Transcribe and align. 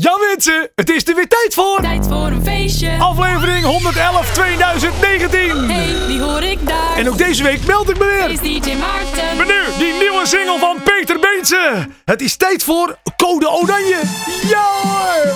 Ja 0.00 0.16
mensen, 0.28 0.70
het 0.74 0.90
is 0.90 1.08
er 1.08 1.14
weer 1.14 1.28
tijd 1.28 1.54
voor. 1.54 1.80
Tijd 1.80 2.06
voor 2.06 2.26
een 2.26 2.42
feestje. 2.44 2.96
Aflevering 2.98 3.64
111 3.64 4.32
2019. 4.34 5.70
Hey, 5.70 6.06
die 6.06 6.20
hoor 6.20 6.42
ik 6.42 6.66
daar. 6.66 6.96
En 6.96 7.08
ook 7.08 7.18
deze 7.18 7.42
week 7.42 7.66
meld 7.66 7.90
ik 7.90 7.98
me 7.98 8.04
weer. 8.04 8.30
is 8.30 8.38
DJ 8.62 8.74
Maarten. 8.74 9.36
Maar 9.36 9.46
nu, 9.46 9.62
die 9.78 9.92
nieuwe 9.92 10.26
single 10.26 10.58
van 10.58 10.82
Peter 10.82 11.18
Beense. 11.18 11.86
Het 12.04 12.20
is 12.20 12.36
tijd 12.36 12.64
voor 12.64 12.98
Code 13.16 13.50
Oranje. 13.50 14.00
Ja 14.48 14.66
hoor, 14.82 15.34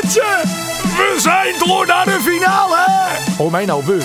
mensen. 0.00 0.40
We 0.82 1.16
zijn 1.18 1.54
door 1.64 1.86
naar 1.86 2.04
de 2.04 2.18
finale. 2.20 2.86
Oh 3.38 3.50
mij 3.50 3.64
nou, 3.64 3.84
we. 3.86 4.04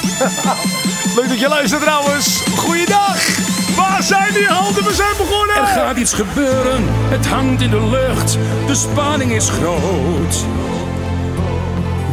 Leuk 1.16 1.30
dat 1.30 1.40
je 1.40 1.48
luistert 1.48 1.82
trouwens. 1.82 2.42
Goeiedag. 2.56 3.53
Waar 3.76 4.04
zijn 4.04 4.34
die 4.34 4.48
handen? 4.48 4.84
We 4.84 4.94
zijn 4.94 5.18
begonnen. 5.18 5.56
Er 5.56 5.68
gaat 5.68 5.98
iets 5.98 6.14
gebeuren, 6.14 6.84
het 6.88 7.28
hangt 7.28 7.62
in 7.62 7.70
de 7.70 7.90
lucht, 7.90 8.38
de 8.68 8.76
spanning 8.76 9.32
is 9.32 9.50
groot. 9.50 10.46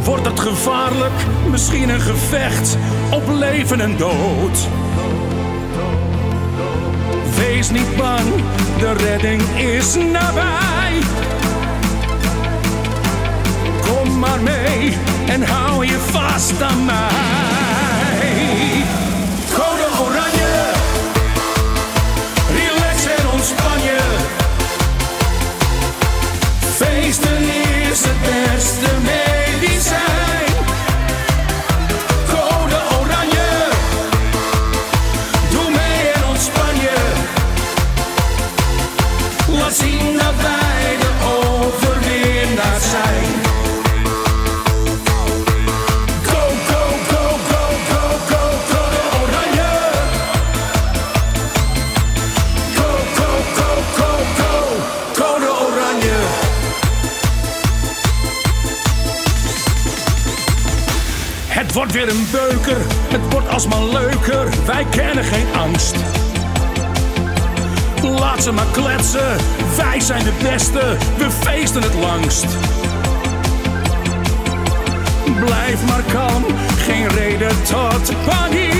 Wordt 0.03 0.25
het 0.25 0.39
gevaarlijk, 0.39 1.13
misschien 1.49 1.89
een 1.89 2.01
gevecht 2.01 2.77
op 3.11 3.23
leven 3.29 3.81
en 3.81 3.97
dood? 3.97 4.67
Wees 7.35 7.69
niet 7.69 7.95
bang, 7.95 8.27
de 8.79 8.93
redding 8.93 9.41
is 9.57 9.95
nabij. 9.95 10.99
Kom 13.81 14.19
maar 14.19 14.41
mee 14.41 14.97
en 15.27 15.43
hou 15.43 15.85
je 15.85 15.97
vast 16.11 16.61
aan 16.61 16.85
mij. 16.85 17.70
Het 28.79 29.20
Weer 61.91 62.09
een 62.09 62.27
beuker, 62.31 62.77
het 62.87 63.33
wordt 63.33 63.47
alsmaar 63.49 63.83
leuker, 63.83 64.49
wij 64.65 64.85
kennen 64.89 65.23
geen 65.23 65.53
angst. 65.55 65.95
Laat 68.01 68.43
ze 68.43 68.51
maar 68.51 68.65
kletsen, 68.71 69.37
wij 69.77 69.99
zijn 69.99 70.23
de 70.23 70.33
beste, 70.41 70.97
we 71.17 71.31
feesten 71.31 71.81
het 71.81 71.93
langst. 71.93 72.45
Blijf 75.45 75.85
maar 75.87 76.03
kalm, 76.13 76.45
geen 76.77 77.07
reden 77.07 77.63
tot 77.63 78.25
paniek. 78.25 78.70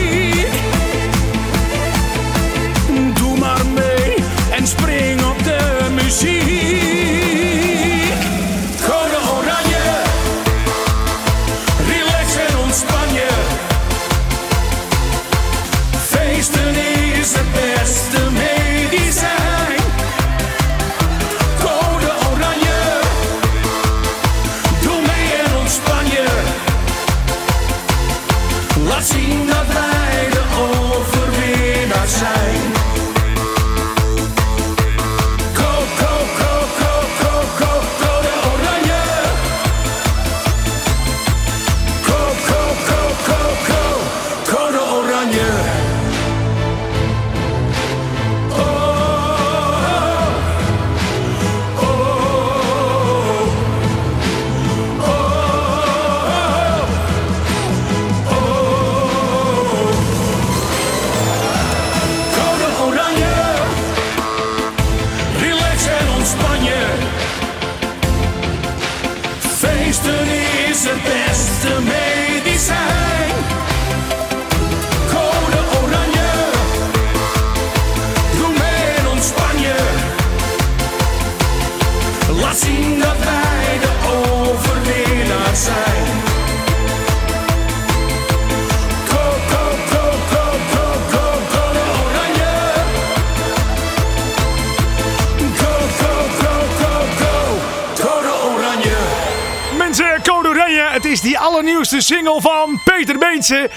Beense. 103.52 103.70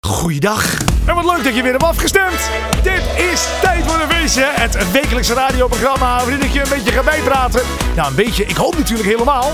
Goeiedag. 0.00 0.64
En 1.06 1.14
wat 1.14 1.24
leuk 1.24 1.44
dat 1.44 1.54
je 1.54 1.62
weer 1.62 1.72
hebt 1.72 1.82
afgestemd. 1.84 2.50
Dit 2.82 3.02
is 3.32 3.46
Tijd 3.62 3.84
voor 3.86 4.00
een 4.00 4.10
Feestje. 4.10 4.44
Het 4.44 4.90
wekelijkse 4.90 5.34
radioprogramma 5.34 6.16
waarin 6.16 6.42
ik 6.42 6.52
je 6.52 6.60
een 6.62 6.68
beetje 6.68 6.92
ga 6.92 7.02
bijpraten. 7.02 7.60
Nou, 7.96 8.08
een 8.08 8.14
beetje. 8.14 8.44
Ik 8.44 8.56
hoop 8.56 8.76
natuurlijk 8.76 9.08
helemaal. 9.08 9.52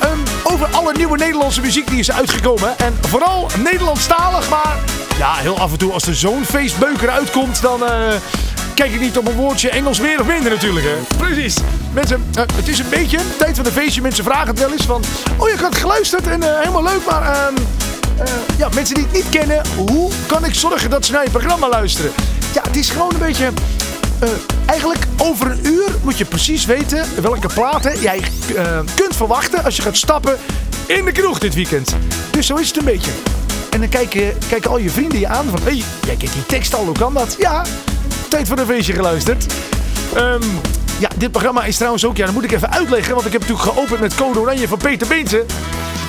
Ehm, 0.00 0.18
over 0.44 0.66
alle 0.66 0.92
nieuwe 0.96 1.16
Nederlandse 1.18 1.60
muziek 1.60 1.88
die 1.88 1.98
is 1.98 2.12
uitgekomen. 2.12 2.78
En 2.78 2.98
vooral 3.08 3.48
Nederlandstalig. 3.64 4.48
Maar 4.48 4.76
ja, 5.18 5.34
heel 5.34 5.58
af 5.58 5.72
en 5.72 5.78
toe 5.78 5.92
als 5.92 6.06
er 6.06 6.14
zo'n 6.14 6.44
feestbeuker 6.44 7.10
uitkomt, 7.10 7.62
dan... 7.62 7.84
eh, 7.86 8.14
Kijk 8.74 8.92
ik 8.92 9.00
niet 9.00 9.18
op 9.18 9.28
een 9.28 9.34
woordje 9.34 9.70
Engels 9.70 10.00
meer 10.00 10.20
of 10.20 10.26
minder 10.26 10.50
natuurlijk. 10.52 10.86
Hè? 10.86 11.16
Precies. 11.16 11.54
Mensen, 11.92 12.24
eh, 12.34 12.42
het 12.54 12.68
is 12.68 12.78
een 12.78 12.88
beetje 12.88 13.18
tijd 13.38 13.56
van 13.56 13.66
een 13.66 13.72
feestje. 13.72 14.00
Mensen 14.02 14.24
vragen 14.24 14.46
het 14.48 14.58
wel 14.58 14.72
eens 14.72 14.84
van... 14.84 15.04
Oh, 15.36 15.48
je 15.48 15.56
had 15.56 15.76
geluisterd 15.76 16.26
en 16.26 16.42
eh, 16.42 16.58
helemaal 16.58 16.82
leuk, 16.82 17.00
maar... 17.10 17.22
eh, 17.22 17.54
ja, 18.56 18.68
mensen 18.74 18.94
die 18.94 19.04
het 19.04 19.12
niet 19.12 19.28
kennen, 19.28 19.62
hoe 19.76 20.10
kan 20.26 20.44
ik 20.44 20.54
zorgen 20.54 20.90
dat 20.90 21.06
ze 21.06 21.12
naar 21.12 21.24
je 21.24 21.30
programma 21.30 21.68
luisteren? 21.68 22.12
Ja, 22.54 22.62
het 22.62 22.76
is 22.76 22.90
gewoon 22.90 23.12
een 23.12 23.18
beetje... 23.18 23.50
eh, 24.18 24.28
eigenlijk 24.66 25.06
over 25.16 25.50
een 25.50 25.66
uur 25.66 25.88
moet 26.02 26.18
je 26.18 26.24
precies 26.24 26.64
weten 26.64 27.04
welke 27.22 27.48
platen 27.54 28.00
jij 28.00 28.22
eh, 28.56 28.78
kunt 28.94 29.16
verwachten 29.16 29.64
als 29.64 29.76
je 29.76 29.82
gaat 29.82 29.96
stappen 29.96 30.36
in 30.86 31.04
de 31.04 31.12
kroeg 31.12 31.38
dit 31.38 31.54
weekend. 31.54 31.96
Dus 32.30 32.46
zo 32.46 32.54
is 32.54 32.68
het 32.68 32.76
een 32.76 32.84
beetje. 32.84 33.10
En 33.70 33.80
dan 33.80 33.88
kijken, 33.88 34.38
kijken 34.48 34.70
al 34.70 34.78
je 34.78 34.90
vrienden 34.90 35.18
je 35.18 35.28
aan 35.28 35.44
van... 35.50 35.58
Hé, 35.58 35.64
hey, 35.64 35.82
jij 36.04 36.16
kent 36.16 36.32
die 36.32 36.46
tekst 36.46 36.74
al, 36.74 36.84
hoe 36.84 36.98
kan 36.98 37.14
dat? 37.14 37.36
Ja, 37.38 37.64
tijd 38.28 38.48
voor 38.48 38.58
een 38.58 38.66
feestje 38.66 38.92
geluisterd. 38.92 39.46
Ehm, 40.14 40.42
ja, 40.98 41.08
dit 41.16 41.30
programma 41.30 41.64
is 41.64 41.76
trouwens 41.76 42.04
ook... 42.04 42.16
Ja, 42.16 42.24
dat 42.24 42.34
moet 42.34 42.44
ik 42.44 42.52
even 42.52 42.72
uitleggen, 42.72 43.14
want 43.14 43.26
ik 43.26 43.32
heb 43.32 43.40
natuurlijk 43.40 43.68
geopend 43.68 44.00
met 44.00 44.14
Code 44.14 44.38
Oranje 44.38 44.68
van 44.68 44.78
Peter 44.78 45.06
Beense. 45.06 45.44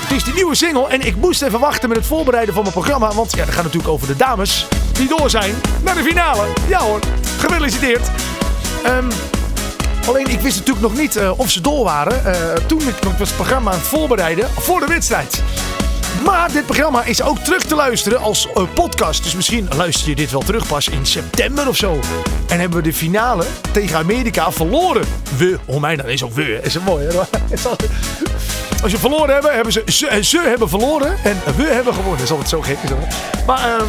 Het 0.08 0.16
is 0.16 0.24
die 0.24 0.34
nieuwe 0.34 0.54
single 0.54 0.86
en 0.86 1.00
ik 1.00 1.16
moest 1.16 1.42
even 1.42 1.60
wachten 1.60 1.88
met 1.88 1.98
het 1.98 2.06
voorbereiden 2.06 2.54
van 2.54 2.62
mijn 2.62 2.74
programma. 2.74 3.12
Want 3.12 3.34
ja, 3.36 3.44
dat 3.44 3.54
gaat 3.54 3.64
natuurlijk 3.64 3.92
over 3.92 4.06
de 4.06 4.16
dames 4.16 4.66
die 4.92 5.08
door 5.08 5.30
zijn 5.30 5.54
naar 5.82 5.94
de 5.94 6.02
finale. 6.02 6.46
Ja 6.68 6.78
hoor, 6.78 7.00
gefeliciteerd. 7.38 8.10
Ehm, 8.84 9.10
alleen 10.06 10.26
ik 10.26 10.40
wist 10.40 10.58
natuurlijk 10.58 10.86
nog 10.86 10.96
niet 10.96 11.16
eh, 11.16 11.38
of 11.38 11.50
ze 11.50 11.60
door 11.60 11.84
waren. 11.84 12.24
eh, 12.24 12.52
toen 12.66 12.80
ik 12.80 12.94
het 13.18 13.34
programma 13.34 13.70
aan 13.70 13.78
het 13.78 13.86
voorbereiden 13.86 14.48
voor 14.50 14.80
de 14.80 14.86
wedstrijd. 14.86 15.42
Maar 16.24 16.52
dit 16.52 16.64
programma 16.64 17.04
is 17.04 17.22
ook 17.22 17.38
terug 17.38 17.62
te 17.62 17.74
luisteren 17.74 18.20
als 18.20 18.48
eh, 18.54 18.62
podcast. 18.74 19.22
Dus 19.22 19.34
misschien 19.34 19.68
luister 19.76 20.08
je 20.08 20.14
dit 20.14 20.30
wel 20.30 20.42
terug 20.42 20.66
pas 20.66 20.88
in 20.88 21.06
september 21.06 21.68
of 21.68 21.76
zo. 21.76 22.00
En 22.46 22.60
hebben 22.60 22.78
we 22.78 22.84
de 22.84 22.94
finale 22.94 23.44
tegen 23.72 23.98
Amerika 23.98 24.52
verloren. 24.52 25.04
We, 25.36 25.58
oh 25.64 25.80
mij 25.80 25.96
dan 25.96 26.06
is 26.06 26.22
ook 26.22 26.34
we. 26.34 26.60
Is 26.62 26.74
het 26.74 26.84
mooi 26.84 27.06
hè? 27.06 27.12
Als 28.82 28.92
je 28.92 28.98
verloren 28.98 29.32
hebben, 29.32 29.54
hebben 29.54 29.72
ze, 29.72 29.82
ze, 30.20 30.40
hebben 30.40 30.68
verloren 30.68 31.16
en 31.24 31.36
we 31.56 31.66
hebben 31.66 31.94
gewonnen. 31.94 32.22
Is 32.22 32.30
altijd 32.30 32.48
zo 32.48 32.60
gek. 32.60 32.76
Dat? 32.88 32.98
Maar 33.46 33.58
ehm, 33.58 33.88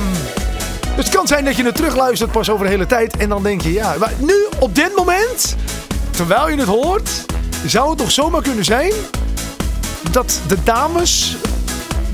dus 0.95 1.05
het 1.05 1.09
kan 1.09 1.27
zijn 1.27 1.45
dat 1.45 1.55
je 1.55 1.63
het 1.63 1.75
terugluistert 1.75 2.31
pas 2.31 2.49
over 2.49 2.65
de 2.65 2.71
hele 2.71 2.85
tijd. 2.85 3.17
En 3.17 3.29
dan 3.29 3.43
denk 3.43 3.61
je, 3.61 3.73
ja, 3.73 3.95
maar 3.99 4.13
nu 4.17 4.33
op 4.59 4.75
dit 4.75 4.95
moment, 4.95 5.55
terwijl 6.11 6.49
je 6.49 6.57
het 6.57 6.67
hoort, 6.67 7.09
zou 7.65 7.89
het 7.89 7.97
toch 7.97 8.11
zomaar 8.11 8.41
kunnen 8.41 8.65
zijn 8.65 8.91
dat 10.11 10.39
de 10.47 10.57
dames 10.63 11.35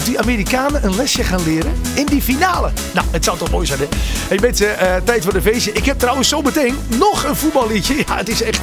die 0.04 0.20
Amerikanen 0.20 0.86
een 0.86 0.96
lesje 0.96 1.24
gaan 1.24 1.44
leren 1.44 1.74
in 1.94 2.06
die 2.06 2.22
finale. 2.22 2.72
Nou, 2.94 3.08
het 3.12 3.24
zou 3.24 3.38
toch 3.38 3.52
mooi 3.52 3.66
zijn, 3.66 3.80
hè? 3.80 3.88
Hey 4.28 4.38
mensen, 4.42 4.80
eh, 4.80 4.96
tijd 5.04 5.24
voor 5.24 5.34
de 5.34 5.42
feestje. 5.42 5.72
Ik 5.72 5.86
heb 5.86 6.00
trouwens 6.00 6.30
zo 6.30 6.42
meteen 6.42 6.78
nog 6.88 7.24
een 7.24 7.36
voetballiedje. 7.36 7.96
Ja, 8.08 8.18
het 8.18 8.30
is 8.30 8.42
echt 8.42 8.62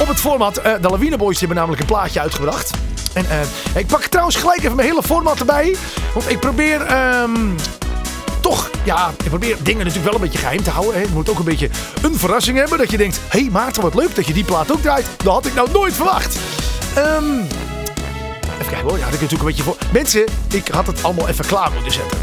op 0.00 0.08
het 0.08 0.20
format. 0.20 0.56
eh, 0.56 0.72
de 0.80 0.88
Lawine 0.88 1.16
Boys 1.16 1.38
hebben 1.38 1.56
namelijk 1.56 1.80
een 1.80 1.86
plaatje 1.86 2.20
uitgebracht. 2.20 2.70
En 3.16 3.30
eh, 3.30 3.78
ik 3.80 3.86
pak 3.86 4.02
trouwens 4.02 4.36
gelijk 4.36 4.58
even 4.58 4.76
mijn 4.76 4.88
hele 4.88 5.02
format 5.02 5.38
erbij. 5.38 5.76
Want 6.14 6.30
ik 6.30 6.40
probeer 6.40 6.82
ehm, 6.82 7.50
toch, 8.40 8.70
ja, 8.84 9.10
ik 9.22 9.28
probeer 9.28 9.56
dingen 9.62 9.86
natuurlijk 9.86 10.04
wel 10.04 10.14
een 10.14 10.20
beetje 10.20 10.38
geheim 10.38 10.62
te 10.62 10.70
houden. 10.70 10.94
Hè. 10.94 11.00
Het 11.00 11.14
moet 11.14 11.30
ook 11.30 11.38
een 11.38 11.44
beetje 11.44 11.70
een 12.02 12.14
verrassing 12.14 12.58
hebben. 12.58 12.78
Dat 12.78 12.90
je 12.90 12.96
denkt, 12.96 13.20
hé 13.28 13.40
hey 13.40 13.50
Maarten, 13.50 13.82
wat 13.82 13.94
leuk 13.94 14.14
dat 14.14 14.26
je 14.26 14.32
die 14.32 14.44
plaat 14.44 14.72
ook 14.72 14.80
draait. 14.82 15.06
Dat 15.16 15.32
had 15.32 15.46
ik 15.46 15.54
nou 15.54 15.70
nooit 15.72 15.92
verwacht. 15.92 16.38
Ehm, 16.94 17.34
even 18.52 18.66
kijken 18.68 18.88
hoor, 18.88 18.98
ja, 18.98 19.04
had 19.04 19.14
ik 19.14 19.20
natuurlijk 19.20 19.40
een 19.40 19.46
beetje 19.46 19.62
voor. 19.62 19.76
Mensen, 19.92 20.24
ik 20.50 20.68
had 20.68 20.86
het 20.86 21.02
allemaal 21.02 21.28
even 21.28 21.46
klaar 21.46 21.72
moeten 21.72 21.92
zetten. 21.92 22.18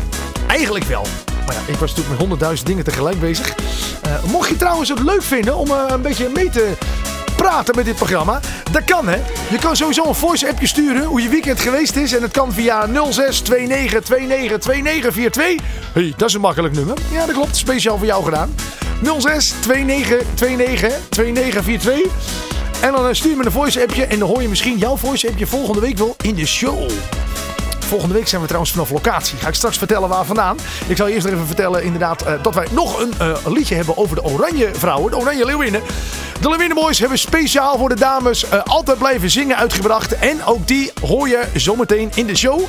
Eigenlijk 0.47 0.85
wel. 0.85 1.05
Maar 1.45 1.55
ja, 1.55 1.61
ik 1.65 1.75
was 1.75 1.79
natuurlijk 1.79 2.09
met 2.09 2.19
honderdduizend 2.19 2.67
dingen 2.67 2.83
tegelijk 2.83 3.19
bezig. 3.19 3.55
Eh, 4.01 4.23
mocht 4.23 4.49
je 4.49 4.55
trouwens 4.55 4.89
het 4.89 5.03
leuk 5.03 5.23
vinden 5.23 5.55
om 5.55 5.69
eh, 5.71 5.83
een 5.87 6.01
beetje 6.01 6.29
mee 6.29 6.49
te 6.49 6.73
praten 7.43 7.75
met 7.75 7.85
dit 7.85 7.95
programma. 7.95 8.39
Dat 8.71 8.83
kan 8.83 9.07
hè. 9.07 9.17
Je 9.49 9.57
kan 9.59 9.75
sowieso 9.75 10.05
een 10.07 10.15
voice 10.15 10.49
appje 10.49 10.67
sturen 10.67 11.03
hoe 11.03 11.21
je 11.21 11.29
weekend 11.29 11.59
geweest 11.59 11.95
is. 11.95 12.13
En 12.13 12.21
het 12.21 12.31
kan 12.31 12.53
via 12.53 12.87
0629292942. 12.87 12.91
hey, 15.93 16.13
dat 16.17 16.27
is 16.29 16.33
een 16.33 16.41
makkelijk 16.41 16.73
nummer. 16.73 16.97
Ja, 17.11 17.25
dat 17.25 17.35
klopt. 17.35 17.55
Speciaal 17.55 17.97
voor 17.97 18.05
jou 18.05 18.23
gedaan. 18.23 18.55
0629292942. 19.03 19.05
En 22.81 22.91
dan 22.91 23.07
eh, 23.07 23.13
stuur 23.13 23.37
me 23.37 23.45
een 23.45 23.51
voice 23.51 23.81
appje. 23.81 24.05
En 24.05 24.19
dan 24.19 24.27
hoor 24.27 24.41
je 24.41 24.49
misschien 24.49 24.77
jouw 24.77 24.97
voice 24.97 25.27
appje 25.27 25.47
volgende 25.47 25.79
week 25.79 25.97
wel 25.97 26.15
in 26.21 26.35
de 26.35 26.45
show. 26.45 26.89
Volgende 27.93 28.17
week 28.17 28.27
zijn 28.27 28.41
we 28.41 28.47
trouwens 28.47 28.73
vanaf 28.73 28.89
locatie. 28.89 29.37
Ga 29.37 29.47
ik 29.47 29.53
straks 29.53 29.77
vertellen 29.77 30.09
waar 30.09 30.25
vandaan. 30.25 30.57
Ik 30.87 30.97
zal 30.97 31.07
eerst 31.07 31.25
even 31.25 31.45
vertellen 31.45 31.83
inderdaad 31.83 32.21
eh, 32.21 32.33
dat 32.41 32.53
wij 32.53 32.67
nog 32.71 32.99
een 32.99 33.13
eh, 33.19 33.35
liedje 33.45 33.75
hebben 33.75 33.97
over 33.97 34.15
de 34.15 34.23
Oranje 34.23 34.69
Vrouwen. 34.73 35.11
De 35.11 35.17
Oranje 35.17 35.45
Leeuwinnen. 35.45 35.81
De 36.41 36.49
Leeuwinnen 36.49 36.77
Boys 36.77 36.99
hebben 36.99 37.19
speciaal 37.19 37.77
voor 37.77 37.89
de 37.89 37.95
dames 37.95 38.49
eh, 38.49 38.63
altijd 38.63 38.97
blijven 38.97 39.29
zingen 39.29 39.57
uitgebracht. 39.57 40.17
En 40.17 40.45
ook 40.45 40.67
die 40.67 40.91
hoor 41.01 41.27
je 41.27 41.43
zometeen 41.55 42.11
in 42.13 42.25
de 42.25 42.35
show. 42.35 42.61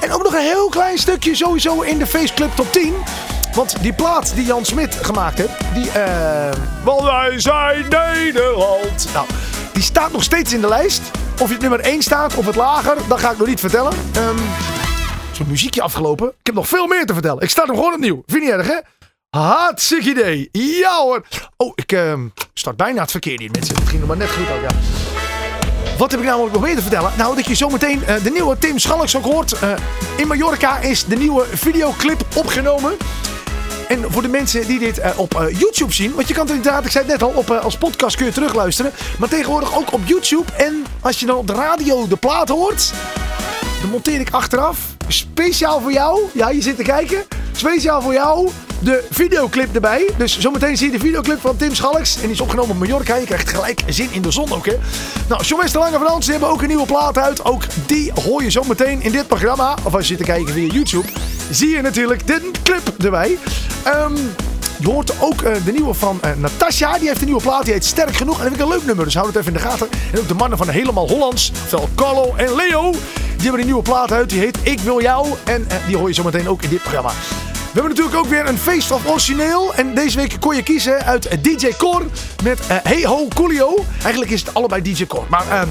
En 0.00 0.12
ook 0.12 0.22
nog 0.22 0.32
een 0.32 0.46
heel 0.46 0.68
klein 0.68 0.98
stukje 0.98 1.34
sowieso 1.34 1.80
in 1.80 1.98
de 1.98 2.06
Faceclub 2.06 2.50
Top 2.54 2.72
10. 2.72 2.94
Want 3.54 3.82
die 3.82 3.92
plaat 3.92 4.34
die 4.34 4.44
Jan 4.44 4.64
Smit 4.64 4.94
gemaakt 4.94 5.38
heeft, 5.38 5.74
die... 5.74 5.90
eh 5.90 6.52
Want 6.84 7.02
wij 7.02 7.40
zijn 7.40 7.88
Nederland. 7.88 9.08
Nou, 9.12 9.26
die 9.72 9.82
staat 9.82 10.12
nog 10.12 10.22
steeds 10.22 10.52
in 10.52 10.60
de 10.60 10.68
lijst. 10.68 11.00
Of 11.40 11.46
je 11.46 11.52
het 11.52 11.62
nummer 11.62 11.80
1 11.80 12.02
staat 12.02 12.34
of 12.34 12.46
het 12.46 12.54
lager, 12.54 12.96
dat 13.08 13.20
ga 13.20 13.30
ik 13.30 13.38
nog 13.38 13.46
niet 13.46 13.60
vertellen. 13.60 13.92
Ehm 14.14 14.36
Zo'n 15.32 15.46
muziekje 15.46 15.82
afgelopen. 15.82 16.28
Ik 16.28 16.46
heb 16.46 16.54
nog 16.54 16.68
veel 16.68 16.86
meer 16.86 17.06
te 17.06 17.12
vertellen. 17.12 17.42
Ik 17.42 17.50
start 17.50 17.66
hem 17.66 17.76
gewoon 17.76 17.94
opnieuw. 17.94 18.22
Vind 18.26 18.44
je 18.44 18.50
niet 18.50 18.58
erg, 18.58 18.66
hè? 18.66 18.78
Hartstikke 19.38 20.10
idee. 20.10 20.48
Ja 20.52 20.96
hoor. 20.96 21.26
Oh, 21.56 21.72
ik 21.74 21.92
ehm, 21.92 22.28
start 22.54 22.76
bijna 22.76 23.00
het 23.00 23.10
verkeer 23.10 23.40
in, 23.40 23.50
mensen. 23.52 23.74
Het 23.74 23.88
ging 23.88 23.98
nog 23.98 24.08
maar 24.08 24.16
net 24.16 24.30
goed 24.30 24.50
ook, 24.50 24.70
ja. 24.70 24.76
Wat 25.98 26.10
heb 26.10 26.20
ik 26.20 26.26
namelijk 26.26 26.52
nog 26.52 26.62
meer 26.62 26.74
te 26.74 26.80
vertellen? 26.80 27.12
Nou, 27.16 27.36
dat 27.36 27.46
je 27.46 27.54
zometeen 27.54 28.04
eh, 28.04 28.22
de 28.22 28.30
nieuwe 28.30 28.58
Tim 28.58 28.78
Schalks 28.78 29.16
ook 29.16 29.24
hoort. 29.24 29.52
Eh, 29.52 29.72
in 30.16 30.26
Mallorca 30.26 30.78
is 30.78 31.04
de 31.04 31.16
nieuwe 31.16 31.44
videoclip 31.52 32.24
opgenomen. 32.36 32.96
En 33.92 34.12
voor 34.12 34.22
de 34.22 34.28
mensen 34.28 34.66
die 34.66 34.78
dit 34.78 34.98
eh, 34.98 35.18
op 35.18 35.34
eh, 35.34 35.58
YouTube 35.58 35.92
zien. 35.92 36.14
Want 36.14 36.28
je 36.28 36.34
kan 36.34 36.46
het 36.46 36.56
inderdaad, 36.56 36.84
ik 36.84 36.90
zei 36.90 37.04
het 37.04 37.12
net 37.12 37.22
al, 37.22 37.36
op, 37.36 37.50
eh, 37.50 37.64
als 37.64 37.76
podcast 37.76 38.16
kun 38.16 38.26
je 38.26 38.32
terugluisteren. 38.32 38.92
Maar 39.18 39.28
tegenwoordig 39.28 39.76
ook 39.76 39.92
op 39.92 40.00
YouTube. 40.04 40.52
En 40.52 40.84
als 41.00 41.20
je 41.20 41.26
dan 41.26 41.36
op 41.36 41.46
de 41.46 41.52
radio 41.52 42.08
de 42.08 42.16
plaat 42.16 42.48
hoort. 42.48 42.92
Dan 43.80 43.90
monteer 43.90 44.20
ik 44.20 44.30
achteraf. 44.30 44.91
Speciaal 45.12 45.80
voor 45.80 45.92
jou. 45.92 46.20
Ja, 46.32 46.50
je 46.50 46.62
zit 46.62 46.76
te 46.76 46.82
kijken. 46.82 47.24
Speciaal 47.52 48.02
voor 48.02 48.12
jou. 48.12 48.50
De 48.78 49.04
videoclip 49.10 49.74
erbij. 49.74 50.10
Dus 50.16 50.38
zometeen 50.38 50.76
zie 50.76 50.86
je 50.86 50.92
de 50.92 51.04
videoclip 51.04 51.40
van 51.40 51.56
Tim 51.56 51.74
Schalks. 51.74 52.14
En 52.16 52.22
die 52.22 52.30
is 52.30 52.40
opgenomen 52.40 52.70
op 52.70 52.78
Mallorca. 52.78 53.16
Je 53.16 53.26
krijgt 53.26 53.48
gelijk 53.48 53.82
zin 53.86 54.08
in 54.12 54.22
de 54.22 54.30
zon 54.30 54.52
ook, 54.52 54.66
hè. 54.66 54.74
Nou, 55.28 55.42
John 55.42 55.60
Westerlange 55.60 55.98
van 55.98 56.06
Hans, 56.06 56.26
hebben 56.26 56.48
ook 56.48 56.62
een 56.62 56.68
nieuwe 56.68 56.86
plaat 56.86 57.18
uit. 57.18 57.44
Ook 57.44 57.62
die 57.86 58.12
hoor 58.24 58.42
je 58.42 58.50
zometeen 58.50 59.02
in 59.02 59.12
dit 59.12 59.26
programma. 59.26 59.76
Of 59.82 59.94
als 59.94 60.08
je 60.08 60.14
zit 60.14 60.18
te 60.18 60.32
kijken 60.32 60.52
via 60.52 60.72
YouTube. 60.72 61.08
Zie 61.50 61.68
je 61.68 61.82
natuurlijk 61.82 62.26
de 62.26 62.50
clip 62.62 62.92
erbij. 62.98 63.38
Ehm... 63.82 64.16
Je 64.82 64.88
hoort 64.88 65.12
ook 65.20 65.42
eh, 65.42 65.64
de 65.64 65.72
nieuwe 65.72 65.94
van 65.94 66.18
eh, 66.22 66.30
Natasha. 66.36 66.98
Die 66.98 67.08
heeft 67.08 67.20
een 67.20 67.26
nieuwe 67.26 67.42
plaat. 67.42 67.64
Die 67.64 67.72
heet 67.72 67.84
Sterk 67.84 68.16
Genoeg. 68.16 68.36
En 68.36 68.42
dat 68.42 68.52
vind 68.52 68.60
ik 68.60 68.68
een 68.68 68.72
leuk 68.78 68.86
nummer. 68.86 69.04
Dus 69.04 69.14
hou 69.14 69.26
het 69.26 69.36
even 69.36 69.52
in 69.52 69.58
de 69.58 69.64
gaten. 69.68 69.88
En 70.12 70.18
ook 70.18 70.28
de 70.28 70.34
mannen 70.34 70.58
van 70.58 70.68
Helemaal 70.68 71.08
Hollands. 71.08 71.50
Oftewel 71.50 71.88
Carlo 71.94 72.34
en 72.36 72.54
Leo. 72.54 72.92
Die 73.42 73.50
hebben 73.50 73.68
een 73.68 73.72
nieuwe 73.72 73.90
plaat 73.90 74.12
uit. 74.12 74.30
Die 74.30 74.40
heet 74.40 74.58
Ik 74.62 74.80
Wil 74.80 75.00
Jou. 75.00 75.28
En 75.44 75.64
eh, 75.68 75.86
die 75.86 75.96
hoor 75.96 76.08
je 76.08 76.14
zometeen 76.14 76.48
ook 76.48 76.62
in 76.62 76.68
dit 76.68 76.82
programma. 76.82 77.12
We 77.72 77.80
hebben 77.80 77.96
natuurlijk 77.96 78.24
ook 78.24 78.30
weer 78.30 78.48
een 78.48 78.58
Feest 78.58 78.90
of 78.90 79.06
Origineel. 79.06 79.74
En 79.74 79.94
deze 79.94 80.16
week 80.16 80.36
kon 80.40 80.56
je 80.56 80.62
kiezen 80.62 81.04
uit 81.04 81.44
DJ 81.44 81.68
Core 81.76 82.04
met 82.42 82.60
eh, 82.66 82.76
Hey 82.82 83.04
Ho 83.04 83.28
Coolio. 83.34 83.84
Eigenlijk 84.02 84.30
is 84.30 84.40
het 84.40 84.54
allebei 84.54 84.82
DJ 84.82 85.06
Core. 85.06 85.24
Maar 85.28 85.48
eh, 85.48 85.62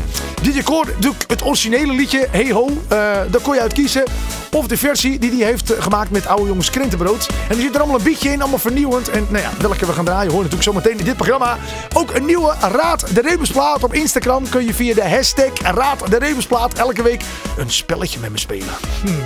DJ 0.41 0.61
Core 0.63 0.93
doet 0.99 1.25
het 1.27 1.43
originele 1.43 1.93
liedje 1.93 2.27
Hey 2.31 2.51
Ho. 2.51 2.67
eh, 2.67 2.97
daar 3.29 3.41
kon 3.41 3.53
je 3.53 3.61
uit 3.61 3.73
kiezen. 3.73 4.03
Of 4.51 4.67
de 4.67 4.77
versie 4.77 5.19
die 5.19 5.31
hij 5.31 5.45
heeft 5.45 5.71
eh, 5.73 5.83
gemaakt 5.83 6.11
met 6.11 6.27
oude 6.27 6.47
jongens 6.47 6.69
krentenbrood. 6.69 7.27
En 7.49 7.55
er 7.55 7.61
zit 7.61 7.73
er 7.73 7.79
allemaal 7.79 7.97
een 7.97 8.03
beatje 8.03 8.31
in, 8.31 8.41
allemaal 8.41 8.59
vernieuwend. 8.59 9.09
En 9.09 9.27
nou 9.29 9.43
ja, 9.43 9.49
welke 9.59 9.85
we 9.85 9.93
gaan 9.93 10.05
draaien 10.05 10.31
hoor 10.31 10.41
natuurlijk 10.41 10.69
zometeen 10.69 10.99
in 10.99 11.05
dit 11.05 11.15
programma. 11.15 11.57
Ook 11.93 12.13
een 12.13 12.25
nieuwe 12.25 12.55
Raad 12.59 13.15
de 13.15 13.21
Rebusplaat 13.21 13.83
op 13.83 13.93
Instagram. 13.93 14.49
Kun 14.49 14.65
je 14.65 14.73
via 14.73 14.93
de 14.93 15.09
hashtag 15.09 15.51
Raad 15.61 16.09
de 16.09 16.17
Rebusplaat 16.17 16.73
elke 16.73 17.03
week 17.03 17.23
een 17.57 17.71
spelletje 17.71 18.19
met 18.19 18.31
me 18.31 18.37
spelen. 18.37 18.73
Hmm. 19.03 19.25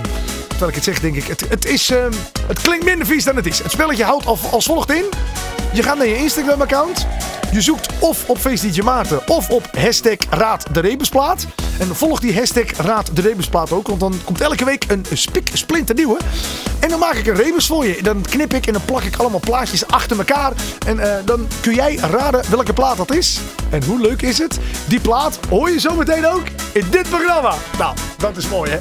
Terwijl 0.56 0.76
ik 0.76 0.84
het 0.84 0.94
zeg, 0.94 1.00
denk 1.00 1.16
ik, 1.16 1.26
het, 1.26 1.48
het, 1.48 1.64
is, 1.64 1.90
ehm, 1.90 2.12
het 2.46 2.60
klinkt 2.60 2.84
minder 2.84 3.06
vies 3.06 3.24
dan 3.24 3.36
het 3.36 3.46
is. 3.46 3.58
Het 3.58 3.70
spelletje 3.70 4.04
houdt 4.04 4.26
als, 4.26 4.40
als 4.50 4.64
volgt 4.64 4.92
in. 4.92 5.04
Je 5.72 5.82
gaat 5.82 5.96
naar 5.96 6.06
je 6.06 6.16
Instagram-account. 6.16 7.06
Je 7.52 7.60
zoekt 7.60 7.88
of 7.98 8.28
op 8.28 8.38
Face 8.38 8.70
DJ 8.70 8.80
Maarten 8.80 9.28
of 9.28 9.50
op 9.50 9.70
hashtag 9.78 10.16
Raad 10.30 10.66
de 10.72 10.80
Rebusplaat. 10.80 11.46
En 11.78 11.96
volg 11.96 12.20
die 12.20 12.34
hashtag 12.34 12.76
Raad 12.76 13.10
de 13.16 13.20
Rebusplaat 13.20 13.72
ook. 13.72 13.86
Want 13.86 14.00
dan 14.00 14.20
komt 14.24 14.40
elke 14.40 14.64
week 14.64 14.84
een 14.88 15.04
spik 15.12 15.50
splinter 15.52 15.94
nieuwe. 15.94 16.18
En 16.80 16.88
dan 16.88 16.98
maak 16.98 17.14
ik 17.14 17.26
een 17.26 17.36
rebus 17.36 17.66
voor 17.66 17.86
je. 17.86 18.02
Dan 18.02 18.22
knip 18.22 18.54
ik 18.54 18.66
en 18.66 18.72
dan 18.72 18.84
plak 18.84 19.02
ik 19.02 19.16
allemaal 19.16 19.40
plaatjes 19.40 19.86
achter 19.86 20.18
elkaar. 20.18 20.52
En 20.86 20.98
eh, 20.98 21.24
dan 21.24 21.48
kun 21.60 21.74
jij 21.74 21.94
raden 21.94 22.50
welke 22.50 22.72
plaat 22.72 22.96
dat 22.96 23.14
is. 23.14 23.40
En 23.70 23.84
hoe 23.84 24.00
leuk 24.00 24.22
is 24.22 24.38
het? 24.38 24.58
Die 24.88 25.00
plaat 25.00 25.38
hoor 25.48 25.70
je 25.70 25.80
zometeen 25.80 26.26
ook 26.26 26.44
in 26.72 26.86
dit 26.90 27.08
programma. 27.08 27.54
Nou, 27.78 27.96
dat 28.18 28.36
is 28.36 28.48
mooi 28.48 28.70
hè. 28.70 28.78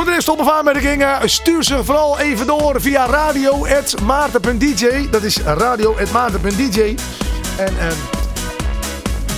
Voor 0.00 0.08
de 0.08 0.14
rest 0.14 0.28
op- 0.28 0.40
of 0.40 0.50
aanmerkingen, 0.50 1.30
stuur 1.30 1.64
ze 1.64 1.84
vooral 1.84 2.18
even 2.18 2.46
door 2.46 2.80
via 2.80 3.06
radio.maarten.dj. 3.06 5.08
Dat 5.10 5.22
is 5.22 5.38
radio.maarten.dj. 5.38 6.94
En 7.56 7.78
ehm, 7.78 7.94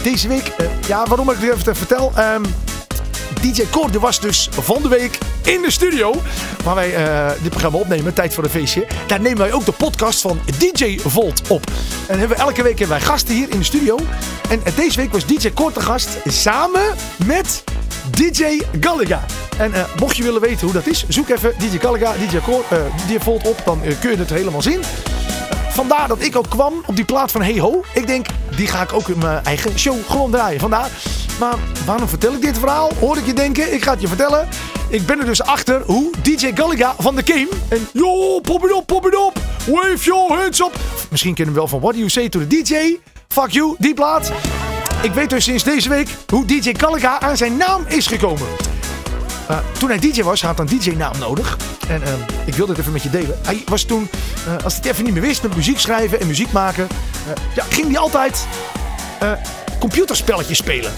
deze 0.02 0.28
week, 0.28 0.46
eh, 0.46 0.66
ja, 0.86 1.06
waarom 1.06 1.30
ik 1.30 1.40
dit 1.40 1.52
even 1.52 1.76
vertel. 1.76 2.12
ehm, 2.14 2.42
DJ 3.40 3.62
Cor 3.70 4.00
was 4.00 4.20
dus 4.20 4.48
van 4.52 4.82
de 4.82 4.88
week 4.88 5.18
in 5.44 5.62
de 5.62 5.70
studio. 5.70 6.14
Waar 6.64 6.74
wij 6.74 6.94
eh, 6.94 7.30
dit 7.40 7.50
programma 7.50 7.78
opnemen, 7.78 8.14
Tijd 8.14 8.34
voor 8.34 8.44
een 8.44 8.50
Feestje. 8.50 8.86
Daar 9.06 9.20
nemen 9.20 9.38
wij 9.38 9.52
ook 9.52 9.64
de 9.64 9.72
podcast 9.72 10.20
van 10.20 10.40
DJ 10.58 10.98
Volt 11.04 11.42
op. 11.48 11.64
En 12.06 12.18
hebben 12.18 12.36
we 12.36 12.42
elke 12.42 12.62
week 12.62 12.78
hebben 12.78 12.98
wij 12.98 13.06
gasten 13.06 13.34
hier 13.34 13.50
in 13.50 13.58
de 13.58 13.64
studio. 13.64 13.98
En 14.48 14.60
eh, 14.64 14.76
deze 14.76 14.96
week 14.96 15.12
was 15.12 15.26
DJ 15.26 15.50
Cor 15.54 15.72
te 15.72 15.80
gast 15.80 16.08
samen 16.26 16.82
met 17.26 17.64
DJ 18.10 18.62
Gallagher. 18.80 19.20
En 19.58 19.74
eh, 19.74 19.84
mocht 19.98 20.16
je 20.16 20.22
willen 20.22 20.40
weten 20.40 20.60
hoe 20.60 20.72
dat 20.72 20.86
is, 20.86 21.04
zoek 21.08 21.28
even 21.28 21.54
DJ 21.58 21.78
Gallagher, 21.78 22.28
DJ, 22.28 22.38
Cor, 22.38 22.64
eh, 22.70 23.20
Volt 23.20 23.46
op. 23.46 23.62
Dan 23.64 23.82
eh, 23.82 24.00
kun 24.00 24.10
je 24.10 24.16
het 24.16 24.30
helemaal 24.30 24.62
zien. 24.62 24.80
Vandaar 25.70 26.08
dat 26.08 26.22
ik 26.22 26.36
ook 26.36 26.48
kwam 26.48 26.72
op 26.86 26.96
die 26.96 27.04
plaat 27.04 27.30
van 27.30 27.42
Hey 27.42 27.58
Ho. 27.58 27.84
Ik 27.94 28.06
denk, 28.06 28.26
die 28.56 28.66
ga 28.66 28.82
ik 28.82 28.92
ook 28.92 29.08
in 29.08 29.18
mijn 29.18 29.44
eigen 29.44 29.78
show 29.78 29.96
gewoon 30.08 30.30
draaien. 30.30 30.60
Vandaar. 30.60 30.90
Maar 31.38 31.54
waarom 31.86 32.08
vertel 32.08 32.32
ik 32.32 32.40
dit 32.40 32.58
verhaal? 32.58 32.90
Hoor 33.00 33.16
ik 33.16 33.26
je 33.26 33.32
denken? 33.32 33.74
Ik 33.74 33.82
ga 33.82 33.90
het 33.90 34.00
je 34.00 34.08
vertellen. 34.08 34.48
Ik 34.88 35.06
ben 35.06 35.18
er 35.18 35.24
dus 35.24 35.42
achter 35.42 35.82
hoe 35.86 36.10
DJ 36.22 36.50
Gallagher 36.54 36.94
van 36.98 37.16
de 37.16 37.22
Game. 37.24 37.48
En 37.68 37.88
yo, 37.92 38.40
pop 38.40 38.64
it 38.64 38.72
op, 38.72 38.86
pop 38.86 39.06
it 39.06 39.16
op. 39.16 39.38
Wave 39.66 40.04
your 40.04 40.32
hands 40.32 40.60
up. 40.60 40.76
Misschien 41.10 41.34
kennen 41.34 41.54
we 41.54 41.60
wel 41.60 41.68
van 41.68 41.80
What 41.80 41.92
Do 41.92 41.98
You 41.98 42.10
Say 42.10 42.28
to 42.28 42.38
the 42.38 42.46
DJ. 42.46 42.98
Fuck 43.28 43.50
you, 43.50 43.74
die 43.78 43.94
plaat. 43.94 44.32
Ik 45.02 45.12
weet 45.12 45.30
dus 45.30 45.44
sinds 45.44 45.64
deze 45.64 45.88
week 45.88 46.08
hoe 46.28 46.44
DJ 46.46 46.74
Gallagher 46.76 47.28
aan 47.28 47.36
zijn 47.36 47.56
naam 47.56 47.84
is 47.86 48.06
gekomen. 48.06 48.46
Eh, 49.48 49.58
toen 49.78 49.88
hij 49.88 49.98
DJ 49.98 50.22
was, 50.22 50.42
had 50.42 50.58
hij 50.58 50.66
een 50.66 50.78
DJ-naam 50.78 51.18
nodig. 51.18 51.56
En 51.88 52.02
eh, 52.02 52.12
ik 52.44 52.54
wilde 52.54 52.72
het 52.72 52.80
even 52.80 52.92
met 52.92 53.02
je 53.02 53.10
delen. 53.10 53.38
Hij 53.42 53.62
was 53.66 53.84
toen, 53.84 54.08
eh, 54.46 54.64
als 54.64 54.72
hij 54.72 54.82
het 54.82 54.92
even 54.92 55.04
niet 55.04 55.12
meer 55.12 55.22
wist 55.22 55.42
met 55.42 55.56
muziek 55.56 55.78
schrijven 55.78 56.20
en 56.20 56.26
muziek 56.26 56.52
maken, 56.52 56.88
eh, 57.26 57.54
ja, 57.54 57.64
ging 57.68 57.86
hij 57.86 57.98
altijd 57.98 58.46
computerspelletjes 59.78 60.58
spelen. 60.58 60.92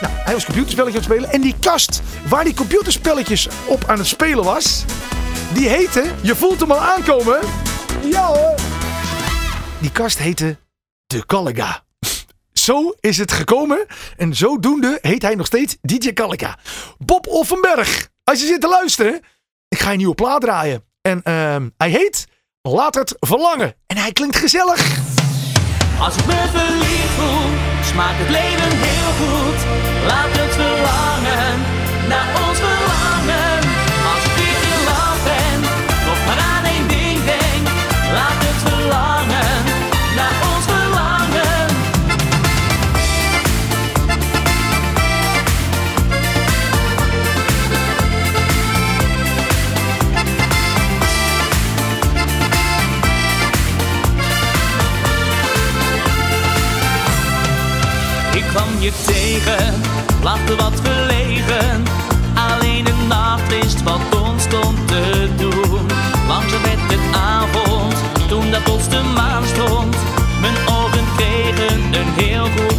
Nou, 0.00 0.14
hij 0.14 0.34
was 0.34 0.44
computerspelletjes 0.44 1.02
aan 1.02 1.10
het 1.10 1.12
spelen. 1.12 1.32
En 1.32 1.40
die 1.40 1.54
kast 1.60 2.02
waar 2.28 2.44
die 2.44 2.54
computerspelletjes 2.54 3.48
op 3.64 3.84
aan 3.86 3.98
het 3.98 4.06
spelen 4.06 4.44
was, 4.44 4.84
die 5.52 5.68
heette, 5.68 6.04
je 6.20 6.36
voelt 6.36 6.60
hem 6.60 6.70
al 6.70 6.80
aankomen. 6.80 7.38
Ja 8.10 8.26
hoor. 8.26 8.54
Die 9.78 9.90
kast 9.90 10.18
heette 10.18 10.56
De 11.06 11.26
Collega. 11.26 11.83
Zo 12.64 12.94
is 13.00 13.18
het 13.18 13.32
gekomen. 13.32 13.86
En 14.16 14.34
zodoende 14.34 14.98
heet 15.00 15.22
hij 15.22 15.34
nog 15.34 15.46
steeds 15.46 15.76
DJ 15.82 16.12
Kalika. 16.12 16.58
Bob 16.98 17.26
Offenberg. 17.26 18.08
Als 18.24 18.40
je 18.40 18.46
zit 18.46 18.60
te 18.60 18.68
luisteren. 18.68 19.20
Ik 19.68 19.78
ga 19.78 19.90
een 19.90 19.96
nieuwe 19.96 20.14
plaat 20.14 20.40
draaien. 20.40 20.84
En 21.00 21.22
ehm, 21.22 21.68
hij 21.76 21.90
heet 21.90 22.26
Laat 22.68 22.94
het 22.94 23.16
verlangen. 23.20 23.74
En 23.86 23.96
hij 23.96 24.12
klinkt 24.12 24.36
gezellig. 24.36 24.98
Als 25.98 26.16
ik 26.16 26.26
me 26.26 26.46
verliefd 26.52 27.14
voel, 27.16 27.50
smaakt 27.82 28.18
het 28.18 28.28
leven 28.28 28.70
heel 28.70 29.12
goed. 29.20 29.60
Laat 30.06 30.38
het 30.38 30.54
verlangen 30.54 31.60
naar 32.08 32.48
ons 32.48 32.58
verlangen. 32.58 33.43
Kwam 58.54 58.80
je 58.80 58.92
tegen, 59.06 59.74
lachte 60.22 60.56
wat 60.56 60.80
verlegen. 60.82 61.82
Alleen 62.34 62.84
de 62.84 62.94
nacht 63.08 63.48
wist 63.48 63.82
wat 63.82 64.00
ons 64.20 64.42
stond 64.42 64.88
te 64.88 65.28
doen. 65.36 65.86
Langzaam 66.28 66.62
werd 66.62 66.80
het 66.92 67.16
avond, 67.16 67.94
toen 68.28 68.50
dat 68.50 68.64
plots 68.64 68.88
de 68.88 69.00
maan 69.14 69.44
stond. 69.44 69.96
Mijn 70.40 70.56
ogen 70.66 71.04
kregen 71.16 71.78
een 72.00 72.24
heel 72.24 72.44
goed 72.44 72.73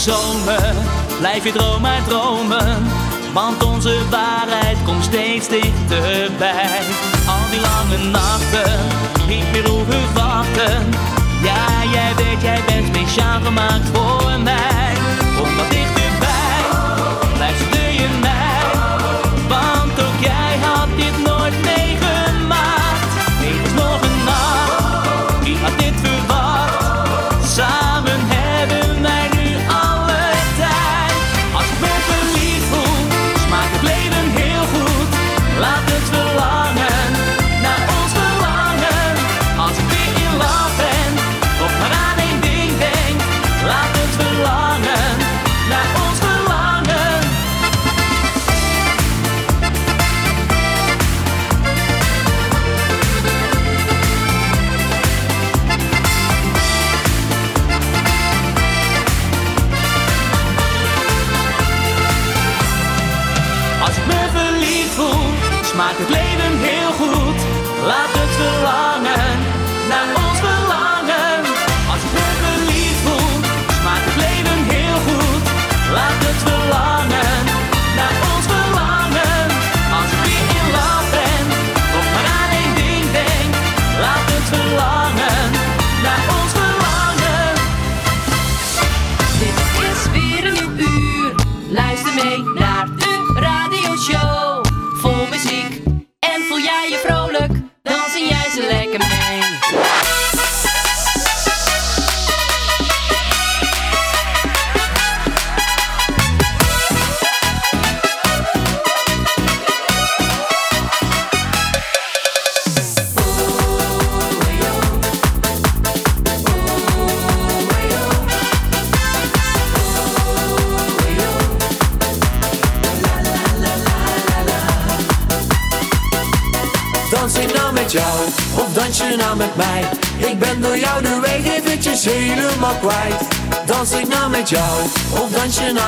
zomer, 0.00 0.74
blijf 1.18 1.44
je 1.44 1.78
maar 1.80 2.02
dromen. 2.08 2.86
Want 3.32 3.64
onze 3.64 3.98
waarheid 4.10 4.76
komt 4.84 5.04
steeds 5.04 5.48
dichterbij. 5.48 6.80
Al 7.26 7.50
die 7.50 7.60
lange 7.60 8.10
nachten, 8.10 8.78
niet 9.26 9.52
meer 9.52 9.68
hoeven 9.68 10.14
wachten. 10.14 10.88
Ja, 11.42 11.90
jij 11.92 12.14
weet, 12.16 12.42
jij 12.42 12.60
bent 12.66 12.86
speciaal 12.96 13.40
gemaakt 13.40 13.88
voor 13.92 14.40
mij. 14.42 14.92
Kom 15.36 15.56
wat 15.56 15.89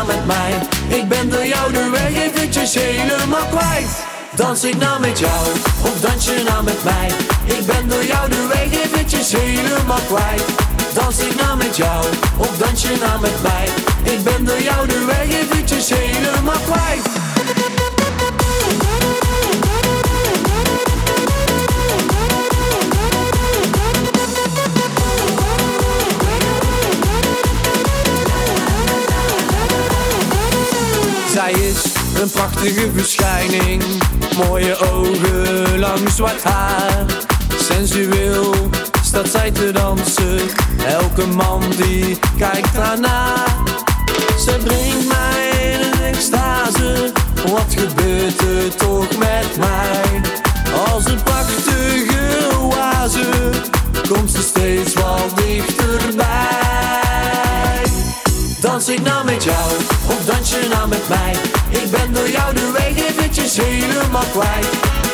nou 0.07 0.17
met 0.17 0.27
mij? 0.27 0.53
Ik 0.99 1.09
ben 1.09 1.29
door 1.29 1.47
jou 1.47 1.73
de 1.73 1.91
weg 1.91 2.23
eventjes 2.23 2.75
helemaal 2.75 3.47
kwijt. 3.51 3.89
Dans 4.35 4.65
ik 4.65 4.77
nou 4.77 5.01
met 5.01 5.19
jou, 5.19 5.47
of 5.83 6.01
dans 6.01 6.25
je 6.25 6.43
nou 6.49 6.65
met 6.65 6.85
mij? 6.85 7.09
Ik 7.45 7.67
ben 7.67 7.89
door 7.89 8.05
jou 8.05 8.31
de 8.31 8.47
weg 8.47 8.83
eventjes 8.85 9.33
helemaal 9.33 10.01
kwijt. 10.07 10.45
Dans 10.95 11.19
ik 11.19 11.41
nou 11.41 11.57
met 11.57 11.77
jou, 11.77 12.07
of 12.37 12.59
dans 12.59 12.83
je 12.83 12.97
nou 13.01 13.21
met 13.21 13.43
mij? 13.43 13.52
Een 32.23 32.31
prachtige 32.31 32.91
verschijning. 32.95 33.83
Mooie 34.37 34.77
ogen, 34.93 35.79
lang 35.79 36.11
zwart 36.15 36.43
haar. 36.43 37.05
Sensueel 37.57 38.55
staat 39.05 39.29
zij 39.29 39.51
te 39.51 39.71
dansen. 39.71 40.41
Elke 40.87 41.27
man 41.27 41.63
die 41.77 42.19
kijkt 42.39 42.75
daarna. 42.75 43.35
Ze 44.45 44.57
brengt 44.65 45.09
mij 45.09 45.73
in 45.73 45.81
een 45.81 46.03
extase. 46.15 47.13
Wat 47.47 47.75
gebeurt 47.77 48.41
er 48.41 48.75
toch 48.77 49.17
met 49.19 49.57
mij? 49.59 50.21
Als 50.93 51.05
een 51.05 51.23
prachtige 51.23 52.49
oase 52.61 53.51
komt 54.09 54.31
ze 54.31 54.43
steeds 54.43 54.95
wat 54.95 55.37
dichterbij. 55.37 56.27
Dans 58.61 58.89
ik 58.89 59.03
nou 59.03 59.25
met 59.25 59.45
jou, 59.45 59.73
of 60.07 60.25
dans 60.25 60.51
je 60.51 60.67
nou 60.71 60.89
met 60.89 61.09
mij? 61.09 61.22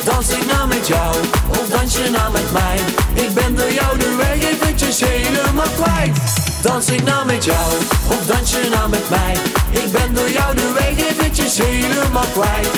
Dans 0.05 0.29
ik 0.29 0.47
nou 0.53 0.69
met 0.69 0.87
jou, 0.87 1.17
of 1.49 1.69
dans 1.69 1.93
je 1.93 2.11
nou 2.11 2.33
met 2.33 2.53
mij? 2.53 2.79
Ik 3.13 3.35
ben 3.35 3.55
door 3.55 3.73
jou 3.73 3.99
de 3.99 4.15
weg 4.17 4.51
eventjes 4.51 5.01
helemaal 5.01 5.73
kwijt. 5.81 6.19
Dans 6.63 6.89
ik 6.91 7.05
nou 7.05 7.27
met 7.27 7.45
jou, 7.45 7.73
of 8.09 8.27
dans 8.27 8.51
je 8.51 8.69
nou 8.71 8.89
met 8.89 9.11
mij? 9.11 9.35
Ik 9.71 9.93
ben 9.93 10.15
door 10.15 10.31
jou 10.31 10.55
de 10.55 10.73
weg 10.73 11.07
eventjes 11.11 11.59
helemaal 11.59 12.27
kwijt. 12.33 12.71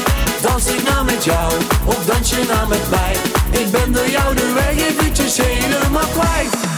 Dans 0.43 0.67
ik 0.67 0.83
nou 0.89 1.05
met 1.05 1.25
jou, 1.25 1.53
of 1.85 2.05
dans 2.07 2.31
je 2.31 2.45
nou 2.53 2.69
met 2.69 2.91
mij? 2.91 3.17
Ik 3.51 3.71
ben 3.71 3.93
door 3.93 4.09
jou 4.09 4.35
de 4.35 4.53
weg 4.55 4.87
eventjes 4.89 5.37
helemaal 5.37 6.09
kwijt. 6.13 6.70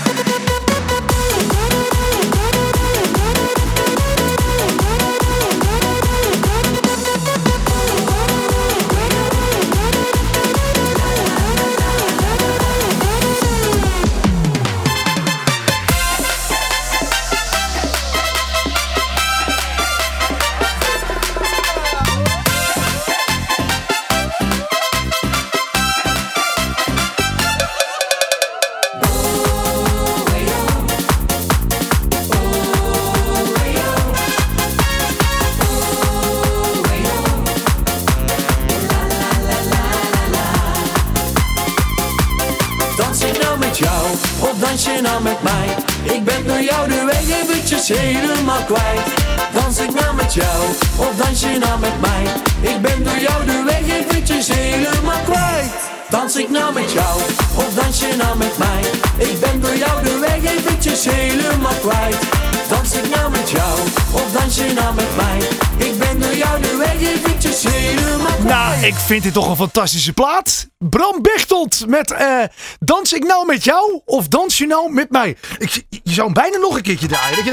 Ik 68.82 68.94
vind 68.94 69.22
dit 69.22 69.32
toch 69.32 69.48
een 69.48 69.56
fantastische 69.56 70.12
plaat. 70.12 70.68
Bram 70.78 71.22
Bechtold 71.22 71.86
met 71.86 72.12
eh, 72.12 72.42
Dans 72.78 73.12
ik 73.12 73.24
nou 73.24 73.46
met 73.46 73.64
jou 73.64 74.00
of 74.04 74.28
dans 74.28 74.58
je 74.58 74.66
nou 74.66 74.92
met 74.92 75.10
mij? 75.10 75.36
Ik, 75.58 75.82
je 75.88 76.12
zou 76.12 76.24
hem 76.24 76.34
bijna 76.34 76.56
nog 76.56 76.76
een 76.76 76.82
keertje 76.82 77.06
draaien. 77.06 77.36
Dat 77.36 77.44
je 77.44 77.50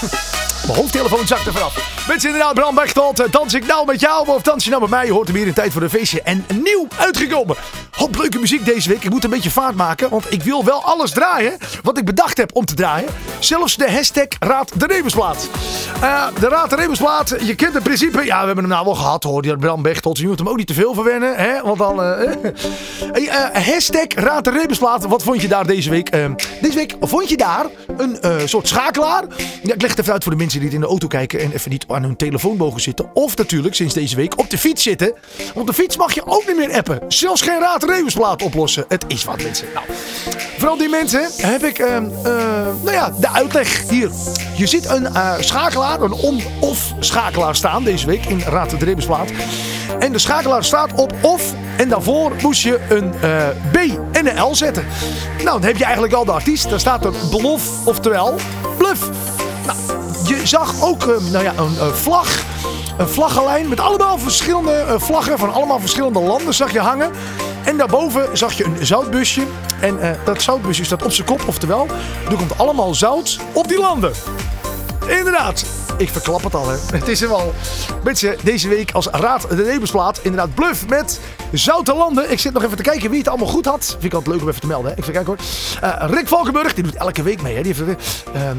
denkt. 0.00 0.45
Mijn 0.66 0.78
hoofdtelefoon 0.78 1.26
zakt 1.26 1.46
er 1.46 1.52
vanaf. 1.52 2.04
Mensen, 2.08 2.28
inderdaad, 2.30 2.54
Bram 2.54 2.74
Bechtold. 2.74 3.20
eh, 3.20 3.26
Dans 3.30 3.54
ik 3.54 3.66
nou 3.66 3.86
met 3.86 4.00
jou 4.00 4.28
of 4.28 4.42
dans 4.42 4.64
je 4.64 4.70
nou 4.70 4.82
met 4.82 4.90
mij? 4.90 5.06
Je 5.06 5.12
hoort 5.12 5.26
hem 5.26 5.36
hier 5.36 5.46
in 5.46 5.52
Tijd 5.52 5.72
voor 5.72 5.82
een 5.82 5.90
Feestje. 5.90 6.22
En 6.22 6.46
nieuw 6.62 6.86
uitgekomen. 6.96 7.56
Hoop 7.90 8.16
leuke 8.18 8.38
muziek 8.38 8.64
deze 8.64 8.88
week. 8.88 9.04
Ik 9.04 9.10
moet 9.10 9.24
een 9.24 9.30
beetje 9.30 9.50
vaart 9.50 9.74
maken, 9.76 10.10
want 10.10 10.32
ik 10.32 10.42
wil 10.42 10.64
wel 10.64 10.82
alles 10.84 11.10
draaien 11.10 11.56
wat 11.82 11.98
ik 11.98 12.04
bedacht 12.04 12.36
heb 12.36 12.50
om 12.54 12.64
te 12.64 12.74
draaien. 12.74 13.08
Zelfs 13.38 13.76
de 13.76 13.90
hashtag 13.92 14.26
Raad 14.38 14.70
de 14.74 14.86
Rebusplaat. 14.86 15.48
Eh, 16.00 16.26
de 16.40 16.48
Raad 16.48 16.70
de 16.70 16.76
Rebusplaat, 16.76 17.34
je 17.40 17.54
kent 17.54 17.74
het 17.74 17.82
principe. 17.82 18.24
Ja, 18.24 18.40
we 18.40 18.46
hebben 18.46 18.64
hem 18.64 18.72
nou 18.72 18.84
wel 18.84 18.94
gehad 18.94 19.22
hoor, 19.24 19.42
die 19.42 19.56
Bram 19.56 19.82
Bechtold. 19.82 20.18
Je 20.18 20.26
moet 20.28 20.38
hem 20.38 20.48
ook 20.48 20.56
niet 20.56 20.66
te 20.66 20.74
veel 20.74 20.94
verwennen, 20.94 21.36
hè? 21.36 21.62
Want 21.62 21.78
dan... 21.78 22.02
eh, 22.02 23.64
hashtag 23.66 24.06
Raad 24.14 24.44
de 24.44 24.50
Rebusplaat. 24.50 25.04
Wat 25.06 25.22
vond 25.22 25.42
je 25.42 25.48
daar 25.48 25.66
deze 25.66 25.90
week? 25.90 26.10
Deze 26.60 26.74
week 26.74 26.94
vond 27.00 27.28
je 27.28 27.36
daar 27.36 27.64
een 27.96 28.48
soort 28.48 28.68
schakelaar. 28.68 29.24
Ja, 29.62 29.74
ik 29.74 29.80
leg 29.82 29.90
het 29.90 29.98
even 30.00 30.12
uit 30.12 30.22
voor 30.22 30.32
de 30.32 30.38
mensen 30.38 30.55
die 30.60 30.70
in 30.70 30.80
de 30.80 30.86
auto 30.86 31.06
kijken 31.06 31.40
en 31.40 31.52
even 31.52 31.70
niet 31.70 31.84
aan 31.88 32.02
hun 32.02 32.16
telefoon 32.16 32.56
mogen 32.56 32.80
zitten. 32.80 33.10
Of 33.14 33.36
natuurlijk 33.36 33.74
sinds 33.74 33.94
deze 33.94 34.16
week 34.16 34.38
op 34.38 34.50
de 34.50 34.58
fiets 34.58 34.82
zitten. 34.82 35.12
Op 35.54 35.66
de 35.66 35.72
fiets 35.72 35.96
mag 35.96 36.14
je 36.14 36.26
ook 36.26 36.46
niet 36.46 36.56
meer 36.56 36.72
appen. 36.72 37.00
Zelfs 37.08 37.42
geen 37.42 37.60
Raad 37.60 38.42
oplossen. 38.42 38.84
Het 38.88 39.04
is 39.08 39.24
wat 39.24 39.42
mensen. 39.42 39.66
Nou, 39.74 39.86
vooral 40.58 40.76
die 40.76 40.88
mensen 40.88 41.30
heb 41.36 41.64
ik 41.64 41.78
eh, 41.78 41.96
eh, 41.96 42.02
nou 42.82 42.92
ja, 42.92 43.12
de 43.20 43.28
uitleg 43.28 43.88
hier. 43.88 44.10
Je 44.56 44.66
ziet 44.66 44.88
een 44.88 45.06
eh, 45.06 45.32
schakelaar, 45.40 46.00
een 46.00 46.12
on-off 46.12 46.92
schakelaar 46.98 47.56
staan 47.56 47.84
deze 47.84 48.06
week 48.06 48.24
in 48.24 48.40
Raad 48.40 48.70
de. 48.70 49.30
En 49.98 50.12
de 50.12 50.18
schakelaar 50.18 50.64
staat 50.64 50.92
op 50.94 51.12
off 51.20 51.54
en 51.76 51.88
daarvoor 51.88 52.32
moest 52.42 52.62
je 52.62 52.80
een 52.88 53.14
eh, 53.20 53.48
B 53.72 53.76
en 54.12 54.26
een 54.26 54.40
L 54.42 54.54
zetten. 54.54 54.86
Nou, 55.36 55.60
dan 55.60 55.62
heb 55.62 55.76
je 55.76 55.84
eigenlijk 55.84 56.14
al 56.14 56.24
de 56.24 56.32
artiest. 56.32 56.70
Daar 56.70 56.80
staat 56.80 57.04
er 57.04 57.12
bluff, 57.30 57.86
oftewel 57.86 58.34
bluff. 58.76 59.35
Je 60.26 60.46
zag 60.46 60.82
ook 60.82 61.06
eh, 61.06 61.20
nou 61.30 61.44
ja, 61.44 61.52
een 61.56 61.78
eh, 61.78 61.92
vlag. 61.92 62.44
Een 62.98 63.08
vlaggenlijn 63.08 63.68
met 63.68 63.80
allemaal 63.80 64.18
verschillende 64.18 64.72
eh, 64.72 64.94
vlaggen 64.98 65.38
van 65.38 65.52
allemaal 65.52 65.80
verschillende 65.80 66.20
landen 66.20 66.54
zag 66.54 66.72
je 66.72 66.80
hangen. 66.80 67.10
En 67.64 67.76
daarboven 67.76 68.38
zag 68.38 68.52
je 68.52 68.64
een 68.64 68.86
zoutbusje. 68.86 69.42
En 69.80 70.18
dat 70.24 70.42
zoutbusje 70.42 70.84
staat 70.84 71.02
op 71.02 71.12
zijn 71.12 71.26
kop, 71.26 71.42
oftewel, 71.46 71.86
er 72.30 72.36
komt 72.36 72.58
allemaal 72.58 72.94
zout 72.94 73.38
op 73.52 73.68
die 73.68 73.78
landen. 73.78 74.12
Inderdaad. 75.06 75.64
Ik 75.98 76.08
verklap 76.08 76.44
het 76.44 76.54
al, 76.54 76.68
hè. 76.68 76.76
Het 76.98 77.08
is 77.08 77.22
er 77.22 77.28
wel. 77.28 77.54
Mensen, 78.04 78.36
deze 78.42 78.68
week 78.68 78.92
als 78.92 79.06
Raad 79.06 79.48
de 79.48 79.62
Rebusplaat. 79.62 80.20
Inderdaad, 80.22 80.54
bluff 80.54 80.88
met 80.88 81.20
Zoute 81.52 81.94
Landen. 81.94 82.30
Ik 82.30 82.38
zit 82.38 82.52
nog 82.52 82.64
even 82.64 82.76
te 82.76 82.82
kijken 82.82 83.10
wie 83.10 83.18
het 83.18 83.28
allemaal 83.28 83.48
goed 83.48 83.66
had. 83.66 83.86
Vind 83.88 84.04
ik 84.04 84.14
altijd 84.14 84.34
leuk 84.34 84.42
om 84.42 84.48
even 84.48 84.60
te 84.60 84.66
melden, 84.66 84.86
hè. 84.90 84.96
Ik 84.96 85.02
even 85.02 85.12
kijken 85.12 85.36
hoor. 85.36 86.10
Rick 86.10 86.28
Valkenburg, 86.28 86.74
die 86.74 86.84
doet 86.84 86.94
elke 86.94 87.22
week 87.22 87.42
mee, 87.42 87.56
hè. 87.56 87.62
Die 87.62 87.74
heeft, 87.74 87.98
ehm, 88.34 88.56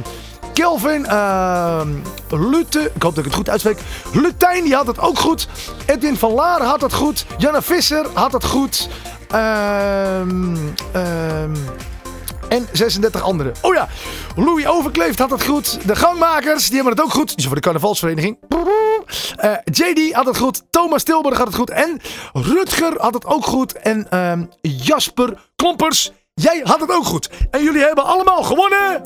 Kelvin, 0.58 1.06
ehm 1.06 1.90
Lute, 2.30 2.92
ik 2.96 3.02
hoop 3.02 3.16
dat 3.16 3.18
ik 3.18 3.26
het 3.26 3.34
goed 3.34 3.50
uitspreek. 3.50 3.80
Lutijn, 4.14 4.64
die 4.64 4.76
had 4.76 4.88
het 4.88 5.00
ook 5.00 5.20
goed. 5.20 5.48
Edwin 5.86 6.18
van 6.18 6.32
Laar 6.32 6.62
had 6.62 6.82
het 6.82 6.94
goed. 6.94 7.26
Janne 7.38 7.62
Visser 7.62 8.06
had 8.14 8.32
het 8.32 8.46
goed. 8.46 8.90
Ehm 9.28 10.56
ehm 10.92 11.56
en 12.50 12.68
36 12.72 13.22
anderen. 13.22 13.54
Oh 13.62 13.74
ja, 13.74 13.88
Louis 14.36 14.68
Overkleeft 14.68 15.20
had 15.20 15.30
het 15.30 15.44
goed. 15.44 15.88
De 15.88 15.96
gangmakers, 15.96 16.66
die 16.66 16.76
hebben 16.76 16.94
het 16.94 17.04
ook 17.04 17.12
goed. 17.12 17.30
Zijn 17.30 17.48
voor 17.48 17.56
de 17.56 17.62
carnavalsvereniging. 17.62 18.38
Eh, 19.36 19.52
JD 19.64 20.14
had 20.14 20.26
het 20.26 20.38
goed. 20.38 20.62
Thomas 20.70 21.04
Tilburg 21.04 21.38
had 21.38 21.48
het 21.48 21.56
goed. 21.56 21.70
En 21.70 22.02
Rutger 22.34 22.94
had 22.98 23.14
het 23.14 23.26
ook 23.26 23.46
goed. 23.46 23.74
En 23.74 24.10
ehm, 24.10 24.46
Jasper 24.62 25.34
Klompers, 25.56 26.12
jij 26.34 26.62
had 26.64 26.80
het 26.80 26.92
ook 26.92 27.06
goed. 27.06 27.30
En 27.52 27.64
jullie 27.64 27.82
hebben 27.82 28.04
allemaal 28.04 28.44
gewonnen. 28.44 29.02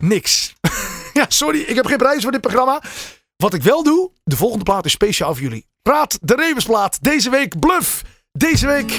Niks. 0.00 0.54
ja, 1.12 1.24
sorry, 1.28 1.60
ik 1.60 1.74
heb 1.74 1.86
geen 1.86 1.96
prijs 1.96 2.22
voor 2.22 2.32
dit 2.32 2.40
programma. 2.40 2.82
Wat 3.36 3.54
ik 3.54 3.62
wel 3.62 3.82
doe, 3.82 4.10
de 4.24 4.36
volgende 4.36 4.64
plaat 4.64 4.84
is 4.84 4.92
speciaal 4.92 5.34
voor 5.34 5.42
jullie. 5.42 5.66
Praat 5.82 6.18
de 6.22 6.34
Rebusplaat. 6.34 6.98
Deze 7.00 7.30
week 7.30 7.58
Bluff. 7.58 8.02
Deze 8.32 8.66
week 8.66 8.98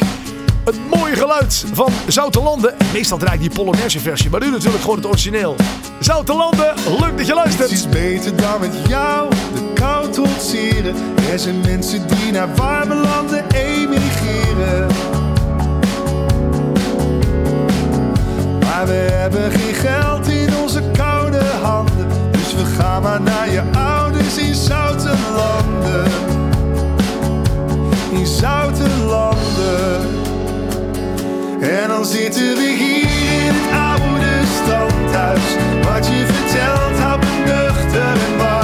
het 0.65 0.75
mooie 0.89 1.15
geluid 1.15 1.65
van 1.73 1.93
Zoute 2.07 2.41
Landen. 2.41 2.75
Meestal 2.93 3.17
draai 3.17 3.33
ik 3.33 3.39
die 3.39 3.49
Polonaise 3.49 3.99
versie, 3.99 4.29
maar 4.29 4.39
nu 4.39 4.49
natuurlijk 4.49 4.81
gewoon 4.81 4.95
het 4.95 5.05
origineel. 5.05 5.55
Zoute 5.99 6.33
Landen, 6.33 6.73
leuk 6.99 7.17
dat 7.17 7.27
je 7.27 7.33
luistert. 7.33 7.69
Het 7.69 7.79
is 7.79 7.89
beter 7.89 8.35
dan 8.35 8.59
met 8.59 8.73
jou 8.87 9.29
de 9.29 9.71
kou 9.73 10.11
te 10.11 10.21
ontsieren. 10.21 10.95
Er 11.31 11.39
zijn 11.39 11.61
mensen 11.61 12.07
die 12.07 12.31
naar 12.31 12.55
warme 12.55 12.95
landen 12.95 13.51
emigreren. 13.51 14.87
Maar 18.59 18.85
we 18.87 18.93
hebben 18.93 19.51
geen 19.51 19.73
geld 19.73 20.27
in 20.27 20.50
koude 20.79 21.41
handen. 21.61 22.07
Dus 22.31 22.53
we 22.53 22.65
gaan 22.65 23.01
maar 23.01 23.21
naar 23.21 23.49
je 23.51 23.61
ouders 23.77 24.37
in 24.37 24.55
zoute 24.55 25.13
landen. 25.35 26.11
In 28.11 28.25
zoute 28.25 28.87
landen. 29.07 30.09
En 31.61 31.87
dan 31.87 32.05
zitten 32.05 32.55
we 32.55 32.75
hier 32.77 33.45
in 33.45 33.53
het 33.53 33.71
oude 33.89 34.41
standhuis. 34.63 35.55
Wat 35.83 36.07
je 36.07 36.25
vertelt 36.25 36.99
houdt 36.99 37.23
me 37.23 37.43
nuchter 37.45 38.01
en 38.01 38.37
warm. 38.37 38.60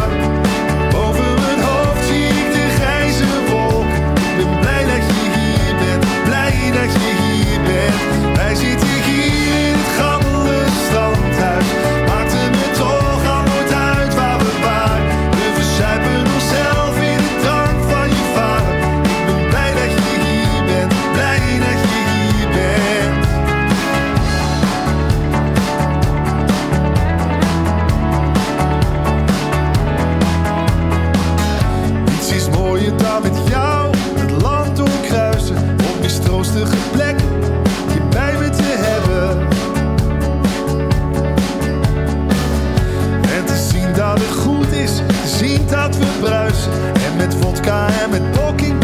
elkaar 47.68 48.10
met 48.10 48.32
poking 48.32 48.84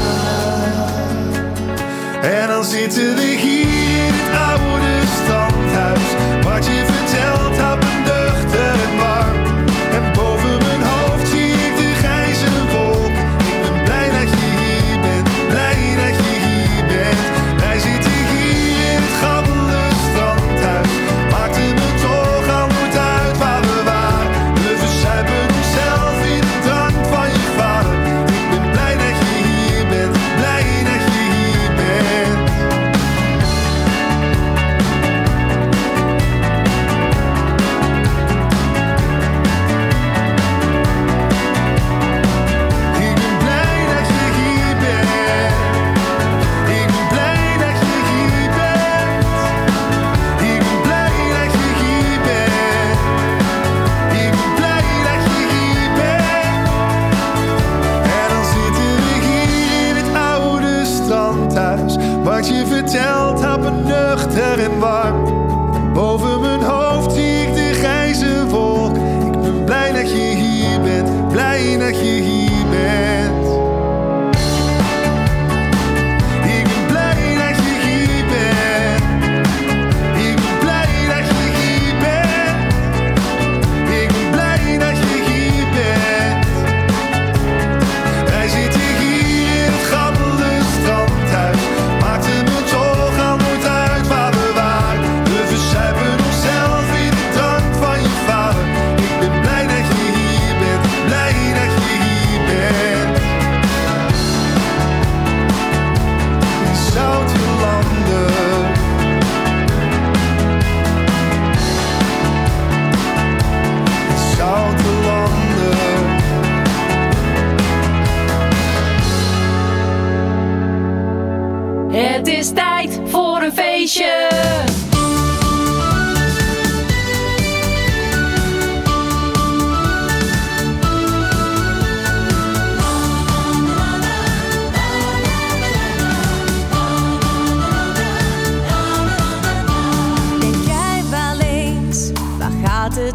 En 2.24 2.48
dan 2.48 2.64
zitten 2.64 3.16
we 3.16 3.22
hier 3.22 4.06
in 4.06 4.14
het 4.14 4.38
oude 4.50 5.02
standhuis. 5.24 6.10
Wat 6.44 6.66
je 6.66 6.86
vertelt, 6.86 7.58
hapende. 7.58 8.25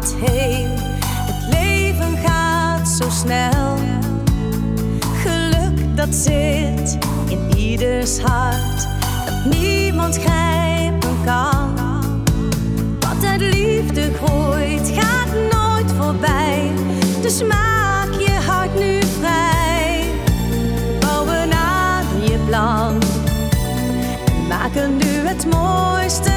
het 0.01 0.15
heen. 0.29 0.69
Het 1.25 1.53
leven 1.59 2.17
gaat 2.17 2.87
zo 2.87 3.09
snel. 3.09 3.77
Geluk 5.23 5.95
dat 5.97 6.15
zit 6.15 6.97
in 7.27 7.57
ieders 7.57 8.19
hart, 8.19 8.87
dat 9.25 9.59
niemand 9.59 10.17
grijpen 10.17 11.17
kan. 11.25 11.73
Wat 12.99 13.25
uit 13.25 13.41
liefde 13.41 14.11
groeit, 14.23 14.91
gaat 14.93 15.33
nooit 15.51 15.91
voorbij. 15.97 16.71
Dus 17.21 17.43
maak 17.43 18.13
je 18.19 18.31
hart 18.45 18.79
nu 18.79 18.99
vrij. 19.19 20.03
Bouwen 20.99 21.53
aan 21.53 22.21
je 22.21 22.37
plan. 22.47 23.01
En 24.25 24.47
maak 24.47 24.73
nu 24.73 25.27
het 25.27 25.45
mooiste. 25.45 26.30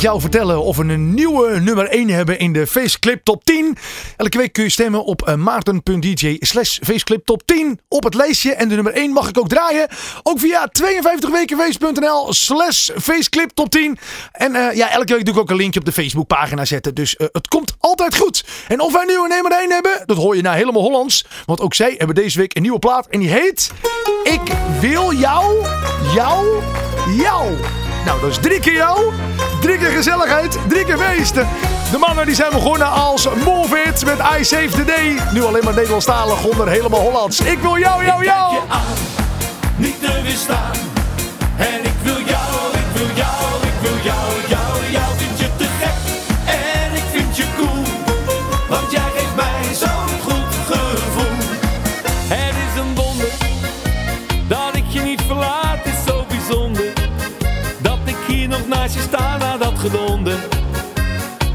Jou 0.00 0.20
vertellen 0.20 0.62
of 0.62 0.76
we 0.76 0.84
een 0.84 1.14
nieuwe 1.14 1.60
nummer 1.60 1.88
1 1.88 2.08
hebben 2.08 2.38
in 2.38 2.52
de 2.52 2.66
Faceclip 2.66 3.24
Top 3.24 3.44
10. 3.44 3.76
Elke 4.16 4.38
week 4.38 4.52
kun 4.52 4.62
je 4.62 4.70
stemmen 4.70 5.04
op 5.04 5.22
eh, 5.22 5.34
maarten.dj 5.34 6.36
slash 6.38 6.78
Faceclip 6.82 7.24
Top 7.24 7.42
10 7.44 7.80
op 7.88 8.04
het 8.04 8.14
lijstje. 8.14 8.54
En 8.54 8.68
de 8.68 8.74
nummer 8.74 8.92
1 8.92 9.12
mag 9.12 9.28
ik 9.28 9.38
ook 9.38 9.48
draaien. 9.48 9.88
Ook 10.22 10.38
via 10.38 10.70
52wekenfeest.nl 10.82 12.32
slash 12.32 12.90
Faceclip 13.00 13.50
Top 13.54 13.70
10. 13.70 13.98
En 14.32 14.54
eh, 14.54 14.76
ja, 14.76 14.90
elke 14.90 15.14
week 15.14 15.24
doe 15.24 15.34
ik 15.34 15.40
ook 15.40 15.50
een 15.50 15.56
linkje 15.56 15.80
op 15.80 15.86
de 15.86 15.92
Facebookpagina 15.92 16.64
zetten. 16.64 16.94
Dus 16.94 17.16
eh, 17.16 17.26
het 17.32 17.48
komt 17.48 17.74
altijd 17.78 18.16
goed. 18.16 18.44
En 18.68 18.80
of 18.80 18.92
wij 18.92 19.02
een 19.02 19.28
nummer 19.28 19.52
1 19.52 19.70
hebben, 19.70 20.02
dat 20.06 20.16
hoor 20.16 20.36
je 20.36 20.42
nou 20.42 20.56
helemaal 20.56 20.82
Hollands. 20.82 21.26
Want 21.46 21.60
ook 21.60 21.74
zij 21.74 21.94
hebben 21.98 22.16
deze 22.16 22.38
week 22.38 22.56
een 22.56 22.62
nieuwe 22.62 22.78
plaat. 22.78 23.06
En 23.06 23.20
die 23.20 23.30
heet 23.30 23.70
Ik 24.22 24.52
wil 24.80 25.12
jou, 25.12 25.66
jou, 26.14 26.46
jou. 27.16 27.56
Nou, 28.04 28.20
dat 28.20 28.30
is 28.30 28.38
drie 28.38 28.60
keer 28.60 28.72
jou, 28.72 29.12
drie 29.60 29.78
keer 29.78 29.90
gezelligheid, 29.90 30.58
drie 30.68 30.84
keer 30.84 30.98
feesten. 30.98 31.48
De 31.90 31.98
mannen 31.98 32.26
die 32.26 32.34
zijn 32.34 32.50
begonnen 32.50 32.90
als 32.90 33.28
Move 33.44 33.82
It 33.82 34.04
met 34.04 34.18
I 34.38 34.44
Save 34.44 34.68
the 34.68 34.84
Day. 34.84 35.18
Nu 35.32 35.44
alleen 35.44 35.64
maar 35.64 35.74
Nederlandstalig 35.74 36.44
onder 36.44 36.68
helemaal 36.68 37.00
Hollands. 37.00 37.40
Ik 37.40 37.58
wil 37.58 37.78
jou, 37.78 38.04
jou, 38.04 38.24
jou. 38.24 38.54
je 38.54 38.60
aan, 38.68 38.80
niet 39.76 40.00
te 40.00 40.20
weerstaan. 40.22 40.72
En 41.56 41.84
ik 41.84 41.94
wil 42.02 42.20
jou, 42.24 42.72
ik 42.72 42.96
wil 42.96 43.08
jou, 43.14 43.62
ik 43.62 43.80
wil 43.80 43.96
jou 44.02 44.39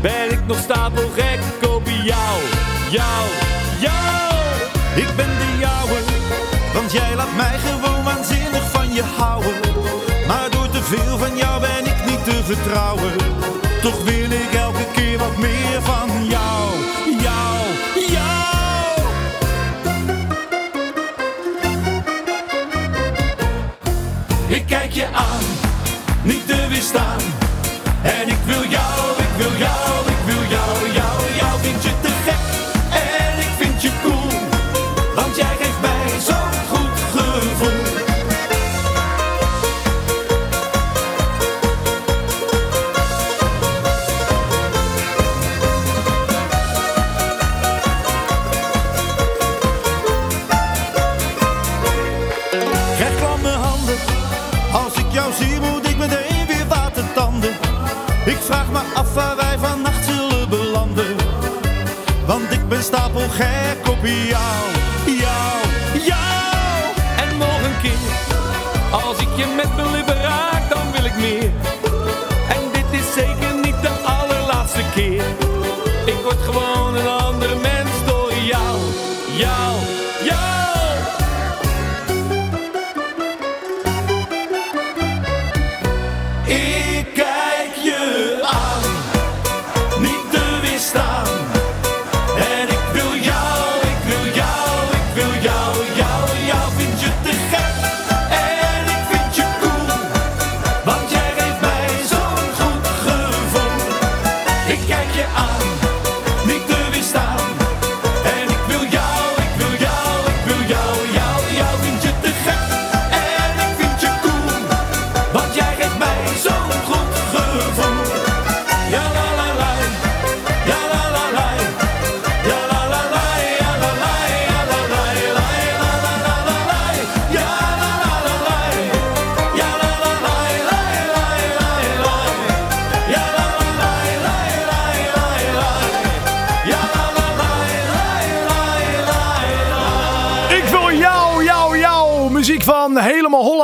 Ben 0.01 0.31
ik 0.31 0.45
nog 0.47 0.57
stapelgek 0.57 1.39
op 1.61 1.81
jou, 1.85 2.41
jou, 2.89 3.25
jou. 3.79 4.33
Ik 4.95 5.15
ben 5.15 5.27
de 5.27 5.57
jouwe, 5.59 5.99
want 6.73 6.91
jij 6.91 7.15
laat 7.15 7.35
mij 7.35 7.57
gewoon 7.57 8.03
waanzinnig 8.03 8.71
van 8.71 8.93
je 8.93 9.03
houden. 9.17 9.53
Maar 10.27 10.49
door 10.49 10.69
te 10.69 10.81
veel 10.83 11.17
van 11.17 11.37
jou 11.37 11.61
ben 11.61 11.85
ik 11.85 12.05
niet 12.05 12.23
te 12.23 12.43
vertrouwen. 12.43 13.11
Toch 13.81 14.03
wil 14.03 14.24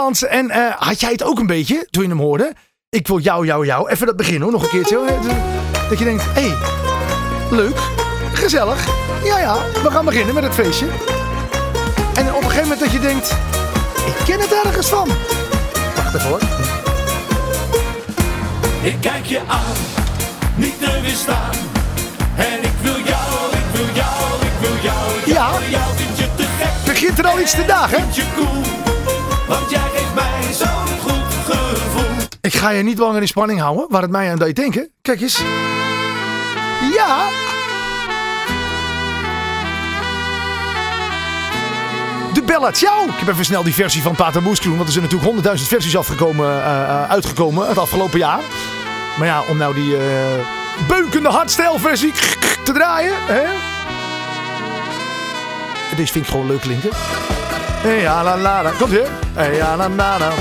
Hollands. 0.01 0.23
En 0.25 0.49
eh, 0.49 0.75
had 0.77 0.99
jij 0.99 1.11
het 1.11 1.23
ook 1.23 1.39
een 1.39 1.47
beetje 1.47 1.87
toen 1.89 2.03
je 2.03 2.09
hem 2.09 2.19
hoorde? 2.19 2.53
Ik 2.89 3.07
wil 3.07 3.19
jou, 3.19 3.45
jou, 3.45 3.65
jou. 3.65 3.89
Even 3.89 4.05
dat 4.05 4.15
begin 4.15 4.41
hoor, 4.41 4.51
nog 4.51 4.63
een 4.63 4.69
keertje. 4.69 4.95
hoor. 4.95 5.07
Dat 5.89 5.99
je 5.99 6.03
denkt, 6.05 6.23
hé, 6.23 6.41
hey, 6.41 6.57
leuk, 7.49 7.77
gezellig. 8.33 8.85
Ja, 9.23 9.39
ja, 9.39 9.57
we 9.83 9.91
gaan 9.91 10.05
beginnen 10.05 10.33
met 10.33 10.43
het 10.43 10.53
feestje. 10.53 10.85
En 12.15 12.33
op 12.33 12.43
een 12.43 12.49
gegeven 12.49 12.61
moment 12.61 12.79
dat 12.79 12.91
je 12.91 12.99
denkt, 12.99 13.31
ik 14.05 14.25
ken 14.25 14.39
het 14.39 14.53
ergens 14.65 14.87
van. 14.89 15.07
Wacht 15.95 16.15
even 16.15 16.29
hoor. 16.29 16.39
Ik 18.81 18.95
kijk 19.01 19.25
je 19.25 19.39
aan, 19.47 19.75
niet 20.55 20.79
te 20.79 20.99
weerstaan. 21.01 21.53
En 22.35 22.63
ik 22.63 22.75
wil 22.81 22.93
jou, 23.03 23.51
ik 23.51 23.65
wil 23.73 23.85
jou, 23.93 24.41
ik 24.41 24.51
wil 24.61 24.75
jou, 24.81 25.09
Ja. 25.25 25.69
jou 25.69 25.95
vind 25.95 26.17
je 26.17 26.27
te 26.35 26.43
gek. 26.59 26.85
Begint 26.93 27.19
er 27.19 27.27
al 27.27 27.39
iets 27.39 27.51
te 27.55 27.65
dagen? 27.65 27.99
Vind 28.01 28.15
je 28.15 28.23
cool, 28.35 28.61
want 29.47 29.69
jij 29.69 29.89
geeft 29.93 30.13
mij 30.13 30.54
zo'n 30.54 30.99
goed 30.99 31.34
gevoel. 31.45 32.27
Ik 32.41 32.54
ga 32.54 32.69
je 32.69 32.84
niet 32.84 32.97
langer 32.97 33.21
in 33.21 33.27
spanning 33.27 33.60
houden, 33.60 33.86
waar 33.89 34.01
het 34.01 34.12
mij 34.12 34.32
aan 34.32 34.38
deed 34.38 34.56
denken. 34.56 34.89
Kijk 35.01 35.21
eens. 35.21 35.41
Ja. 36.95 37.27
De 42.34 42.41
Bella 42.45 42.71
Ciao. 42.71 43.06
Ik 43.06 43.13
heb 43.15 43.27
even 43.27 43.45
snel 43.45 43.63
die 43.63 43.73
versie 43.73 44.01
van 44.01 44.15
Pater 44.15 44.41
Moeskroen. 44.41 44.75
Want 44.75 44.86
er 44.86 44.91
zijn 44.91 45.04
natuurlijk 45.04 45.32
honderdduizend 45.32 45.69
versies 45.69 45.97
afgekomen, 45.97 46.63
eh, 46.63 46.82
eh, 46.82 47.10
uitgekomen 47.10 47.67
het 47.67 47.77
afgelopen 47.77 48.19
jaar. 48.19 48.41
Maar 49.17 49.27
ja, 49.27 49.43
om 49.49 49.58
nou 49.58 49.73
die 49.73 49.97
eh 49.97 50.60
beukende 50.88 51.30
hardstyle-versie 51.30 52.13
te 52.63 52.71
draaien. 52.71 53.13
Hè? 53.17 53.43
Deze 55.95 56.12
vind 56.12 56.25
ik 56.25 56.32
gewoon 56.32 56.47
leuk 56.47 56.62
klinken. 56.62 56.89
Hey, 57.81 58.01
ja, 58.01 58.23
la, 58.23 58.37
la, 58.37 58.63
la. 58.63 58.71
Komt 58.71 58.91
ie. 58.91 59.01
Hey, 59.33 59.55
ja, 59.55 59.75
la, 59.75 59.89
la, 59.89 60.17
la. 60.19 60.31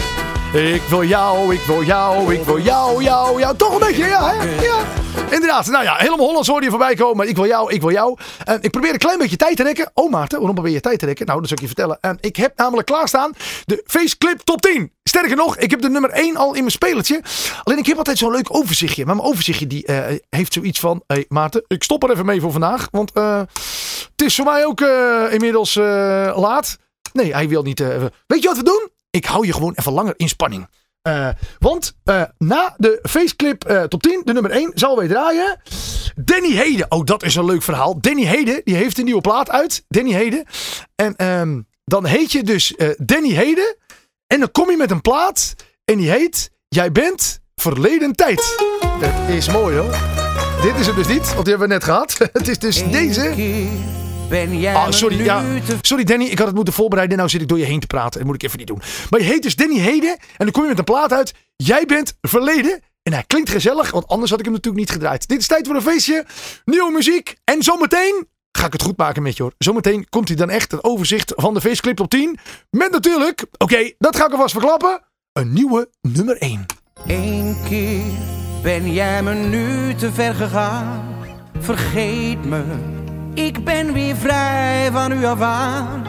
Ik 0.53 0.83
wil 0.83 1.05
jou, 1.05 1.55
ik 1.55 1.61
wil 1.61 1.83
jou, 1.83 2.35
ik 2.35 2.45
wil 2.45 2.59
jou, 2.59 3.03
jou, 3.03 3.41
jou. 3.41 3.57
Toch 3.57 3.73
een 3.73 3.87
beetje, 3.87 4.05
ja, 4.05 4.35
hè? 4.35 4.63
Ja. 4.65 4.85
Inderdaad, 5.31 5.67
nou 5.67 5.85
ja, 5.85 5.95
helemaal 5.97 6.27
Hollands 6.27 6.49
hoorde 6.49 6.65
je 6.65 6.71
voorbij 6.71 6.95
komen. 6.95 7.29
Ik 7.29 7.37
wil 7.37 7.47
jou, 7.47 7.73
ik 7.73 7.81
wil 7.81 7.91
jou. 7.91 8.19
En 8.45 8.59
ik 8.63 8.71
probeer 8.71 8.93
een 8.93 8.99
klein 8.99 9.19
beetje 9.19 9.37
tijd 9.37 9.57
te 9.57 9.63
rekken. 9.63 9.91
Oh 9.95 10.11
Maarten, 10.11 10.39
waarom 10.39 10.55
probeer 10.55 10.73
je 10.73 10.81
tijd 10.81 10.99
te 10.99 11.07
rekken? 11.07 11.27
Nou, 11.27 11.39
dat 11.39 11.49
zal 11.49 11.57
ik 11.57 11.63
je 11.63 11.75
vertellen. 11.75 11.99
En 12.01 12.19
ik 12.21 12.37
heb 12.37 12.53
namelijk 12.57 12.87
klaarstaan 12.87 13.33
de 13.65 13.83
Faceclip 13.87 14.41
Top 14.41 14.61
10. 14.61 14.93
Sterker 15.03 15.37
nog, 15.37 15.57
ik 15.57 15.71
heb 15.71 15.81
de 15.81 15.91
nummer 15.91 16.11
1 16.11 16.37
al 16.37 16.55
in 16.55 16.61
mijn 16.61 16.71
spelertje. 16.71 17.23
Alleen 17.63 17.79
ik 17.79 17.87
heb 17.87 17.97
altijd 17.99 18.19
zo'n 18.19 18.33
leuk 18.33 18.55
overzichtje. 18.55 19.05
Maar 19.07 19.17
mijn 19.17 19.29
overzichtje 19.29 19.67
die, 19.67 19.87
eh, 19.87 20.17
heeft 20.29 20.53
zoiets 20.53 20.81
van... 20.81 21.03
Hé 21.07 21.15
hey, 21.15 21.25
Maarten, 21.29 21.65
ik 21.67 21.83
stop 21.83 22.03
er 22.03 22.11
even 22.11 22.27
mee 22.27 22.41
voor 22.41 22.53
vandaag. 22.53 22.89
Want... 22.91 23.13
eh 23.13 23.41
Het 24.17 24.23
is 24.29 24.35
voor 24.35 24.45
mij 24.45 24.67
ook 24.67 24.81
eh, 24.81 25.25
inmiddels 25.31 25.75
laat. 26.35 26.77
Nee, 27.13 27.33
hij 27.33 27.49
wil 27.49 27.63
niet. 27.63 27.81
eh, 27.81 28.05
weet 28.27 28.43
je 28.43 28.49
wat 28.49 28.57
we 28.57 28.63
doen? 28.63 28.89
Ik 29.11 29.25
hou 29.25 29.47
je 29.47 29.53
gewoon 29.53 29.73
even 29.77 29.93
langer 29.93 30.15
in 30.17 30.29
spanning. 30.29 30.69
Eh, 31.03 31.29
want 31.59 31.97
eh, 32.05 32.23
na 32.39 32.75
de 32.77 32.99
faceclip 33.03 33.87
top 33.89 34.03
10, 34.03 34.23
de 34.25 34.33
nummer 34.33 34.51
1, 34.51 34.73
zal 34.75 34.99
weer 34.99 35.09
draaien. 35.09 35.61
Danny 36.15 36.53
Heden. 36.53 36.91
Oh, 36.91 37.05
dat 37.05 37.23
is 37.23 37.35
een 37.35 37.45
leuk 37.45 37.63
verhaal. 37.63 38.01
Danny 38.01 38.25
Heden, 38.25 38.61
die 38.65 38.75
heeft 38.75 38.99
een 38.99 39.05
nieuwe 39.05 39.21
plaat 39.21 39.51
uit. 39.51 39.85
Danny 39.89 40.13
Heden. 40.13 40.45
En 40.95 41.17
ehm, 41.17 41.61
dan 41.85 42.07
heet 42.07 42.33
je 42.33 42.43
dus 42.43 42.75
Danny 42.97 43.31
Heden. 43.31 43.77
En 44.27 44.39
dan 44.39 44.51
kom 44.51 44.71
je 44.71 44.77
met 44.77 44.91
een 44.91 45.01
plaat. 45.01 45.55
En 45.85 45.97
die 45.97 46.11
heet 46.11 46.51
Jij 46.77 46.93
bent 46.93 47.41
verleden 47.55 48.13
tijd. 48.13 48.57
Dat 49.01 49.29
is 49.29 49.49
mooi 49.49 49.77
hoor. 49.77 49.97
Dit 50.63 50.77
is 50.77 50.87
het 50.87 50.97
dus 50.97 51.07
niet, 51.07 51.33
want 51.33 51.45
die 51.45 51.49
hebben 51.57 51.69
we 51.69 51.75
net 51.75 51.85
gehad. 51.85 52.19
Het 52.33 52.49
is 52.49 52.59
dus 52.59 52.91
deze. 52.91 53.35
Ben 54.31 54.61
jij 54.61 54.75
Ah, 54.75 54.91
sorry, 54.91 55.25
ja. 55.25 55.45
sorry 55.81 56.05
Danny, 56.05 56.25
ik 56.25 56.39
had 56.39 56.47
het 56.47 56.57
moeten 56.57 56.75
voorbereiden. 56.75 57.17
Nou 57.17 57.29
zit 57.29 57.41
ik 57.41 57.49
door 57.49 57.59
je 57.59 57.65
heen 57.65 57.81
te 57.81 57.87
praten. 57.87 58.19
Dat 58.19 58.27
moet 58.27 58.35
ik 58.35 58.43
even 58.43 58.59
niet 58.59 58.67
doen. 58.67 58.81
Maar 59.11 59.21
je 59.21 59.27
heet 59.27 59.43
dus 59.43 59.57
Danny 59.57 59.79
Heden. 59.79 60.11
En 60.11 60.19
dan 60.37 60.51
kom 60.51 60.63
je 60.63 60.69
met 60.69 60.79
een 60.79 60.85
plaat 60.85 61.13
uit. 61.13 61.35
Jij 61.57 61.85
bent 61.87 62.17
verleden. 62.21 62.81
En 63.03 63.13
hij 63.13 63.25
klinkt 63.27 63.51
gezellig, 63.51 63.91
want 63.91 64.07
anders 64.07 64.31
had 64.31 64.39
ik 64.39 64.45
hem 64.45 64.55
natuurlijk 64.55 64.83
niet 64.85 64.93
gedraaid. 64.95 65.29
Dit 65.29 65.39
is 65.41 65.47
tijd 65.47 65.67
voor 65.67 65.77
een 65.77 65.83
feestje. 65.83 66.25
Nieuwe 66.65 66.93
muziek. 66.93 67.35
En 67.45 67.63
zometeen 67.63 68.29
ga 68.59 68.67
ik 68.67 68.73
het 68.73 68.83
goed 68.83 68.97
maken 68.97 69.23
met 69.23 69.37
je 69.37 69.43
hoor. 69.43 69.53
Zometeen 69.59 70.09
komt 70.09 70.29
hij 70.29 70.37
dan 70.37 70.51
echt 70.51 70.71
het 70.71 70.85
overzicht 70.85 71.33
van 71.37 71.55
de 71.55 71.61
feestclip 71.61 72.01
op 72.01 72.11
10. 72.11 72.39
Met 72.71 72.91
natuurlijk, 72.91 73.45
oké, 73.59 73.93
dat 73.99 74.17
ga 74.17 74.25
ik 74.27 74.33
alvast 74.33 74.53
verklappen. 74.53 75.01
Een 75.33 75.53
nieuwe 75.53 75.89
nummer 76.01 76.37
1. 76.39 76.67
Eén 77.07 77.57
keer 77.69 78.03
ben 78.63 78.93
jij 78.93 79.23
me 79.23 79.35
nu 79.35 79.95
te 79.95 80.13
ver 80.13 80.35
gegaan. 80.35 81.09
Vergeet 81.61 82.45
me, 82.45 82.63
ik 83.47 83.65
ben 83.65 83.93
weer 83.93 84.17
vrij 84.17 84.89
van 84.93 85.13
u 85.13 85.25
af 85.25 85.41
aan. 85.41 86.07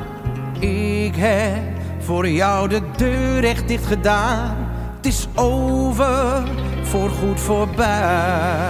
Ik 0.60 1.16
heb 1.16 1.62
voor 2.00 2.30
jou 2.30 2.70
de 2.70 2.82
deur 2.96 3.44
echt 3.44 3.68
dicht 3.68 3.86
gedaan. 3.86 4.56
Het 4.96 5.06
is 5.06 5.28
over, 5.36 6.44
voorgoed 6.84 7.40
voorbij. 7.40 8.70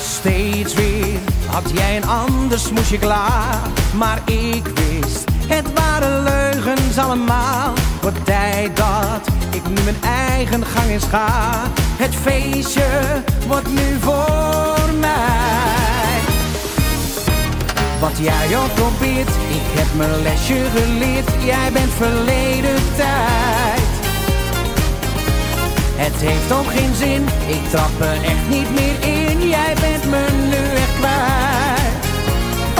Steeds 0.00 0.74
weer 0.74 1.18
had 1.46 1.70
jij 1.74 1.96
een 1.96 2.08
ander 2.08 2.58
smoesje 2.58 2.98
klaar. 2.98 3.58
Maar 3.94 4.22
ik 4.24 4.66
wist, 4.66 5.24
het 5.46 5.72
waren 5.72 6.22
leugens 6.22 6.98
allemaal. 6.98 7.72
Wordt 8.00 8.24
tijd 8.24 8.76
dat 8.76 9.28
ik 9.50 9.68
nu 9.68 9.82
mijn 9.82 10.02
eigen 10.02 10.64
gang 10.64 10.90
eens 10.90 11.04
ga. 11.04 11.52
Het 11.96 12.14
feestje 12.14 12.88
wordt 13.46 13.68
nu 13.68 13.98
voor 14.00 14.90
mij. 15.00 15.39
Wat 18.00 18.18
jij 18.18 18.56
ook 18.56 18.74
probeert, 18.74 19.28
ik 19.28 19.66
heb 19.78 19.86
mijn 19.96 20.22
lesje 20.22 20.60
geleerd. 20.74 21.28
Jij 21.44 21.72
bent 21.72 21.92
verleden 21.92 22.80
tijd. 22.96 23.90
Het 26.04 26.16
heeft 26.28 26.52
ook 26.52 26.70
geen 26.76 26.94
zin, 26.94 27.22
ik 27.46 27.64
trap 27.70 28.00
er 28.00 28.22
echt 28.32 28.46
niet 28.48 28.70
meer 28.78 28.98
in. 29.18 29.48
Jij 29.48 29.74
bent 29.80 30.04
me 30.12 30.24
nu 30.52 30.62
echt 30.84 30.94
kwijt. 30.98 32.04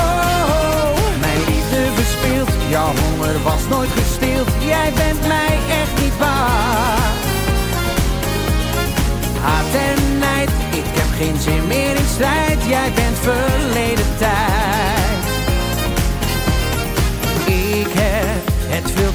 Oh, 0.07 0.97
mijn 1.21 1.41
liefde 1.51 1.81
verspild, 1.99 2.51
jouw 2.69 2.93
honger 3.03 3.43
was 3.43 3.63
nooit 3.71 3.91
gestild. 4.01 4.49
Jij 4.59 4.93
bent 5.03 5.27
mij 5.27 5.55
echt 5.81 5.95
niet 6.03 6.19
waar. 6.19 7.13
Haat 9.43 9.73
en 9.89 10.19
nijd, 10.19 10.51
ik 10.81 10.89
heb 10.99 11.11
geen 11.21 11.39
zin 11.41 11.67
meer 11.67 11.95
in 11.97 12.11
strijd. 12.15 12.59
Jij 12.69 12.93
bent 12.95 13.19
verleden 13.29 14.00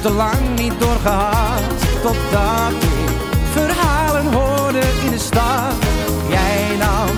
te 0.06 0.12
lang 0.12 0.60
niet 0.60 0.80
doorgehad, 0.80 1.62
totdat 2.02 2.72
ik 2.82 3.10
verhalen 3.54 4.34
hoorde 4.34 4.80
in 5.06 5.12
de 5.12 5.20
stad. 5.20 5.74
Jij 6.30 6.78
nam 6.78 7.10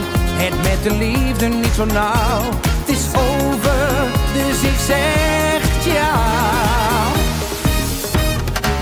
het 0.41 0.55
met 0.63 0.83
de 0.83 0.93
liefde 0.97 1.47
niet 1.47 1.75
zo 1.75 1.85
nauw. 1.85 2.41
Het 2.79 2.89
is 2.97 3.05
over, 3.13 3.87
dus 4.33 4.61
ik 4.71 4.79
zeg 4.85 5.59
ja. 5.93 6.15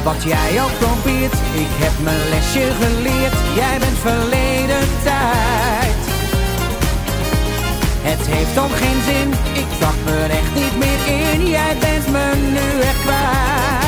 Wat 0.03 0.23
jij 0.23 0.61
ook 0.63 0.77
probeert, 0.79 1.37
ik 1.63 1.71
heb 1.83 1.93
mijn 2.03 2.29
lesje 2.29 2.65
geleerd. 2.81 3.35
Jij 3.55 3.77
bent 3.79 3.99
verleden 4.07 4.87
tijd. 5.03 6.01
Het 8.09 8.27
heeft 8.27 8.57
ook 8.63 8.75
geen 8.83 9.01
zin, 9.09 9.29
ik 9.61 9.69
trap 9.79 9.97
me 10.05 10.17
echt 10.39 10.53
niet 10.61 10.75
meer 10.77 11.01
in. 11.19 11.47
Jij 11.47 11.75
bent 11.79 12.07
me 12.11 12.25
nu 12.51 12.81
echt 12.81 13.01
kwijt. 13.01 13.84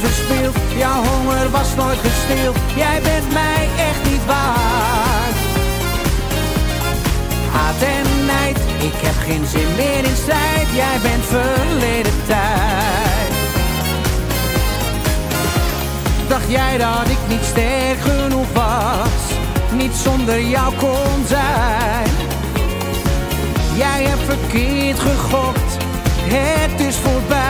Verspild, 0.00 0.56
jouw 0.76 1.02
honger 1.04 1.50
was 1.50 1.74
nooit 1.74 1.98
gestild. 1.98 2.56
Jij 2.76 3.00
bent 3.02 3.32
mij 3.32 3.68
echt 3.88 4.10
niet 4.10 4.24
waard. 4.26 5.36
Haat 7.52 7.82
en 7.82 8.26
nijd, 8.26 8.58
ik 8.78 8.98
heb 9.06 9.14
geen 9.26 9.46
zin 9.46 9.68
meer 9.76 10.04
in 10.04 10.16
strijd. 10.16 10.68
Jij 10.74 10.98
bent 11.02 11.24
verleden 11.24 12.12
tijd. 12.26 13.32
Dacht 16.28 16.50
jij 16.50 16.78
dat 16.78 17.08
ik 17.08 17.18
niet 17.28 17.44
sterk 17.44 18.00
genoeg 18.00 18.52
was? 18.52 19.22
Niet 19.72 19.94
zonder 19.94 20.40
jou 20.42 20.74
kon 20.74 21.26
zijn. 21.26 22.10
Jij 23.76 24.02
hebt 24.02 24.22
verkeerd 24.22 24.98
gegokt, 24.98 25.76
het 26.22 26.80
is 26.80 26.96
voorbij. 26.96 27.47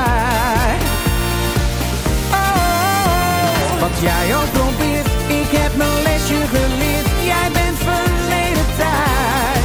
Wat 4.00 4.11
jij 4.11 4.37
ook 4.37 4.52
probeert, 4.52 5.06
ik 5.40 5.50
heb 5.58 5.76
mijn 5.76 6.02
lesje 6.02 6.40
geleerd. 6.54 7.08
Jij 7.32 7.48
bent 7.52 7.78
verleden 7.88 8.68
tijd. 8.76 9.64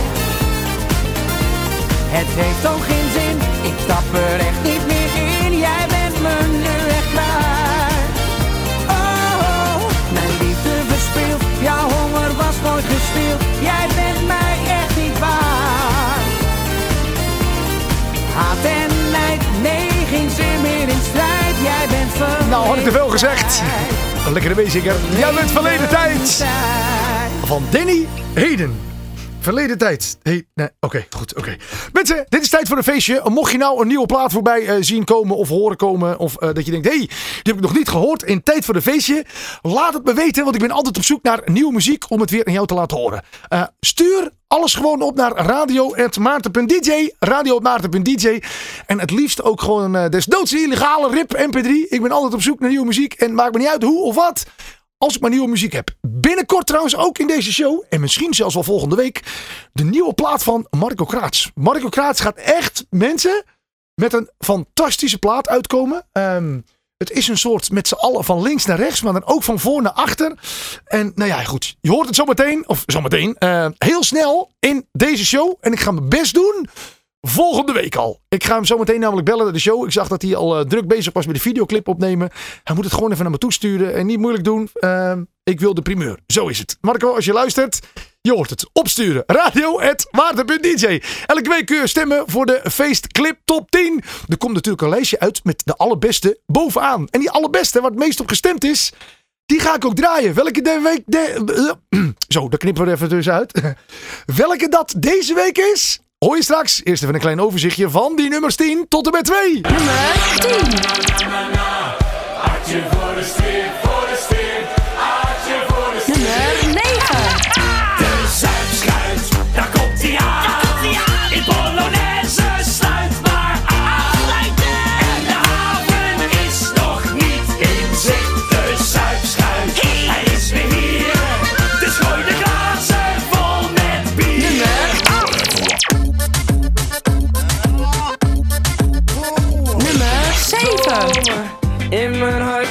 Het 2.18 2.32
heeft 2.42 2.64
ook 2.74 2.84
geen 2.92 3.10
zin, 3.18 3.38
ik 3.70 3.78
stap 3.86 4.08
er 4.28 4.40
echt 4.50 4.62
niet 4.70 4.86
meer 4.92 5.12
in. 5.44 5.52
Jij 5.68 5.86
bent 5.96 6.18
me 6.26 6.36
nu 6.64 6.76
echt 6.98 7.10
kwijt. 7.14 8.16
Oh, 8.98 9.76
mijn 10.18 10.34
liefde 10.44 10.74
verspild, 10.92 11.42
jouw 11.68 11.86
honger 11.98 12.32
was 12.44 12.56
nooit 12.68 12.86
gestild. 12.94 13.40
Jij 13.70 13.86
bent 14.00 14.22
mij 14.34 14.56
echt 14.80 14.96
niet 15.02 15.18
waard. 15.26 16.30
Haat 18.38 18.64
en 18.80 18.92
nijd, 19.18 19.42
nee, 19.68 19.90
geen 20.14 20.30
zin 20.38 20.58
meer 20.68 20.88
in 20.96 21.04
strijd. 21.10 21.56
Jij 21.70 21.86
bent 21.94 22.12
verleden 22.20 22.50
Nou, 22.50 22.66
had 22.68 22.78
ik 22.78 22.84
te 22.84 22.92
veel 22.92 23.10
gezegd. 23.16 23.64
Een 24.26 24.34
lekkere 24.34 24.56
meezinger. 24.56 24.96
Jij 25.18 25.34
bent 25.34 25.52
verleden 25.52 25.90
tijd. 25.90 26.38
tijd. 26.38 26.50
Van 27.46 27.64
Danny 27.72 28.08
Heden. 28.34 28.93
Verleden 29.44 29.78
tijd. 29.78 30.18
Hey, 30.22 30.46
nee, 30.54 30.68
oké, 30.80 31.06
goed, 31.10 31.36
oké. 31.36 31.58
Mensen, 31.94 32.26
dit 32.30 32.42
is 32.42 32.50
tijd 32.50 32.68
voor 32.68 32.78
een 32.78 32.84
feestje. 32.84 33.22
Mocht 33.30 33.52
je 33.52 33.58
nou 33.58 33.82
een 33.82 33.88
nieuwe 33.88 34.06
plaat 34.06 34.32
voorbij 34.32 34.68
eh, 34.68 34.76
zien 34.80 35.04
komen 35.04 35.36
of 35.36 35.50
horen 35.50 35.78
komen, 35.78 36.20
of 36.20 36.36
eh, 36.36 36.54
dat 36.54 36.66
je 36.66 36.72
denkt, 36.72 36.88
hé, 36.88 36.98
hey, 36.98 37.06
die 37.08 37.42
heb 37.44 37.56
ik 37.56 37.62
nog 37.62 37.74
niet 37.74 37.90
gehoord 37.90 38.24
in 38.24 38.44
tijd 38.44 38.66
voor 38.66 38.76
een 38.76 38.82
feestje, 38.82 39.26
laat 39.62 39.94
het 39.94 40.04
me 40.04 40.14
weten, 40.14 40.44
want 40.44 40.56
ik 40.56 40.62
ben 40.62 40.72
altijd 40.72 40.98
op 40.98 41.04
zoek 41.04 41.24
naar 41.24 41.42
nieuwe 41.46 41.74
muziek 41.74 42.10
om 42.10 42.20
het 42.20 42.30
weer 42.30 42.46
aan 42.46 42.54
jou 42.54 42.68
te 42.68 42.74
laten 42.74 42.98
horen. 42.98 43.24
Eh, 43.48 43.64
stuur 43.80 44.32
alles 44.48 44.76
gewoon 44.76 45.02
op 45.02 45.16
naar 45.16 45.32
radio.maarten.dj, 45.32 47.10
radio.maarten.dj 47.20 48.42
en 48.86 49.00
het 49.00 49.12
liefst 49.12 49.44
ook 49.44 49.62
gewoon 49.62 49.96
uh, 49.96 50.10
desnoods 50.10 50.52
een 50.52 50.64
illegale 50.64 51.10
RIP 51.10 51.38
MP3. 51.38 51.90
Ik 51.90 52.02
ben 52.02 52.12
altijd 52.12 52.34
op 52.34 52.42
zoek 52.42 52.60
naar 52.60 52.70
nieuwe 52.70 52.86
muziek 52.86 53.14
en 53.14 53.34
maakt 53.34 53.54
me 53.54 53.60
niet 53.60 53.68
uit 53.68 53.84
hoe 53.84 54.04
of 54.04 54.16
wat. 54.16 54.46
Als 54.98 55.16
ik 55.16 55.22
maar 55.22 55.30
nieuwe 55.30 55.48
muziek 55.48 55.74
heb. 55.74 55.90
Binnenkort 56.02 56.66
trouwens 56.68 56.96
ook 56.96 57.18
in 57.18 57.28
deze 57.28 57.54
show. 57.54 57.84
En 57.90 58.02
misschien 58.02 58.34
zelfs 58.34 58.54
wel 58.54 58.64
volgende 58.64 58.96
week. 58.96 59.22
De 59.74 59.84
nieuwe 59.84 60.14
plaat 60.14 60.44
van 60.44 60.68
Marco 60.70 61.06
Kraats. 61.06 61.52
Marco 61.56 61.90
Kraats 61.90 62.20
gaat 62.20 62.38
echt 62.38 62.86
mensen 62.90 63.44
met 63.96 64.14
een 64.14 64.30
fantastische 64.40 65.18
plaat 65.18 65.48
uitkomen. 65.50 66.08
Ehm, 66.12 66.60
het 66.98 67.12
is 67.12 67.28
een 67.28 67.38
soort 67.38 67.72
met 67.72 67.88
z'n 67.88 67.94
allen 67.94 68.24
van 68.24 68.42
links 68.42 68.66
naar 68.66 68.78
rechts. 68.78 69.02
Maar 69.02 69.14
dan 69.14 69.26
ook 69.26 69.44
van 69.44 69.60
voor 69.60 69.82
naar 69.82 69.92
achter. 69.92 70.34
En 70.86 71.12
nou 71.16 71.30
ja, 71.30 71.44
goed. 71.44 71.76
Je 71.82 71.90
hoort 71.90 72.06
het 72.08 72.16
zometeen. 72.16 72.68
Of 72.68 72.84
zometeen. 72.86 73.36
eh, 73.38 73.68
heel 73.78 74.04
snel 74.04 74.52
in 74.60 74.88
deze 74.92 75.26
show. 75.26 75.56
En 75.62 75.72
ik 75.72 75.80
ga 75.80 75.92
mijn 75.92 76.10
best 76.10 76.34
doen. 76.34 76.68
Volgende 77.28 77.72
week 77.72 77.96
al. 77.96 78.22
Ik 78.30 78.44
ga 78.44 78.56
hem 78.56 78.66
zo 78.66 78.78
meteen 78.78 79.00
namelijk 79.00 79.26
bellen 79.26 79.44
naar 79.44 79.54
de 79.54 79.60
show. 79.60 79.86
Ik 79.86 79.92
zag 79.92 80.08
dat 80.08 80.22
hij 80.22 80.36
al 80.36 80.60
eh, 80.60 80.66
druk 80.66 80.88
bezig 80.88 81.14
was 81.14 81.26
met 81.26 81.36
de 81.36 81.42
videoclip 81.42 81.88
opnemen. 81.88 82.30
Hij 82.64 82.76
moet 82.76 82.84
het 82.84 82.94
gewoon 82.94 83.12
even 83.12 83.24
naar 83.24 83.32
me 83.32 83.38
toesturen. 83.38 83.94
En 83.94 84.06
niet 84.06 84.20
moeilijk 84.20 84.44
doen. 84.44 84.70
Ehm, 84.74 85.24
ik 85.44 85.60
wil 85.60 85.74
de 85.74 85.82
primeur. 85.82 86.20
Zo 86.28 86.48
is 86.48 86.60
het. 86.60 86.78
Marco, 86.82 87.16
als 87.16 87.26
je 87.26 87.34
luistert. 87.34 87.80
Je 88.22 88.32
hoort 88.32 88.50
het. 88.50 88.70
Opsturen. 88.74 89.24
Radio.waarde.dj 89.26 91.02
Elke 91.26 91.50
week 91.50 91.66
kun 91.66 91.78
je 91.78 91.88
stemmen 91.88 92.24
voor 92.26 92.46
de 92.46 92.62
feestclip 92.72 93.38
top 93.46 93.72
10. 93.72 94.04
Er 94.28 94.38
komt 94.38 94.54
natuurlijk 94.54 94.84
een 94.84 94.90
lijstje 94.90 95.20
uit 95.20 95.44
met 95.44 95.62
de 95.66 95.76
allerbeste 95.76 96.40
bovenaan. 96.46 97.08
En 97.08 97.20
die 97.20 97.32
allerbeste, 97.32 97.82
het 97.82 97.96
meest 97.96 98.20
op 98.20 98.28
gestemd 98.28 98.64
is. 98.64 98.92
Die 99.46 99.60
ga 99.60 99.76
ik 99.76 99.86
ook 99.86 99.96
draaien. 99.96 100.34
Welke 100.34 100.62
de 100.62 100.80
week... 100.84 101.04
De, 101.06 101.76
zo, 102.28 102.50
daar 102.50 102.60
knippen 102.60 102.84
we 102.84 102.90
er 102.90 102.96
even 102.96 103.10
tussenuit. 103.10 103.62
Welke 104.38 104.70
dat 104.70 104.94
deze 104.98 105.34
week 105.34 105.58
is... 105.58 106.03
Hoor 106.24 106.36
je 106.36 106.44
straks. 106.44 106.82
Eerst 106.84 107.04
even 107.04 107.16
een 107.16 107.22
klein 107.22 107.42
overzichtje 107.42 107.90
van 107.90 108.16
die 108.16 108.30
nummers 108.30 108.56
10 108.56 108.86
tot 108.90 109.06
en 109.06 109.12
met 109.12 109.26
2. 109.26 109.62
Nummer 109.62 109.84
9. 109.84 109.94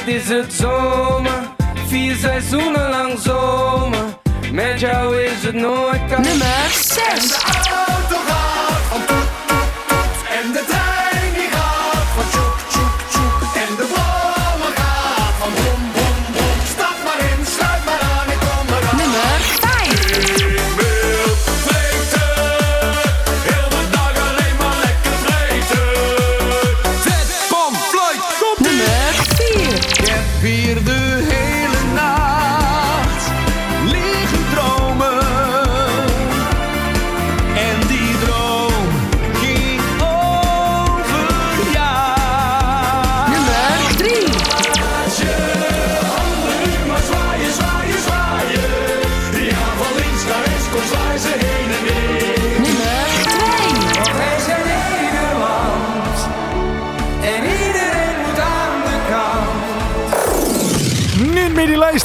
Is 0.07 0.29
het 0.29 0.53
zomer, 0.53 1.53
vier 1.87 2.15
seizoenen 2.15 2.89
lang 2.89 3.19
zomer. 3.19 4.19
Met 4.51 4.79
jou 4.79 5.21
is 5.21 5.43
het 5.43 5.55
nooit 5.55 6.05
koud. 6.07 6.25
Nummer 6.25 6.69
6. 6.69 6.95
auto 7.31 8.15
gaat 8.15 8.27
van 8.27 8.42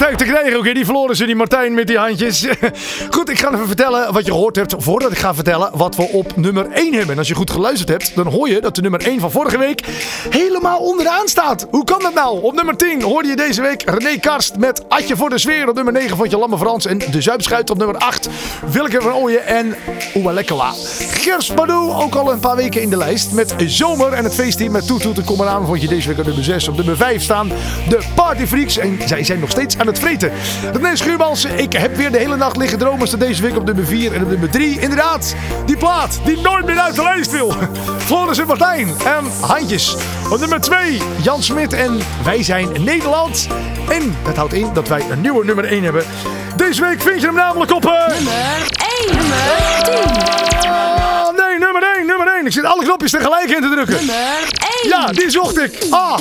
Uit 0.02 0.18
te 0.18 0.24
krijgen. 0.24 0.58
Oké, 0.58 0.72
die 0.72 0.84
verloren 0.84 1.16
ze, 1.16 1.26
die 1.26 1.34
Martijn 1.34 1.74
met 1.74 1.86
die 1.86 1.98
handjes. 1.98 2.46
Even 3.54 3.66
vertellen 3.66 4.12
wat 4.12 4.24
je 4.26 4.30
gehoord 4.30 4.56
hebt. 4.56 4.74
Voordat 4.78 5.12
ik 5.12 5.18
ga 5.18 5.34
vertellen 5.34 5.70
wat 5.74 5.96
we 5.96 6.02
op 6.02 6.36
nummer 6.36 6.70
1 6.70 6.92
hebben. 6.92 7.10
En 7.10 7.18
als 7.18 7.28
je 7.28 7.34
goed 7.34 7.50
geluisterd 7.50 7.88
hebt, 7.88 8.14
dan 8.14 8.26
hoor 8.26 8.48
je 8.48 8.60
dat 8.60 8.74
de 8.74 8.80
nummer 8.80 9.06
1 9.06 9.20
van 9.20 9.30
vorige 9.30 9.58
week 9.58 9.86
helemaal 10.30 10.78
onderaan 10.78 11.28
staat. 11.28 11.66
Hoe 11.70 11.84
kan 11.84 11.98
dat 12.02 12.14
nou? 12.14 12.42
Op 12.42 12.54
nummer 12.54 12.76
10 12.76 13.02
hoorde 13.02 13.28
je 13.28 13.36
deze 13.36 13.62
week 13.62 13.82
René 13.84 14.18
Karst 14.18 14.56
met 14.56 14.82
Atje 14.88 15.16
voor 15.16 15.30
de 15.30 15.38
sfeer. 15.38 15.68
Op 15.68 15.74
nummer 15.74 15.92
9 15.92 16.16
vond 16.16 16.30
je 16.30 16.38
Lamme 16.38 16.58
Frans 16.58 16.86
en 16.86 16.98
De 16.98 17.22
Zuipschuit. 17.22 17.70
Op 17.70 17.78
nummer 17.78 17.96
8 17.96 18.28
Willeke 18.70 19.00
van 19.00 19.12
Ooyen 19.12 19.46
en 19.46 19.74
Oewa 20.14 20.32
Lekkela. 20.32 20.72
Gers 21.10 21.54
Badu 21.54 21.72
ook 21.72 22.14
al 22.14 22.32
een 22.32 22.40
paar 22.40 22.56
weken 22.56 22.82
in 22.82 22.90
de 22.90 22.96
lijst. 22.96 23.32
Met 23.32 23.54
Zomer 23.66 24.12
en 24.12 24.24
het 24.24 24.34
feestteam 24.34 24.72
met 24.72 24.86
Toet 24.86 25.00
Toet 25.02 25.18
en 25.18 25.24
Kom 25.24 25.40
eraan 25.40 25.66
vond 25.66 25.82
je 25.82 25.88
deze 25.88 26.08
week 26.08 26.18
op 26.18 26.24
nummer 26.24 26.44
6. 26.44 26.68
Op 26.68 26.76
nummer 26.76 26.96
5 26.96 27.22
staan 27.22 27.48
de 27.88 27.98
Party 28.14 28.46
Freaks. 28.46 28.78
En 28.78 28.98
zij 29.06 29.24
zijn 29.24 29.40
nog 29.40 29.50
steeds 29.50 29.78
aan 29.78 29.86
het 29.86 29.98
vreten. 29.98 30.32
René 30.72 30.96
Schuurmans, 30.96 31.44
ik 31.44 31.72
heb 31.72 31.96
weer 31.96 32.12
de 32.12 32.18
hele 32.18 32.36
nacht 32.36 32.56
liggen 32.56 32.78
dromen. 32.78 33.06
Staat 33.06 33.20
deze 33.20 33.37
week 33.42 33.56
op 33.56 33.64
nummer 33.64 33.86
4 33.86 34.12
en 34.12 34.22
op 34.22 34.28
nummer 34.28 34.50
3. 34.50 34.80
Inderdaad, 34.80 35.34
die 35.66 35.76
plaat 35.76 36.20
die 36.24 36.40
nooit 36.40 36.66
meer 36.66 36.78
uit 36.78 36.94
de 36.94 37.02
lijst 37.02 37.30
wil. 37.30 37.54
Floris 37.98 38.38
en 38.38 38.46
Martijn 38.46 38.88
en 39.04 39.24
Handjes. 39.40 39.96
Op 40.30 40.38
nummer 40.38 40.60
2 40.60 41.00
Jan 41.22 41.42
Smit 41.42 41.72
en 41.72 41.98
Wij 42.24 42.42
zijn 42.42 42.84
Nederland. 42.84 43.48
En 43.88 44.16
dat 44.24 44.36
houdt 44.36 44.52
in 44.52 44.72
dat 44.72 44.88
wij 44.88 45.04
een 45.10 45.20
nieuwe 45.20 45.44
nummer 45.44 45.64
1 45.64 45.82
hebben. 45.82 46.04
Deze 46.56 46.80
week 46.80 47.02
vind 47.02 47.20
je 47.20 47.26
hem 47.26 47.34
namelijk 47.34 47.72
op... 47.72 47.82
Nummer 47.82 48.32
1. 49.06 49.16
Nummer 49.16 49.82
10. 49.82 50.70
Oh, 50.70 51.28
nee, 51.36 51.58
nummer 51.58 51.82
1, 51.96 52.06
nummer 52.06 52.26
1. 52.36 52.46
Ik 52.46 52.52
zit 52.52 52.64
alle 52.64 52.84
knopjes 52.84 53.10
tegelijk 53.10 53.50
in 53.50 53.62
te 53.62 53.68
drukken. 53.68 53.96
Nummer 53.96 54.14
1. 54.82 54.88
Ja, 54.88 55.06
die 55.06 55.30
zocht 55.30 55.58
ik. 55.58 55.86
Ah, 55.90 56.18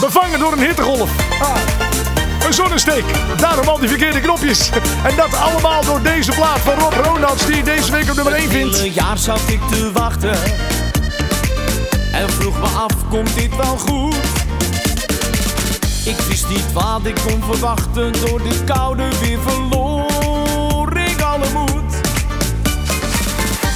bevangen 0.00 0.38
door 0.38 0.52
een 0.52 0.58
hittegolf. 0.58 1.10
Ah, 1.40 1.89
een 2.50 2.56
zonnesteek. 2.56 3.04
Daarom 3.36 3.68
al 3.68 3.78
die 3.78 3.88
verkeerde 3.88 4.20
knopjes. 4.20 4.70
En 5.04 5.16
dat 5.16 5.36
allemaal 5.36 5.84
door 5.84 6.02
deze 6.02 6.32
plaat 6.32 6.58
van 6.58 6.78
Rob 6.78 6.92
Ronalds, 7.06 7.46
die 7.46 7.62
deze 7.62 7.92
week 7.92 8.10
op 8.10 8.14
nummer 8.16 8.32
1 8.32 8.48
vindt. 8.48 8.78
hele 8.78 8.92
jaar 8.92 9.18
zat 9.18 9.40
ik 9.46 9.60
te 9.68 9.92
wachten 9.92 10.32
En 12.12 12.30
vroeg 12.30 12.58
me 12.58 12.66
af, 12.66 12.92
komt 13.08 13.34
dit 13.34 13.56
wel 13.56 13.76
goed? 13.76 14.14
Ik 16.04 16.16
wist 16.28 16.48
niet 16.48 16.72
wat 16.72 17.00
ik 17.04 17.14
kon 17.26 17.42
verwachten 17.42 18.12
Door 18.12 18.42
dit 18.42 18.64
koude 18.64 19.08
weer 19.20 19.38
verloor 19.46 20.96
ik 20.96 21.20
alle 21.20 21.46
moed 21.54 21.92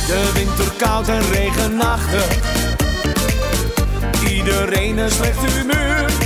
De 0.07 0.31
winter 0.35 0.73
koud 0.79 1.09
en 1.09 1.23
regenachtig 1.33 2.39
Iedereen 4.29 4.99
een 4.99 5.11
slecht 5.11 5.39
humeur 5.39 6.24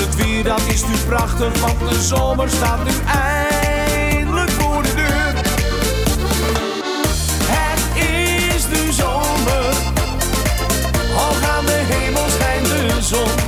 het 0.00 0.16
weer 0.16 0.44
dat 0.44 0.62
is 0.66 0.86
nu 0.86 0.94
prachtig 1.08 1.60
Want 1.60 1.78
de 1.78 2.02
zomer 2.02 2.50
staat 2.50 2.84
nu 2.84 2.90
eindelijk 3.06 4.50
voor 4.50 4.82
de 4.82 4.94
deur 4.94 5.34
het 7.46 8.02
is 8.54 8.66
nu 8.66 8.92
zomer, 8.92 9.74
hoog 11.14 11.48
aan 11.56 11.66
de 11.66 11.82
hemel 11.88 12.28
schijnt 12.28 12.66
de 12.66 13.02
zon. 13.02 13.39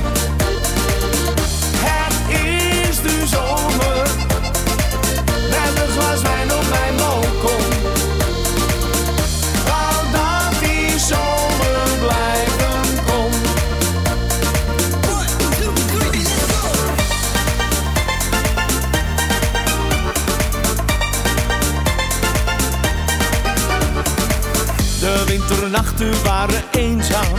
Winternachten 25.97 26.23
waren 26.23 26.63
eenzaam. 26.71 27.33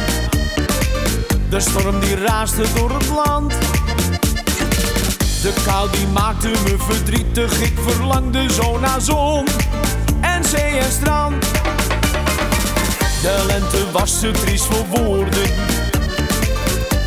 De 1.48 1.60
storm 1.60 2.00
die 2.00 2.16
raasde 2.16 2.64
door 2.74 2.90
het 2.90 3.08
land. 3.08 3.52
De 5.42 5.52
kou 5.64 5.90
die 5.90 6.06
maakte 6.06 6.48
me 6.48 6.76
verdrietig. 6.78 7.60
Ik 7.60 7.78
verlangde 7.86 8.52
zo 8.52 8.78
naar 8.78 9.00
zon 9.00 9.46
en 10.20 10.44
zee 10.44 10.78
en 10.78 10.92
strand. 10.92 11.44
De 13.22 13.44
lente 13.46 13.90
was 13.92 14.20
te 14.20 14.30
triest 14.30 14.64
voor 14.64 14.86
woorden. 14.86 15.50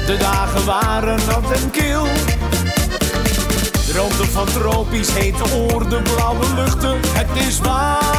De 0.05 0.17
dagen 0.19 0.65
waren 0.65 1.19
nat 1.27 1.51
en 1.51 1.71
kil. 1.71 2.07
Droomde 3.87 4.25
van 4.31 4.45
tropisch 4.45 5.13
hete 5.13 5.43
oorden, 5.55 6.03
blauwe 6.03 6.45
luchten. 6.55 6.99
Het 7.13 7.47
is 7.47 7.59
warmte 7.59 8.16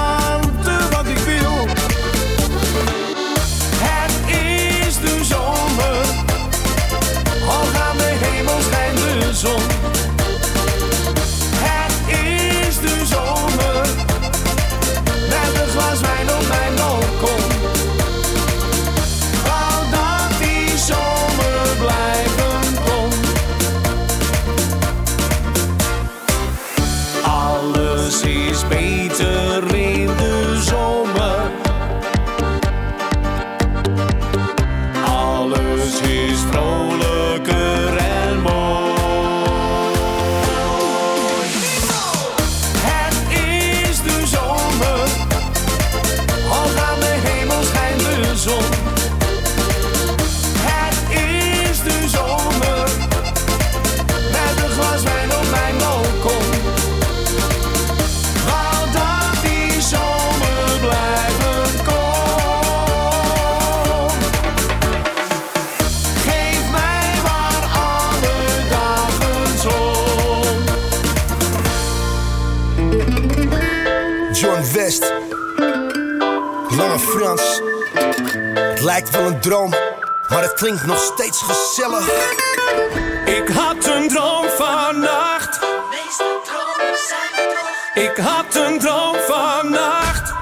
Ik 88.19 88.25
had 88.25 88.55
een 88.55 88.79
droom 88.79 89.17
vannacht. 89.29 90.33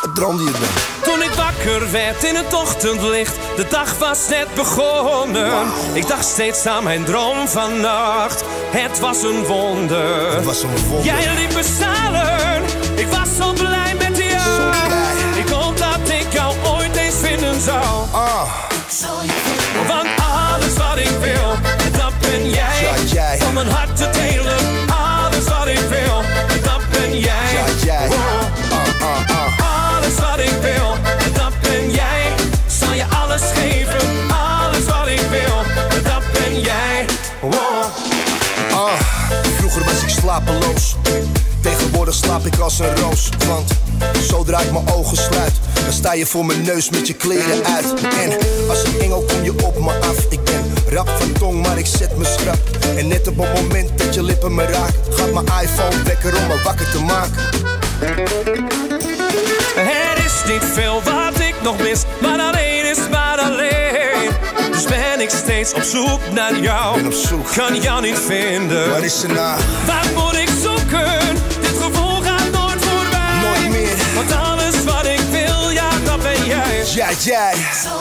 Wat 0.00 0.14
droomde 0.14 0.44
je 0.44 0.50
dan? 0.50 0.60
Toen 1.02 1.22
ik 1.22 1.30
wakker 1.30 1.90
werd 1.90 2.24
in 2.24 2.34
het 2.34 2.54
ochtendlicht, 2.54 3.34
de 3.56 3.66
dag 3.68 3.98
was 3.98 4.28
net 4.28 4.54
begonnen. 4.54 5.66
Ik 5.92 6.06
dacht 6.06 6.24
steeds 6.24 6.66
aan 6.66 6.84
mijn 6.84 7.04
droom 7.04 7.48
vannacht. 7.48 8.44
Het 8.70 8.98
was 8.98 9.22
een 9.22 9.44
wonder. 9.44 10.34
Het 10.34 10.44
was 10.44 10.62
een 10.62 10.76
wonder. 10.88 11.04
Jij 11.04 11.34
liep 11.34 11.54
me 11.54 11.62
stralen. 11.62 12.62
Ik 12.94 13.06
was 13.06 13.28
zo 13.38 13.52
blij 13.52 13.94
met 13.98 14.16
jou. 14.16 14.40
Zo 14.40 14.70
blij. 14.70 15.42
Ik 15.42 15.48
hoop 15.48 15.76
dat 15.76 16.08
ik 16.08 16.32
jou 16.32 16.54
ooit 16.64 16.96
eens 16.96 17.16
vinden 17.22 17.60
zou. 17.60 17.84
Ah, 18.12 18.42
Want 19.86 20.08
alles 20.18 20.76
wat 20.76 20.96
ik 20.96 21.16
wil, 21.20 21.56
dat 21.98 22.12
ben 22.20 22.50
jij. 22.50 22.82
Ja, 22.82 23.12
jij. 23.12 23.40
Om 23.46 23.54
mijn 23.54 23.68
hart 23.68 23.96
te 23.96 24.10
delen. 24.10 24.45
Ah, 38.76 39.00
vroeger 39.58 39.84
was 39.84 40.02
ik 40.02 40.08
slapeloos. 40.08 40.96
Tegenwoordig 41.60 42.14
slaap 42.14 42.46
ik 42.46 42.58
als 42.58 42.78
een 42.78 42.96
roos. 42.96 43.28
Want 43.46 43.70
zodra 44.28 44.60
ik 44.60 44.72
mijn 44.72 44.88
ogen 44.88 45.16
sluit, 45.16 45.52
dan 45.84 45.92
sta 45.92 46.12
je 46.12 46.26
voor 46.26 46.46
mijn 46.46 46.62
neus 46.62 46.90
met 46.90 47.06
je 47.06 47.14
kleren 47.14 47.64
uit. 47.64 47.94
En 48.02 48.36
als 48.68 48.84
een 48.84 49.00
engel 49.00 49.24
kom 49.24 49.44
je 49.44 49.64
op 49.64 49.78
me 49.78 49.92
af. 49.92 50.16
Ik 50.30 50.44
ben 50.44 50.72
rap 50.88 51.08
van 51.08 51.32
tong, 51.32 51.66
maar 51.66 51.78
ik 51.78 51.86
zet 51.86 52.16
me 52.16 52.24
schrap. 52.24 52.58
En 52.96 53.08
net 53.08 53.28
op 53.28 53.38
het 53.38 53.62
moment 53.62 53.98
dat 53.98 54.14
je 54.14 54.22
lippen 54.22 54.54
me 54.54 54.64
raken, 54.64 54.94
gaat 55.10 55.32
mijn 55.32 55.46
iPhone 55.62 56.02
wekker 56.02 56.36
om 56.36 56.46
me 56.46 56.62
wakker 56.64 56.90
te 56.90 56.98
maken. 56.98 57.42
Er 59.76 60.24
is 60.24 60.52
niet 60.52 60.64
veel 60.72 61.02
wat 61.02 61.40
ik 61.40 61.54
nog 61.62 61.78
mis, 61.78 62.02
maar 62.20 62.38
alleen 62.38 62.90
is 62.90 63.08
maar 63.10 63.38
alleen. 63.38 63.75
Dus 64.76 64.84
ben 64.84 65.20
ik 65.20 65.30
steeds 65.30 65.74
op 65.74 65.82
zoek 65.82 66.20
naar 66.32 66.58
jou. 66.60 66.94
Ben 66.96 67.06
op 67.06 67.12
zoek. 67.12 67.52
Kan 67.54 67.80
jou 67.80 68.02
niet 68.02 68.18
vinden. 68.18 68.90
Waar 68.90 69.04
is 69.04 69.22
nou? 69.22 69.60
Waar 69.86 70.06
moet 70.14 70.34
ik 70.34 70.48
zoeken? 70.62 71.18
Dit 71.60 71.76
gevoel 71.82 72.20
gaat 72.20 72.50
nooit 72.52 72.84
voorbij. 72.84 73.40
Nooit 73.40 73.70
meer. 73.70 73.96
Want 74.14 74.32
alles 74.32 74.84
wat 74.84 75.06
ik 75.06 75.20
wil, 75.30 75.70
ja, 75.70 75.88
dat 76.04 76.22
ben 76.22 76.46
jij. 76.46 76.84
Ja, 76.94 77.08
jij. 77.18 77.54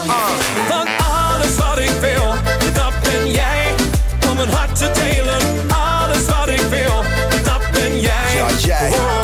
Ah, 0.08 0.30
Want 0.70 0.90
alles 0.98 1.56
wat 1.56 1.78
ik 1.80 1.92
wil, 2.02 2.34
dat 2.74 2.94
ben 3.04 3.32
jij. 3.32 3.74
Om 4.30 4.36
mijn 4.36 4.50
hart 4.50 4.76
te 4.76 4.92
delen, 4.94 5.42
alles 5.68 6.26
wat 6.26 6.48
ik 6.48 6.62
wil, 6.70 7.04
dat 7.44 7.62
ben 7.72 8.00
jij. 8.00 8.36
Ja, 8.36 8.48
jij. 8.58 8.90
Oh. 8.90 9.24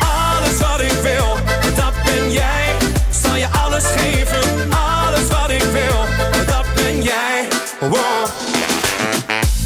Alles 0.00 0.58
wat 0.60 0.80
ik 0.80 0.98
wil, 1.02 1.36
dat 1.76 1.92
ben 2.04 2.32
jij. 2.32 2.74
Zal 3.22 3.36
je 3.36 3.46
alles 3.64 3.84
geven, 3.96 4.72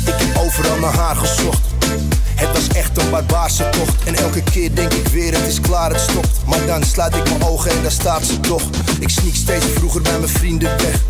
Ik 0.07 0.15
heb 0.19 0.37
overal 0.37 0.79
naar 0.79 0.95
haar 0.95 1.17
gezocht. 1.17 1.70
Een 3.11 3.27
barbaarse 3.27 3.69
tocht. 3.69 4.05
En 4.05 4.15
elke 4.15 4.43
keer 4.43 4.75
denk 4.75 4.93
ik 4.93 5.09
weer, 5.09 5.35
het 5.35 5.47
is 5.47 5.61
klaar, 5.61 5.91
het 5.91 6.01
stopt. 6.01 6.29
Maar 6.47 6.67
dan 6.67 6.85
sluit 6.85 7.15
ik 7.15 7.25
mijn 7.25 7.43
ogen 7.43 7.71
en 7.71 7.83
daar 7.83 7.91
staat 7.91 8.25
ze 8.25 8.41
toch. 8.41 8.63
Ik 9.01 9.09
sneak 9.09 9.35
steeds 9.35 9.65
vroeger 9.75 10.03
bij 10.03 10.19
mijn 10.19 10.33
vrienden 10.33 10.69
weg. 10.77 11.01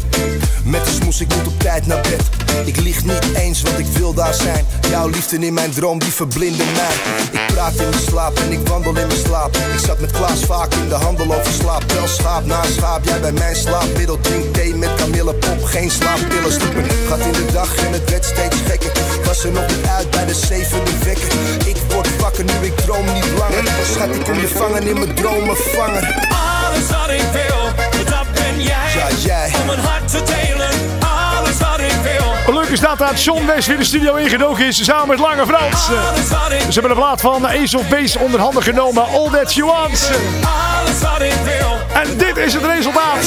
Met 0.64 0.84
de 0.84 0.90
smoes, 0.90 1.20
ik 1.20 1.34
moet 1.36 1.46
op 1.46 1.60
tijd 1.60 1.86
naar 1.86 2.00
bed. 2.00 2.22
Ik 2.64 2.80
lieg 2.80 3.04
niet 3.04 3.34
eens, 3.34 3.62
want 3.62 3.78
ik 3.78 3.86
wil 3.86 4.14
daar 4.14 4.34
zijn. 4.34 4.64
Jouw 4.90 5.08
liefde 5.08 5.38
in 5.38 5.54
mijn 5.54 5.70
droom, 5.70 5.98
die 5.98 6.12
verblindde 6.12 6.64
mij. 6.64 7.40
Ik 7.40 7.54
praat 7.54 7.74
in 7.74 7.88
mijn 7.88 8.02
slaap 8.02 8.38
en 8.38 8.52
ik 8.52 8.68
wandel 8.68 8.96
in 8.96 9.06
mijn 9.06 9.20
slaap. 9.24 9.56
Ik 9.56 9.78
zat 9.86 10.00
met 10.00 10.10
Klaas 10.10 10.40
vaak 10.40 10.74
in 10.74 10.88
de 10.88 10.94
handel 10.94 11.34
over 11.34 11.52
slaap. 11.52 11.92
Wel 11.92 12.06
schaap 12.06 12.44
na 12.46 12.62
schaap, 12.76 13.04
jij 13.04 13.20
bij 13.20 13.32
mijn 13.32 13.56
slaapmiddel. 13.56 14.20
Drink 14.20 14.54
thee 14.54 14.74
met 14.74 14.94
kamillepop, 14.94 15.64
geen 15.64 15.90
slaappillen. 15.90 16.58
Mijn 16.74 16.90
gat 17.08 17.20
in 17.20 17.32
de 17.32 17.46
dag 17.52 17.76
en 17.76 17.92
het 17.92 18.10
werd 18.10 18.24
steeds 18.24 18.56
gekker. 18.66 19.19
Was 19.30 19.44
er 19.44 19.52
nog 19.52 19.66
niet 19.66 19.86
uit 19.96 20.10
bij 20.10 20.26
de 20.26 20.34
zevende 20.34 20.90
wekker. 21.04 21.32
Ik 21.66 21.76
word 21.88 22.16
wakker 22.20 22.44
nu 22.44 22.52
ik 22.66 22.76
droom 22.76 23.12
niet 23.12 23.26
langer. 23.38 23.64
Schat, 23.92 24.14
ik 24.14 24.24
kom 24.24 24.40
je 24.40 24.48
vangen 24.48 24.86
in 24.86 24.98
mijn 24.98 25.14
dromen 25.14 25.56
vangen. 25.56 26.02
Alles 26.02 26.90
wat 26.90 27.10
ik 27.10 27.22
wil, 27.32 27.58
dat 28.04 28.26
ben 28.34 28.62
jij. 28.62 28.92
Ja, 28.96 29.08
jij. 29.18 29.52
Om 29.60 29.66
mijn 29.66 29.78
hart 29.78 30.08
te 30.08 30.22
delen, 30.22 30.70
alles 31.00 31.58
wat 31.58 31.78
ik 31.78 31.94
wil. 32.02 32.54
Leuk 32.54 32.68
is 32.68 32.80
dat 32.80 32.98
dat 32.98 33.22
John 33.22 33.46
West 33.46 33.68
weer 33.68 33.76
de 33.76 33.84
studio 33.84 34.14
ingedoken 34.14 34.66
is 34.66 34.84
samen 34.84 35.08
met 35.08 35.18
Lange 35.18 35.46
Frans. 35.46 35.84
Ze 35.84 36.80
hebben 36.80 36.90
de 36.90 36.96
plaat 36.96 37.20
van 37.20 37.46
Ace 37.46 37.78
of 37.78 37.88
Base 37.88 38.18
onder 38.18 38.40
handen 38.40 38.62
genomen. 38.62 39.06
All 39.06 39.30
That 39.30 39.54
You 39.54 39.70
Want. 39.70 40.10
Alles 40.42 41.00
wat 41.00 41.20
ik 41.20 41.34
wil. 41.44 41.78
En 42.02 42.16
dit 42.16 42.36
is 42.36 42.54
het 42.54 42.64
resultaat. 42.64 43.24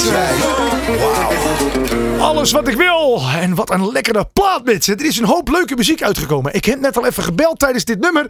Alles 2.34 2.52
wat 2.52 2.68
ik 2.68 2.76
wil. 2.76 3.20
En 3.34 3.54
wat 3.54 3.70
een 3.70 3.92
lekkere 3.92 4.28
plaat, 4.32 4.64
mensen. 4.64 4.96
Er 4.98 5.04
is 5.04 5.18
een 5.18 5.24
hoop 5.24 5.48
leuke 5.48 5.74
muziek 5.76 6.02
uitgekomen. 6.02 6.54
Ik 6.54 6.64
heb 6.64 6.80
net 6.80 6.96
al 6.96 7.06
even 7.06 7.22
gebeld 7.22 7.58
tijdens 7.58 7.84
dit 7.84 8.00
nummer. 8.00 8.26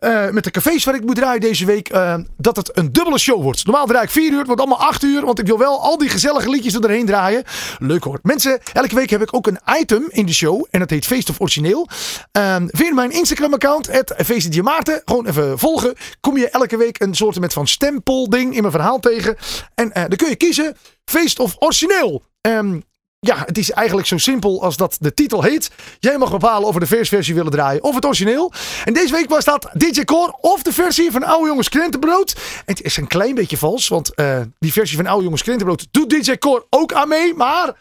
eh, 0.00 0.28
met 0.30 0.44
de 0.44 0.50
cafés 0.50 0.84
waar 0.84 0.94
ik 0.94 1.04
moet 1.04 1.16
draaien 1.16 1.40
deze 1.40 1.64
week. 1.64 1.88
eh, 1.88 2.14
dat 2.36 2.56
het 2.56 2.76
een 2.78 2.92
dubbele 2.92 3.18
show 3.18 3.42
wordt. 3.42 3.64
Normaal 3.66 3.86
draai 3.86 4.04
ik 4.04 4.10
4 4.10 4.30
uur. 4.30 4.38
Het 4.38 4.46
wordt 4.46 4.60
allemaal 4.60 4.80
8 4.80 5.02
uur. 5.02 5.24
Want 5.24 5.38
ik 5.38 5.46
wil 5.46 5.58
wel 5.58 5.82
al 5.82 5.98
die 5.98 6.08
gezellige 6.08 6.48
liedjes 6.50 6.74
er 6.74 6.80
doorheen 6.80 7.06
draaien. 7.06 7.42
Leuk 7.78 8.04
hoor. 8.04 8.18
Mensen, 8.22 8.58
elke 8.72 8.94
week 8.94 9.10
heb 9.10 9.22
ik 9.22 9.34
ook 9.34 9.46
een 9.46 9.58
item 9.80 10.04
in 10.08 10.26
de 10.26 10.34
show. 10.34 10.66
En 10.70 10.80
dat 10.80 10.90
heet 10.90 11.06
Feest 11.06 11.28
of 11.30 11.40
Origineel. 11.40 11.88
Ehm 12.32 12.66
via 12.70 12.94
mijn 12.94 13.10
Instagram 13.10 13.52
account. 13.54 13.86
Het 13.86 14.62
Maarten. 14.62 15.02
Gewoon 15.04 15.26
even 15.26 15.58
volgen. 15.58 15.94
Kom 16.20 16.36
je 16.36 16.50
elke 16.50 16.76
week 16.76 17.00
een 17.00 17.14
soort 17.14 17.40
met 17.40 17.52
van 17.52 17.66
stempel 17.66 18.28
ding 18.28 18.54
in 18.54 18.60
mijn 18.60 18.72
verhaal 18.72 19.00
tegen. 19.00 19.36
En 19.74 19.92
eh, 19.92 20.02
dan 20.08 20.16
kun 20.16 20.28
je 20.28 20.36
kiezen. 20.36 20.76
Feest 21.04 21.38
of 21.38 21.54
Origineel. 21.58 22.22
Ehm 22.40 22.78
ja, 23.26 23.42
het 23.46 23.58
is 23.58 23.70
eigenlijk 23.70 24.08
zo 24.08 24.18
simpel 24.18 24.62
als 24.62 24.76
dat 24.76 24.96
de 25.00 25.14
titel 25.14 25.42
heet. 25.42 25.70
Jij 25.98 26.18
mag 26.18 26.30
bepalen 26.30 26.68
of 26.68 26.74
we 26.74 26.80
de 26.80 26.86
versversie 26.86 27.34
willen 27.34 27.52
draaien 27.52 27.82
of 27.82 27.94
het 27.94 28.04
origineel. 28.04 28.52
En 28.84 28.92
deze 28.92 29.12
week 29.12 29.28
was 29.28 29.44
dat 29.44 29.68
DJ 29.72 30.04
Core 30.04 30.36
of 30.40 30.62
de 30.62 30.72
versie 30.72 31.10
van 31.10 31.22
Oude 31.22 31.46
Jongens 31.46 31.68
Krentenbrood. 31.68 32.32
En 32.36 32.74
het 32.74 32.82
is 32.82 32.96
een 32.96 33.06
klein 33.06 33.34
beetje 33.34 33.56
vals, 33.56 33.88
want 33.88 34.14
eh, 34.14 34.40
die 34.58 34.72
versie 34.72 34.96
van 34.96 35.06
Oude 35.06 35.22
Jongens 35.22 35.42
Krentenbrood 35.42 35.86
doet 35.90 36.10
DJ 36.10 36.36
Core 36.36 36.66
ook 36.70 36.92
aan 36.92 37.08
mee. 37.08 37.34
Maar 37.34 37.74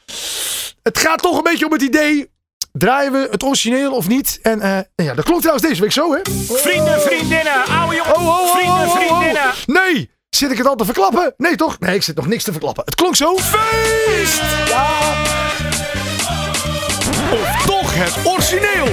het 0.84 0.98
gaat 0.98 1.22
toch 1.22 1.38
een 1.38 1.44
beetje 1.44 1.66
om 1.66 1.72
het 1.72 1.82
idee. 1.82 2.34
Draaien 2.72 3.12
we 3.12 3.28
het 3.32 3.44
origineel 3.44 3.92
of 3.92 4.08
niet? 4.08 4.40
En 4.42 4.62
eh, 4.62 4.70
nou 4.70 5.10
ja, 5.10 5.14
dat 5.14 5.26
klonk 5.26 5.40
trouwens 5.42 5.68
deze 5.68 5.82
week 5.82 5.92
zo, 5.92 6.14
hè? 6.14 6.20
Vrienden, 6.48 7.02
vriendinnen, 7.02 7.66
oude 7.66 7.96
jongens, 7.96 8.18
Oh, 8.18 8.28
oh, 8.28 8.42
oh, 8.42 8.56
vrienden, 8.56 8.90
vriendinnen. 8.90 9.54
Nee! 9.66 10.14
Zit 10.36 10.52
ik 10.52 10.58
het 10.58 10.68
al 10.68 10.76
te 10.76 10.86
verklappen? 10.86 11.34
Nee, 11.38 11.56
toch? 11.56 11.80
Nee, 11.80 11.96
ik 11.96 12.04
zit 12.04 12.16
nog 12.16 12.28
niks 12.28 12.44
te 12.44 12.52
verklappen. 12.52 12.84
Het 12.86 12.96
klonk 12.96 13.16
zo. 13.16 13.38
Feest! 13.38 14.42
Ja! 14.68 15.14
Of 17.32 17.66
toch 17.66 17.94
het 17.94 18.26
origineel? 18.26 18.88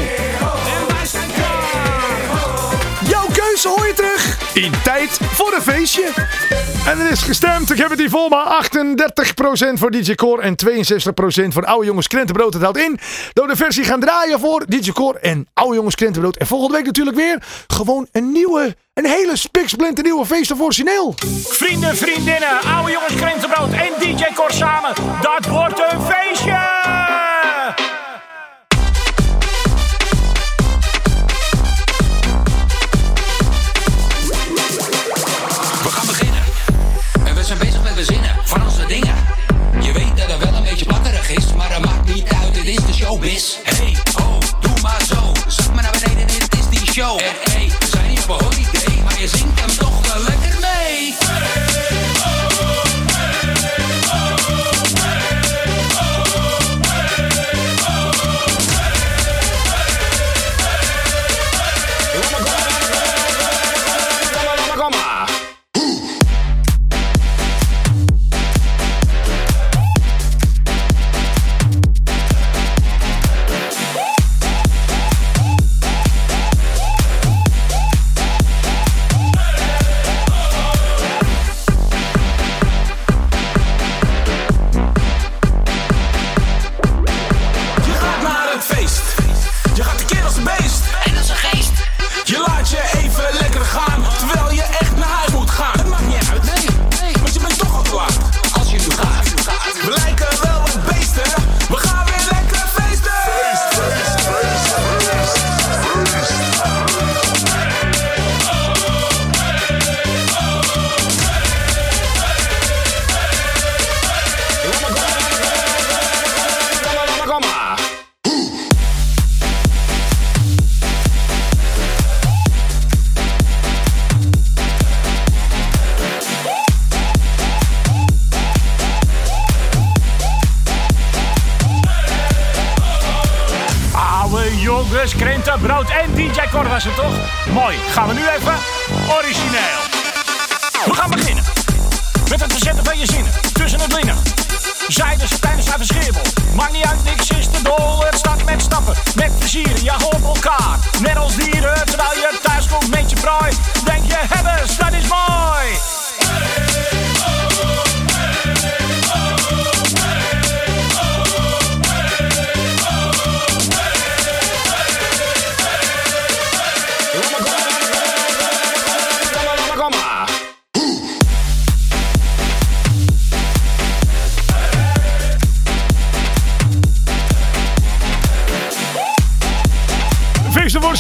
Jouw 3.09 3.27
keuze 3.33 3.69
hoor 3.69 3.87
je 3.87 3.93
terug 3.95 4.42
in 4.55 4.73
tijd 4.85 5.19
voor 5.23 5.53
een 5.55 5.63
feestje. 5.63 6.11
En 6.87 6.99
er 7.01 7.11
is 7.11 7.23
gestemd. 7.23 7.71
Ik 7.71 7.79
heb 7.79 7.91
het 7.91 7.99
hier 7.99 8.11
vol, 8.11 8.29
maar 8.29 8.69
38% 8.71 9.79
voor 9.79 9.91
DJ 9.91 10.15
Core 10.15 10.43
en 10.43 10.57
62% 11.49 11.49
voor 11.49 11.65
Oude 11.65 11.87
Jongens 11.87 12.07
Krentenbrood. 12.07 12.53
Het 12.53 12.63
houdt 12.63 12.79
in 12.79 12.99
we 13.33 13.47
de 13.47 13.57
versie 13.57 13.85
gaan 13.85 14.01
draaien 14.01 14.41
voor 14.41 14.65
DJ 14.69 14.93
Core 14.93 15.19
en 15.19 15.49
Oude 15.55 15.75
Jongens 15.75 15.95
Krentenbrood. 15.95 16.37
En 16.37 16.47
volgende 16.47 16.77
week 16.77 16.87
natuurlijk 16.87 17.17
weer 17.17 17.43
gewoon 17.67 18.07
een 18.13 18.33
nieuwe, 18.33 18.77
een 18.95 19.07
hele 19.07 19.37
spiksplinter 19.37 20.05
nieuwe 20.05 20.27
feest 20.27 20.51
of 20.51 20.61
origineel. 20.61 21.15
Vrienden, 21.45 21.97
vriendinnen, 21.97 22.61
oude 22.77 22.93
jongens, 22.93 23.15
krentenbrood 23.15 23.73
en 23.73 23.91
DJ 23.99 24.25
Kor 24.35 24.53
samen. 24.53 24.95
Dat 25.21 25.47
wordt 25.47 25.79
een 25.93 26.01
feestje! 26.03 27.12
Showbiz. 43.23 43.59
Hey, 43.63 43.97
oh, 44.21 44.39
doe 44.61 44.81
maar 44.83 45.03
zo. 45.05 45.33
Zak 45.47 45.75
maar 45.75 45.83
naar 45.83 45.93
beneden, 45.93 46.27
dit 46.27 46.59
is 46.59 46.79
die 46.79 46.93
show. 46.93 47.21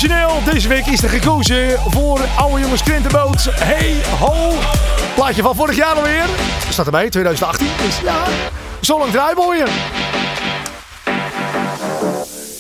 Deze 0.02 0.68
week 0.68 0.86
is 0.86 1.02
er 1.02 1.08
gekozen 1.08 1.78
voor 1.78 2.20
Oude 2.36 2.60
Jongens 2.60 2.82
Krentenboot. 2.82 3.44
Hey 3.44 4.02
ho. 4.18 4.52
Plaatje 5.14 5.42
van 5.42 5.54
vorig 5.54 5.76
jaar 5.76 5.94
alweer. 5.94 6.24
Staat 6.68 6.86
erbij, 6.86 7.10
2018. 7.10 7.66
Dus 7.86 8.00
ja, 8.00 8.24
zo 8.80 8.98
lang 8.98 9.10
draaibooien. 9.10 9.66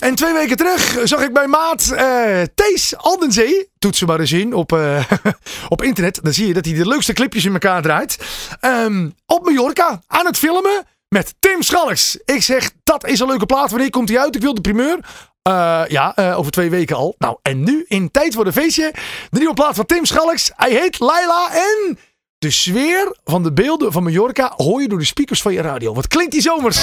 En 0.00 0.14
twee 0.14 0.32
weken 0.32 0.56
terug 0.56 0.98
zag 1.04 1.22
ik 1.22 1.32
bij 1.32 1.46
maat 1.46 1.90
eh 1.90 2.42
Thees 2.54 2.96
Aldenzee. 2.96 3.68
Toets 3.78 3.98
ze 3.98 4.04
maar 4.04 4.20
eens 4.20 4.32
in 4.32 4.54
op, 4.54 4.72
eh, 4.72 5.04
op 5.68 5.82
internet. 5.82 6.20
Dan 6.22 6.32
zie 6.32 6.46
je 6.46 6.54
dat 6.54 6.64
hij 6.64 6.74
de 6.74 6.88
leukste 6.88 7.12
clipjes 7.12 7.44
in 7.44 7.52
elkaar 7.52 7.82
draait. 7.82 8.18
Ehm, 8.60 9.10
op 9.26 9.44
Mallorca 9.44 10.02
aan 10.06 10.26
het 10.26 10.38
filmen 10.38 10.84
met 11.08 11.34
Tim 11.38 11.62
Schalks. 11.62 12.18
Ik 12.24 12.42
zeg, 12.42 12.70
dat 12.84 13.06
is 13.06 13.20
een 13.20 13.26
leuke 13.26 13.46
plaat. 13.46 13.70
Wanneer 13.70 13.90
komt 13.90 14.08
hij 14.08 14.18
uit? 14.18 14.34
Ik 14.34 14.42
wil 14.42 14.54
de 14.54 14.60
primeur. 14.60 14.98
Eh, 15.42 15.82
ja, 15.88 16.14
eh, 16.14 16.38
over 16.38 16.52
twee 16.52 16.70
weken 16.70 16.96
al. 16.96 17.14
Nou, 17.18 17.36
en 17.42 17.62
nu 17.62 17.84
in 17.88 18.10
Tijd 18.10 18.34
voor 18.34 18.46
een 18.46 18.52
Feestje. 18.52 18.94
De 19.30 19.38
nieuwe 19.38 19.54
plaat 19.54 19.74
van 19.74 19.86
Tim 19.86 20.04
Schalks. 20.04 20.50
Hij 20.56 20.70
heet 20.70 20.98
Laila 20.98 21.50
en... 21.52 21.98
De 22.38 22.50
sfeer 22.50 23.16
van 23.24 23.42
de 23.42 23.52
beelden 23.52 23.92
van 23.92 24.02
Mallorca 24.02 24.52
hoor 24.56 24.80
je 24.82 24.88
door 24.88 24.98
de 24.98 25.04
speakers 25.04 25.42
van 25.42 25.52
je 25.52 25.60
radio. 25.60 25.94
Wat 25.94 26.08
klinkt 26.08 26.32
die 26.32 26.40
zomers? 26.40 26.76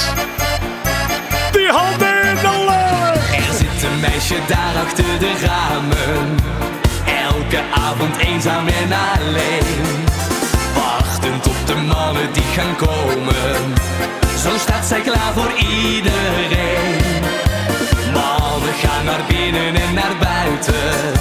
Die 1.52 1.68
handen 1.68 2.22
in 2.22 2.36
de 2.36 2.66
lucht! 2.68 3.48
Er 3.48 3.54
zit 3.54 3.84
een 3.84 4.00
meisje 4.00 4.36
daar 4.48 4.76
achter 4.86 5.20
de 5.20 5.34
ramen. 5.46 6.38
Elke 7.06 7.62
avond 7.74 8.18
eenzaam 8.18 8.68
en 8.68 8.92
alleen. 8.92 10.06
Wachtend 10.76 11.48
op 11.48 11.66
de 11.66 11.76
mannen 11.76 12.34
die 12.34 12.44
gaan 12.44 12.76
komen. 12.76 13.74
Zo 14.44 14.58
staat 14.58 14.86
zij 14.86 15.02
klaar 15.02 15.34
voor 15.34 15.52
iedereen. 15.58 16.99
Mannen 18.70 18.90
gaan 18.90 19.06
naar 19.06 19.26
binnen 19.28 19.76
en 19.76 19.94
naar 19.94 20.16
buiten. 20.20 21.14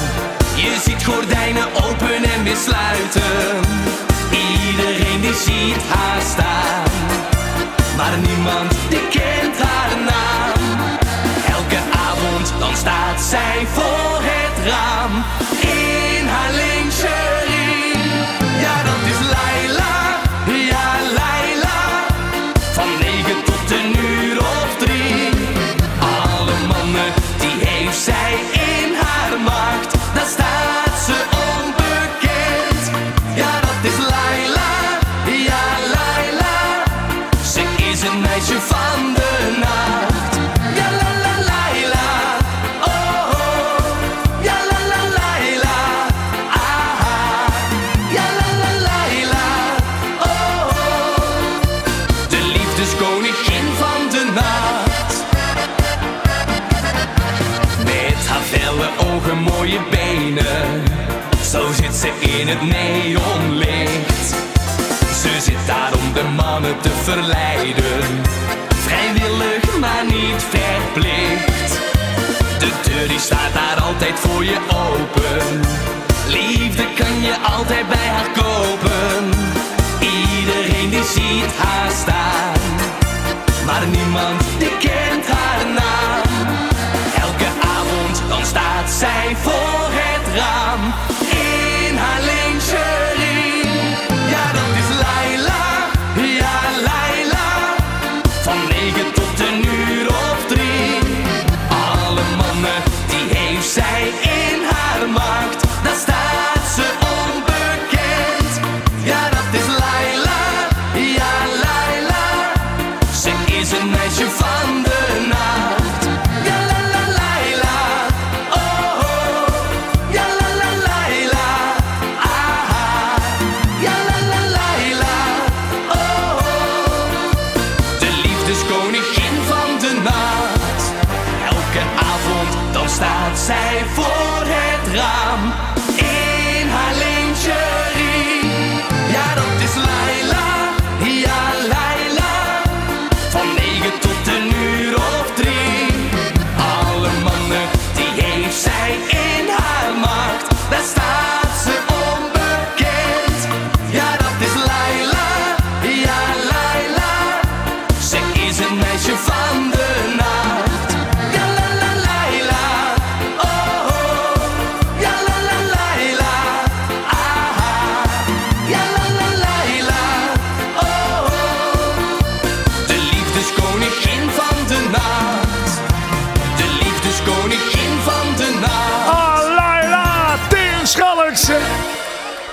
Je 0.55 0.80
ziet 0.84 1.05
gordijnen 1.05 1.66
open 1.74 2.22
en 2.34 2.42
weer 2.44 2.57
sluiten. 2.57 3.61
Iedereen 4.30 5.20
die 5.20 5.34
ziet 5.34 5.82
haar 5.88 6.22
staan. 6.22 6.90
Maar 7.96 8.18
niemand 8.18 8.72
die 8.88 9.09
kent 9.09 9.59
haar 9.59 9.99
naam. 9.99 10.78
Elke 11.57 11.80
avond 12.09 12.53
dan 12.59 12.76
staat 12.76 13.20
zij 13.20 13.66
voor 13.74 14.18
het 14.22 14.66
raam. 14.66 15.24
Is 38.03 38.09
een 38.09 38.20
meisje 38.20 38.61
van 38.61 39.14
de 39.14 39.57
nacht. 39.59 40.36
Ja, 40.76 40.88
la 41.01 41.11
la 41.24 41.34
Laila. 41.51 42.09
Oh, 42.80 43.30
oh. 43.30 44.42
Ja, 44.42 44.57
la 44.70 44.80
la 44.92 45.03
Laila. 45.18 45.78
Ah, 46.53 47.53
ja, 48.16 48.26
la 48.38 48.51
la 48.62 48.72
Laila. 48.88 49.46
Oh, 50.20 50.66
oh. 50.70 51.18
De 52.28 52.40
liefdeskoningin 52.53 53.66
van 53.82 54.01
de 54.11 54.30
nacht. 54.34 55.14
Met 57.84 58.26
haar 58.28 58.42
felle 58.42 58.88
ogen, 59.14 59.38
mooie 59.38 59.80
benen. 59.90 60.82
Zo 61.51 61.72
zit 61.72 61.94
ze 61.94 62.38
in 62.38 62.49
het 62.49 62.62
neonlicht. 62.62 63.57
Om 66.09 66.14
de 66.14 66.42
mannen 66.42 66.80
te 66.80 66.90
verleiden. 67.02 68.22
Vrijwillig, 68.74 69.78
maar 69.80 70.04
niet 70.04 70.42
verplicht. 70.48 71.78
De 72.59 72.70
deur 72.82 73.09
die 73.09 73.18
staat 73.18 73.52
daar 73.54 73.82
altijd 73.82 74.18
voor 74.18 74.44
je 74.44 74.59
open. 74.68 75.61
Liefde 76.26 76.84
kan 76.96 77.20
je 77.20 77.34
altijd 77.56 77.88
bij 77.88 78.06
haar 78.06 78.30
kopen. 78.34 79.30
Iedereen 80.00 80.90
die 80.90 81.04
ziet 81.04 81.52
haar 81.56 81.90
staan. 81.90 82.61
Maar 83.66 83.86
niemand 83.86 84.40
die 84.59 84.76
kent 84.78 85.26
haar 85.26 85.66
naam. 85.66 86.56
Elke 87.20 87.50
avond 87.76 88.22
dan 88.28 88.44
staat 88.44 88.90
zij 88.90 89.36
voor 89.42 89.88
het 89.90 90.36
raam. 90.36 90.92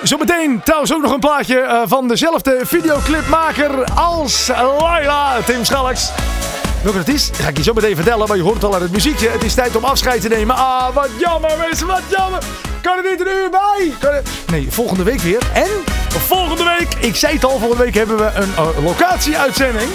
Zometeen 0.06 0.60
trouwens 0.64 0.94
ook 0.94 1.02
nog 1.02 1.12
een 1.12 1.20
plaatje 1.20 1.60
eh, 1.60 1.82
van 1.86 2.08
dezelfde 2.08 2.60
videoclipmaker 2.62 3.84
als 3.94 4.50
Laila, 4.78 5.40
Tim 5.40 5.64
Schalks. 5.64 6.10
Welke 6.82 6.98
het 6.98 7.08
is, 7.08 7.30
ga 7.32 7.48
ik 7.48 7.56
je 7.56 7.62
zo 7.62 7.72
meteen 7.72 7.94
vertellen. 7.94 8.28
Maar 8.28 8.36
je 8.36 8.42
hoort 8.42 8.64
al 8.64 8.74
aan 8.74 8.82
het 8.82 8.92
muziekje. 8.92 9.28
Het 9.28 9.44
is 9.44 9.54
tijd 9.54 9.76
om 9.76 9.84
afscheid 9.84 10.20
te 10.20 10.28
nemen. 10.28 10.56
Ah, 10.56 10.94
wat 10.94 11.08
jammer 11.18 11.50
mensen, 11.58 11.86
wat 11.86 12.02
jammer. 12.08 12.42
Kan 12.82 12.96
er 12.96 13.10
niet 13.10 13.20
een 13.20 13.36
uur 13.36 13.50
bij? 13.50 13.92
Nee, 14.46 14.66
volgende 14.70 15.02
week 15.02 15.20
weer. 15.20 15.42
En 15.52 15.68
volgende 16.08 16.64
week, 16.78 16.94
ik 16.94 17.16
zei 17.16 17.34
het 17.34 17.44
al, 17.44 17.58
volgende 17.58 17.84
week 17.84 17.94
hebben 17.94 18.16
we 18.16 18.30
een 18.34 18.50
uh, 18.50 18.84
locatie-uitzending. 18.84 19.90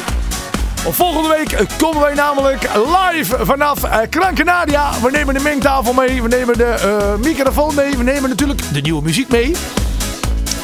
Volgende 0.89 1.29
week 1.29 1.51
eh, 1.51 1.65
komen 1.77 2.01
wij 2.01 2.13
namelijk 2.13 2.69
live 2.73 3.45
vanaf 3.45 3.83
uh, 3.83 3.97
Krankenadia. 4.09 4.89
We 5.01 5.11
nemen 5.11 5.33
de 5.33 5.41
mengtafel 5.41 5.93
mee, 5.93 6.21
we 6.21 6.27
nemen 6.27 6.57
de 6.57 7.15
microfoon 7.21 7.75
mee, 7.75 7.97
we 7.97 8.03
nemen 8.03 8.29
natuurlijk 8.29 8.73
de 8.73 8.81
nieuwe 8.81 9.01
muziek 9.01 9.29
mee. 9.29 9.55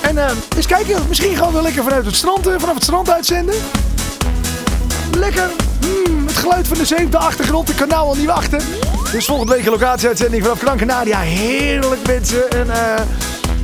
En 0.02 0.16
uh, 0.16 0.30
eens 0.56 0.66
kijken, 0.66 1.02
misschien 1.08 1.36
gaan 1.36 1.54
we 1.54 1.62
lekker 1.62 1.84
vanuit 1.84 2.06
het 2.06 2.16
strand, 2.16 2.44
vanaf 2.58 2.74
het 2.74 2.84
strand 2.84 3.10
uitzenden. 3.10 3.56
Lekker, 5.18 5.50
mm, 5.82 6.28
het 6.28 6.38
geluid 6.38 6.68
van 6.68 6.78
de 6.78 6.86
zee 6.86 7.06
op 7.06 7.12
de 7.12 7.18
achtergrond, 7.18 7.70
ik 7.70 7.76
kan 7.76 7.88
nou 7.88 8.08
al 8.08 8.16
niet 8.16 8.26
wachten. 8.26 8.60
Dus 9.12 9.26
volgende 9.26 9.54
week 9.54 9.66
een 9.66 9.72
locatieuitzending 9.72 10.44
vanaf 10.44 10.60
Krankenadia. 10.60 11.20
Heerlijk 11.20 12.08
mensen 12.08 12.50
en... 12.50 12.70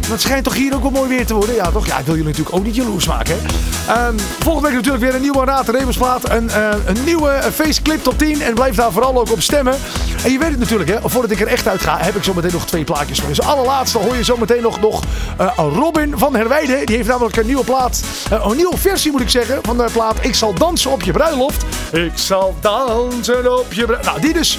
Het 0.08 0.22
schijnt 0.22 0.44
toch 0.44 0.54
hier 0.54 0.76
ook 0.76 0.82
wel 0.82 0.92
mooi 0.92 1.10
weer 1.10 1.26
te 1.26 1.34
worden. 1.34 1.56
Ja, 1.56 1.72
toch? 1.72 1.88
Ja, 1.88 1.98
ik 1.98 2.06
wil 2.06 2.16
jullie 2.16 2.30
natuurlijk 2.30 2.56
ook 2.56 2.64
niet 2.64 2.76
jaloers 2.76 3.08
maken. 3.08 3.36
Hè? 3.40 4.08
Um, 4.08 4.20
volgende 4.40 4.68
week 4.68 4.78
natuurlijk 4.78 5.04
weer 5.04 5.16
een 5.16 5.22
nieuwe 5.22 5.46
Raad 5.46 5.70
Rebensplaat. 5.70 6.30
Een, 6.30 6.46
uh, 6.46 6.70
een 6.86 7.04
nieuwe 7.06 7.42
faceclip 7.54 8.04
tot 8.04 8.18
10. 8.18 8.42
En 8.42 8.54
blijf 8.54 8.76
daar 8.76 8.92
vooral 8.92 9.20
ook 9.20 9.32
op 9.32 9.42
stemmen. 9.42 9.76
En 10.24 10.32
je 10.32 10.40
weet 10.40 10.50
het 10.50 10.60
natuurlijk, 10.60 10.90
hè. 10.90 10.98
Voordat 11.10 11.32
ik 11.32 11.42
er 11.42 11.48
echt 11.48 11.68
uit 11.68 11.82
ga, 11.82 11.98
heb 11.98 12.16
ik 12.16 12.24
zo 12.24 12.34
meteen 12.34 12.52
nog 12.52 12.66
twee 12.66 12.84
plaatjes 12.84 13.20
voor. 13.20 13.28
Dus 13.30 13.42
allerlaatste 13.42 13.98
hoor 13.98 14.16
je 14.16 14.24
zo 14.24 14.38
meteen 14.38 14.62
nog, 14.62 14.80
nog 14.80 15.04
uh, 15.42 15.52
Robin 15.56 16.14
van 16.18 16.36
Herwijden. 16.36 16.86
Die 16.86 16.96
heeft 16.96 17.08
namelijk 17.08 17.36
een 17.36 17.46
nieuwe 17.46 17.64
plaat. 17.64 18.04
Een 18.30 18.56
nieuwe 18.56 18.78
versie 18.78 19.12
moet 19.12 19.22
ik 19.22 19.30
zeggen. 19.30 19.60
Van 19.62 19.78
de 19.78 19.86
plaat 19.94 20.16
Ik 20.22 20.36
zal 20.36 20.54
dansen 20.54 20.92
op 20.92 21.04
je 21.04 21.12
bruiloft. 21.12 21.66
Ik 21.92 22.12
zal 22.16 22.56
dansen 22.62 23.60
op 23.60 23.74
je 23.74 23.86
bruiloft. 23.86 24.06
Nou, 24.06 24.22
die 24.22 24.34
dus. 24.34 24.58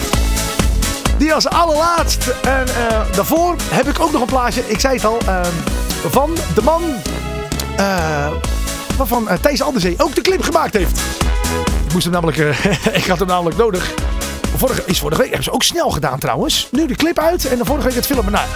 Die 1.19 1.35
als 1.35 1.49
allerlaatst. 1.49 2.27
En 2.43 2.67
uh, 2.69 3.01
daarvoor 3.15 3.57
heb 3.71 3.89
ik 3.89 4.01
ook 4.01 4.13
nog 4.13 4.21
een 4.21 4.27
plaatje. 4.27 4.63
Ik 4.67 4.81
zei 4.81 4.95
het 4.95 5.05
al. 5.05 5.19
Uh, 5.27 5.41
van 6.11 6.37
de 6.55 6.63
man. 6.63 6.83
Uh, 7.81 8.29
waarvan 8.97 9.29
Thijs 9.41 9.63
Anderzee 9.63 9.95
ook 9.99 10.15
de 10.15 10.21
clip 10.21 10.43
gemaakt 10.43 10.75
heeft. 10.75 11.01
Ik 11.87 11.93
moest 11.93 12.05
hem 12.05 12.13
namelijk. 12.13 12.39
ik 13.01 13.07
had 13.07 13.19
hem 13.19 13.29
namelijk 13.29 13.57
nodig. 13.57 13.95
Vorige, 14.57 14.83
is 14.87 14.99
vorige 14.99 15.19
week 15.19 15.29
hebben 15.29 15.45
ze 15.45 15.53
ook 15.53 15.63
snel 15.63 15.91
gedaan 15.91 16.19
trouwens. 16.19 16.69
Nu 16.71 16.87
de 16.87 16.95
clip 16.95 17.19
uit 17.19 17.47
en 17.47 17.59
de 17.59 17.65
vorige 17.65 17.87
week 17.87 17.97
het 17.97 18.07
filmen. 18.07 18.33
Nou, 18.33 18.47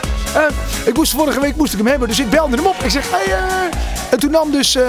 ik 0.84 0.94
moest, 0.94 1.12
vorige 1.12 1.40
week 1.40 1.56
moest 1.56 1.72
ik 1.72 1.78
hem 1.78 1.86
hebben. 1.86 2.08
Dus 2.08 2.20
ik 2.20 2.30
belde 2.30 2.56
hem 2.56 2.66
op. 2.66 2.76
Ik 2.82 2.90
zeg. 2.90 3.10
Hey, 3.10 3.36
en 4.10 4.18
toen 4.18 4.30
nam 4.30 4.50
dus. 4.50 4.76
Oké, 4.76 4.86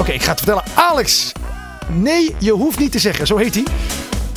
okay, 0.00 0.14
ik 0.14 0.22
ga 0.22 0.30
het 0.30 0.38
vertellen. 0.38 0.64
Alex. 0.74 1.32
Nee, 1.86 2.36
je 2.38 2.52
hoeft 2.52 2.78
niet 2.78 2.92
te 2.92 2.98
zeggen. 2.98 3.26
Zo 3.26 3.36
heet 3.36 3.54
hij. 3.54 3.64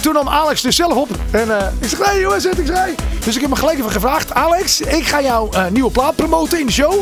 Toen 0.01 0.13
nam 0.13 0.29
Alex 0.29 0.61
dus 0.61 0.75
zelf 0.75 0.93
op. 0.93 1.09
En 1.31 1.47
uh, 1.47 1.57
ik 1.79 1.87
zeg, 1.89 2.11
nee 2.11 2.19
jongens, 2.19 2.45
ik 2.45 2.65
zei. 2.65 2.95
Dus 3.25 3.35
ik 3.35 3.41
heb 3.41 3.49
hem 3.49 3.59
gelijk 3.59 3.77
even 3.77 3.91
gevraagd. 3.91 4.33
Alex, 4.33 4.81
ik 4.81 5.07
ga 5.07 5.21
jouw 5.21 5.49
uh, 5.53 5.67
nieuwe 5.67 5.91
plaat 5.91 6.15
promoten 6.15 6.59
in 6.59 6.65
de 6.65 6.71
show. 6.71 6.93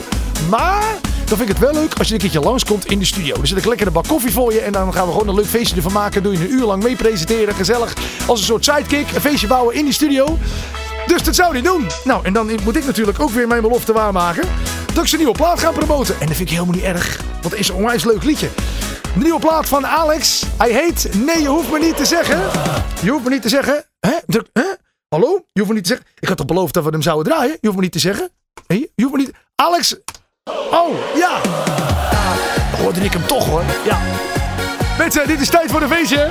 Maar 0.50 0.84
dan 1.02 1.38
vind 1.38 1.42
ik 1.42 1.48
het 1.48 1.60
wel 1.60 1.74
leuk 1.74 1.94
als 1.98 2.08
je 2.08 2.14
een 2.14 2.20
keertje 2.20 2.40
langskomt 2.40 2.86
in 2.86 3.00
de 3.00 3.06
studio. 3.06 3.36
Dan 3.36 3.48
zet 3.48 3.58
ik 3.58 3.66
lekker 3.66 3.88
een 3.88 3.94
bak 3.94 4.08
koffie 4.08 4.32
voor 4.32 4.54
je. 4.54 4.60
En 4.60 4.72
dan 4.72 4.94
gaan 4.94 5.06
we 5.06 5.12
gewoon 5.12 5.28
een 5.28 5.36
leuk 5.36 5.46
feestje 5.46 5.76
ervan 5.76 5.92
maken. 5.92 6.24
Doe 6.24 6.32
je 6.32 6.40
een 6.40 6.52
uur 6.52 6.66
lang 6.66 6.84
mee 6.84 6.96
presenteren. 6.96 7.56
Gezellig. 7.56 7.94
Als 8.26 8.40
een 8.40 8.46
soort 8.46 8.64
sidekick. 8.66 9.12
Een 9.16 9.22
feestje 9.22 9.48
bouwen 9.48 9.76
in 9.76 9.84
die 9.84 9.94
studio. 9.94 10.38
Dus 11.06 11.24
dat 11.24 11.36
zou 11.36 11.52
hij 11.52 11.62
doen. 11.62 11.88
Nou, 12.04 12.26
en 12.26 12.34
dan 12.34 12.52
moet 12.64 12.76
ik 12.76 12.86
natuurlijk 12.86 13.20
ook 13.20 13.30
weer 13.30 13.48
mijn 13.48 13.62
belofte 13.62 13.94
waarmaken. 13.94 14.44
Dat 14.94 15.04
ik 15.04 15.10
zijn 15.10 15.22
nieuwe 15.22 15.38
plaat 15.38 15.60
ga 15.60 15.72
promoten. 15.72 16.16
En 16.20 16.28
dat 16.28 16.36
vind 16.36 16.50
ik 16.50 16.56
helemaal 16.56 16.76
niet 16.76 16.84
erg. 16.84 17.20
Want 17.42 17.56
is 17.56 17.70
een 17.70 17.76
onwijs 17.76 18.04
leuk 18.04 18.24
liedje. 18.24 18.50
De 19.14 19.20
nieuwe 19.20 19.40
plaat 19.40 19.68
van 19.68 19.88
Alex. 19.88 20.44
Hij 20.58 20.72
heet 20.72 21.10
Nee, 21.26 21.42
je 21.42 21.48
hoeft 21.48 21.72
me 21.72 21.80
niet 21.80 21.98
te 21.98 22.06
zeggen. 22.06 22.40
Je 23.02 23.10
hoeft 23.12 23.24
me 23.24 23.30
niet 23.30 23.42
te 23.42 23.50
zeggen. 23.50 23.86
Hè? 24.00 24.14
Hallo? 25.10 25.46
Je 25.52 25.60
hoeft 25.60 25.68
me 25.68 25.74
niet 25.74 25.84
te 25.84 25.90
zeggen. 25.90 26.08
Ik 26.20 26.28
had 26.28 26.38
toch 26.38 26.46
beloofd 26.46 26.74
dat 26.74 26.84
we 26.84 26.90
hem 26.90 27.02
zouden 27.02 27.34
draaien? 27.34 27.58
Je 27.62 27.68
hoeft 27.68 27.76
me 27.76 27.82
niet 27.82 27.92
te 27.92 28.00
zeggen. 28.00 28.30
Je 28.68 28.90
hoeft 28.96 29.12
me 29.12 29.18
niet... 29.18 29.32
Alex! 29.56 29.96
Oh, 30.72 31.16
ja! 31.16 31.42
Dan 32.72 32.80
hoorde 32.80 33.00
ik 33.00 33.14
hem 33.14 33.26
toch 33.26 33.46
hoor. 33.46 33.64
Ja. 33.86 34.00
Mensen, 34.98 35.28
dit 35.28 35.42
is 35.42 35.50
tijd 35.50 35.72
voor 35.72 35.80
de 35.80 35.88
feestje. 35.88 36.30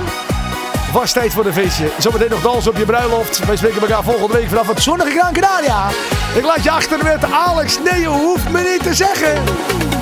Was 0.93 1.11
tijd 1.11 1.33
voor 1.33 1.43
de 1.43 1.53
feestje. 1.53 1.91
Zometeen 1.97 2.29
nog 2.29 2.41
dans 2.41 2.67
op 2.67 2.77
je 2.77 2.85
bruiloft. 2.85 3.45
Wij 3.45 3.55
spreken 3.55 3.81
elkaar 3.81 4.03
volgende 4.03 4.33
week 4.33 4.47
vanaf 4.47 4.67
het 4.67 4.81
zonnige 4.81 5.09
Gran 5.09 5.33
Canaria. 5.33 5.87
Ik 6.35 6.43
laat 6.43 6.63
je 6.63 6.71
achter 6.71 7.03
met 7.03 7.31
Alex. 7.31 7.79
Nee, 7.83 7.99
je 7.99 8.07
hoeft 8.07 8.49
me 8.49 8.61
niet 8.71 8.83
te 8.83 8.93
zeggen. 8.93 9.43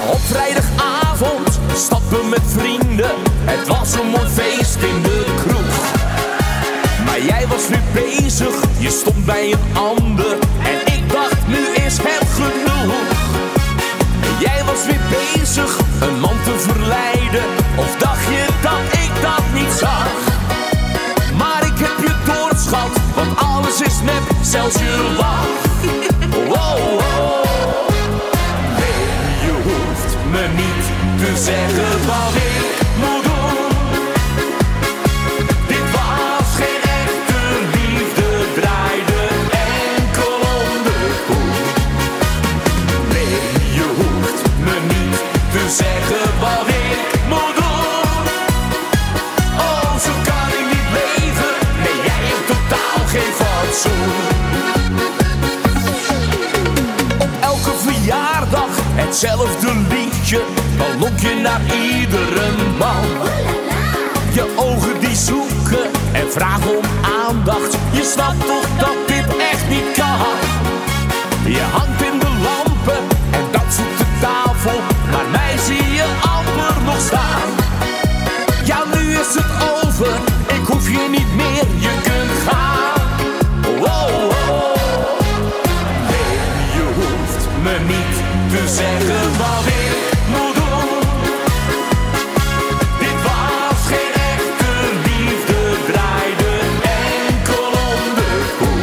Op 0.07 0.19
vrijdagavond 0.19 1.59
stappen 1.75 2.29
met 2.29 2.41
vrienden. 2.45 3.11
Het 3.43 3.67
was 3.67 3.93
een 3.93 4.07
mooi 4.07 4.29
feest 4.29 4.75
in 4.75 5.01
de 5.01 5.25
kroeg. 5.35 5.95
Maar 7.05 7.21
jij 7.21 7.47
was 7.47 7.69
nu 7.69 7.77
bezig, 7.93 8.55
je 8.77 8.89
stond 8.89 9.25
bij 9.25 9.51
een 9.51 9.77
ander. 9.77 10.38
En 10.63 10.93
ik 10.93 11.11
dacht, 11.11 11.47
nu 11.47 11.67
is 11.85 11.97
het 11.97 12.27
genoeg. 12.35 12.93
Jij 14.39 14.63
was 14.65 14.85
weer 14.85 15.01
bezig, 15.09 15.77
een 15.99 16.19
man 16.19 16.38
te 16.43 16.59
verleiden. 16.59 17.43
Of 17.75 17.95
dacht 17.97 18.23
je 18.23 18.45
dat 18.61 18.99
ik 18.99 19.11
dat 19.21 19.43
niet 19.53 19.73
zag? 19.73 20.26
Want 22.70 23.38
alles 23.38 23.82
is 23.82 24.01
nep, 24.03 24.22
zelfs 24.41 24.76
je 24.76 25.15
lach. 25.18 25.47
Wow, 26.47 26.80
wow. 26.99 27.45
Je 29.41 29.53
hoeft 29.63 30.15
me 30.32 30.47
niet 30.55 30.86
te 31.26 31.43
zeggen 31.43 32.05
wat 32.05 32.57
hetzelfde 59.20 59.74
liedje. 59.89 60.41
Dan 60.78 60.99
lok 60.99 61.20
je 61.20 61.39
naar 61.41 61.61
iedere 61.76 62.51
man. 62.78 63.05
Je 64.34 64.53
ogen 64.55 64.99
die 64.99 65.15
zoeken 65.15 65.91
en 66.11 66.32
vragen 66.32 66.78
om 66.78 66.84
aandacht. 67.26 67.78
Je 67.91 68.03
snapt 68.13 68.45
toch 68.47 68.68
dat 68.78 69.07
dit 69.07 69.38
echt 69.51 69.70
niet 69.70 69.91
kan. 69.95 70.38
Je 71.53 71.65
hangt 71.72 72.01
in 72.01 72.20
de 72.20 72.32
lampen 72.47 73.03
en 73.32 73.45
danst 73.51 73.80
op 73.80 73.97
de 73.97 74.05
tafel. 74.22 74.80
Maar 75.11 75.30
mij 75.32 75.57
zie 75.65 75.93
je 75.93 76.05
amper 76.22 76.84
nog 76.86 76.99
staan. 76.99 77.66
Zeggen 88.68 89.38
wat 89.38 89.65
ik 89.65 89.97
moet 90.30 90.55
doen. 90.55 90.99
Dit 92.99 93.22
was 93.24 93.80
geen 93.88 94.13
echte 94.13 94.72
liefde, 95.05 95.59
draaide 95.91 96.53
enkel 96.82 97.65
om 97.65 98.15
de 98.15 98.32
koe. 98.57 98.80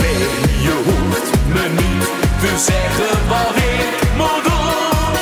Nee, 0.00 0.26
je 0.62 0.74
hoeft 0.84 1.30
me 1.54 1.68
niet 1.68 2.04
te 2.40 2.52
zeggen 2.70 3.28
wat 3.28 3.56
ik 3.56 4.16
moet 4.16 4.44
doen. 4.44 5.12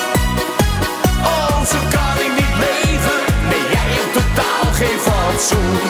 Oh, 1.24 1.64
zo 1.70 1.78
kan 1.90 2.16
ik 2.26 2.32
niet 2.38 2.56
leven. 2.66 3.18
Nee, 3.48 3.64
jij 3.74 3.88
hebt 3.96 4.12
totaal 4.12 4.72
geen 4.72 4.98
fatsoen. 5.06 5.80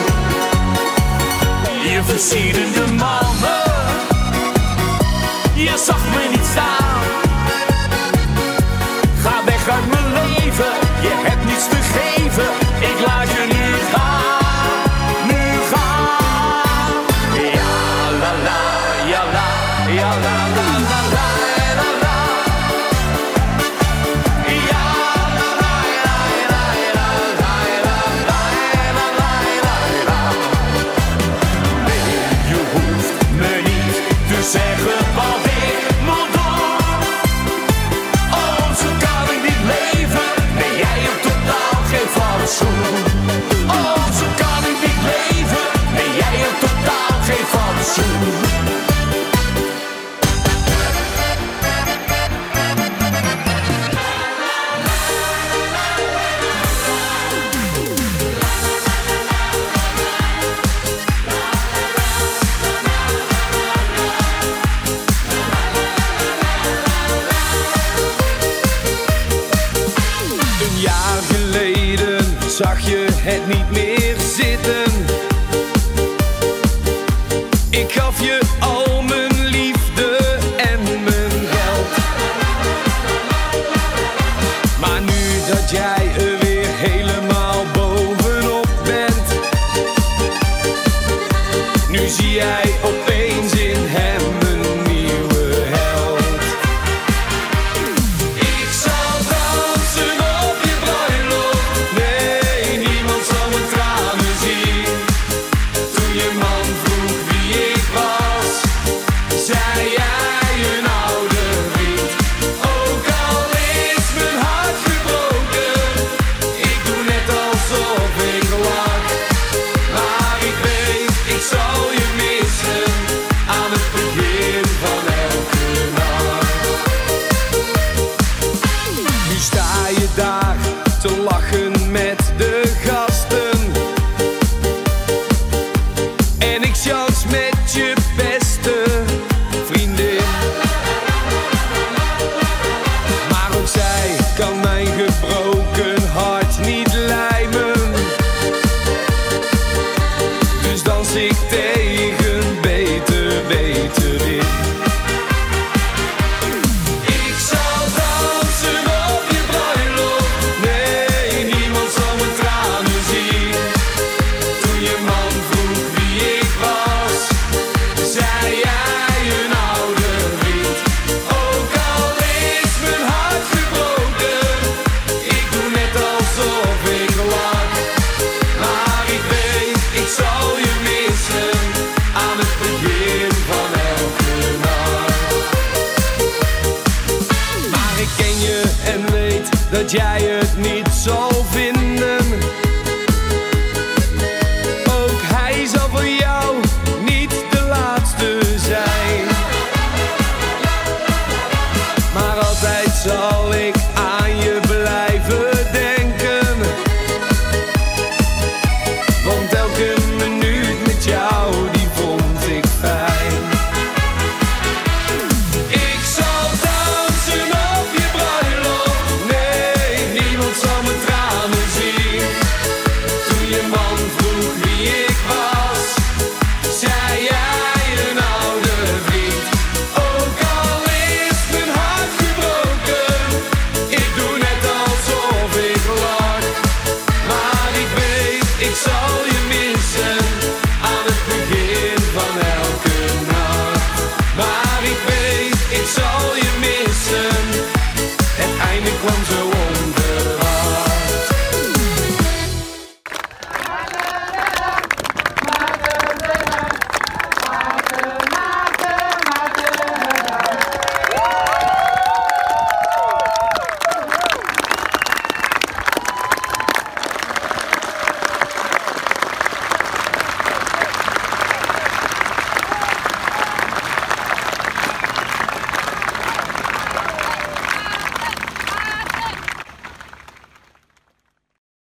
Je 1.91 2.01
versierende 2.03 2.93
mannen, 2.93 3.71
je 5.53 5.83
zag 5.85 6.03
me 6.09 6.32
Ga 9.21 9.43
weg 9.45 9.69
uit 9.69 9.87
mijn 9.89 10.13
leven, 10.13 10.73
je 11.01 11.21
hebt 11.23 11.45
niets 11.45 11.67
te 11.67 11.75
geven. 11.75 12.02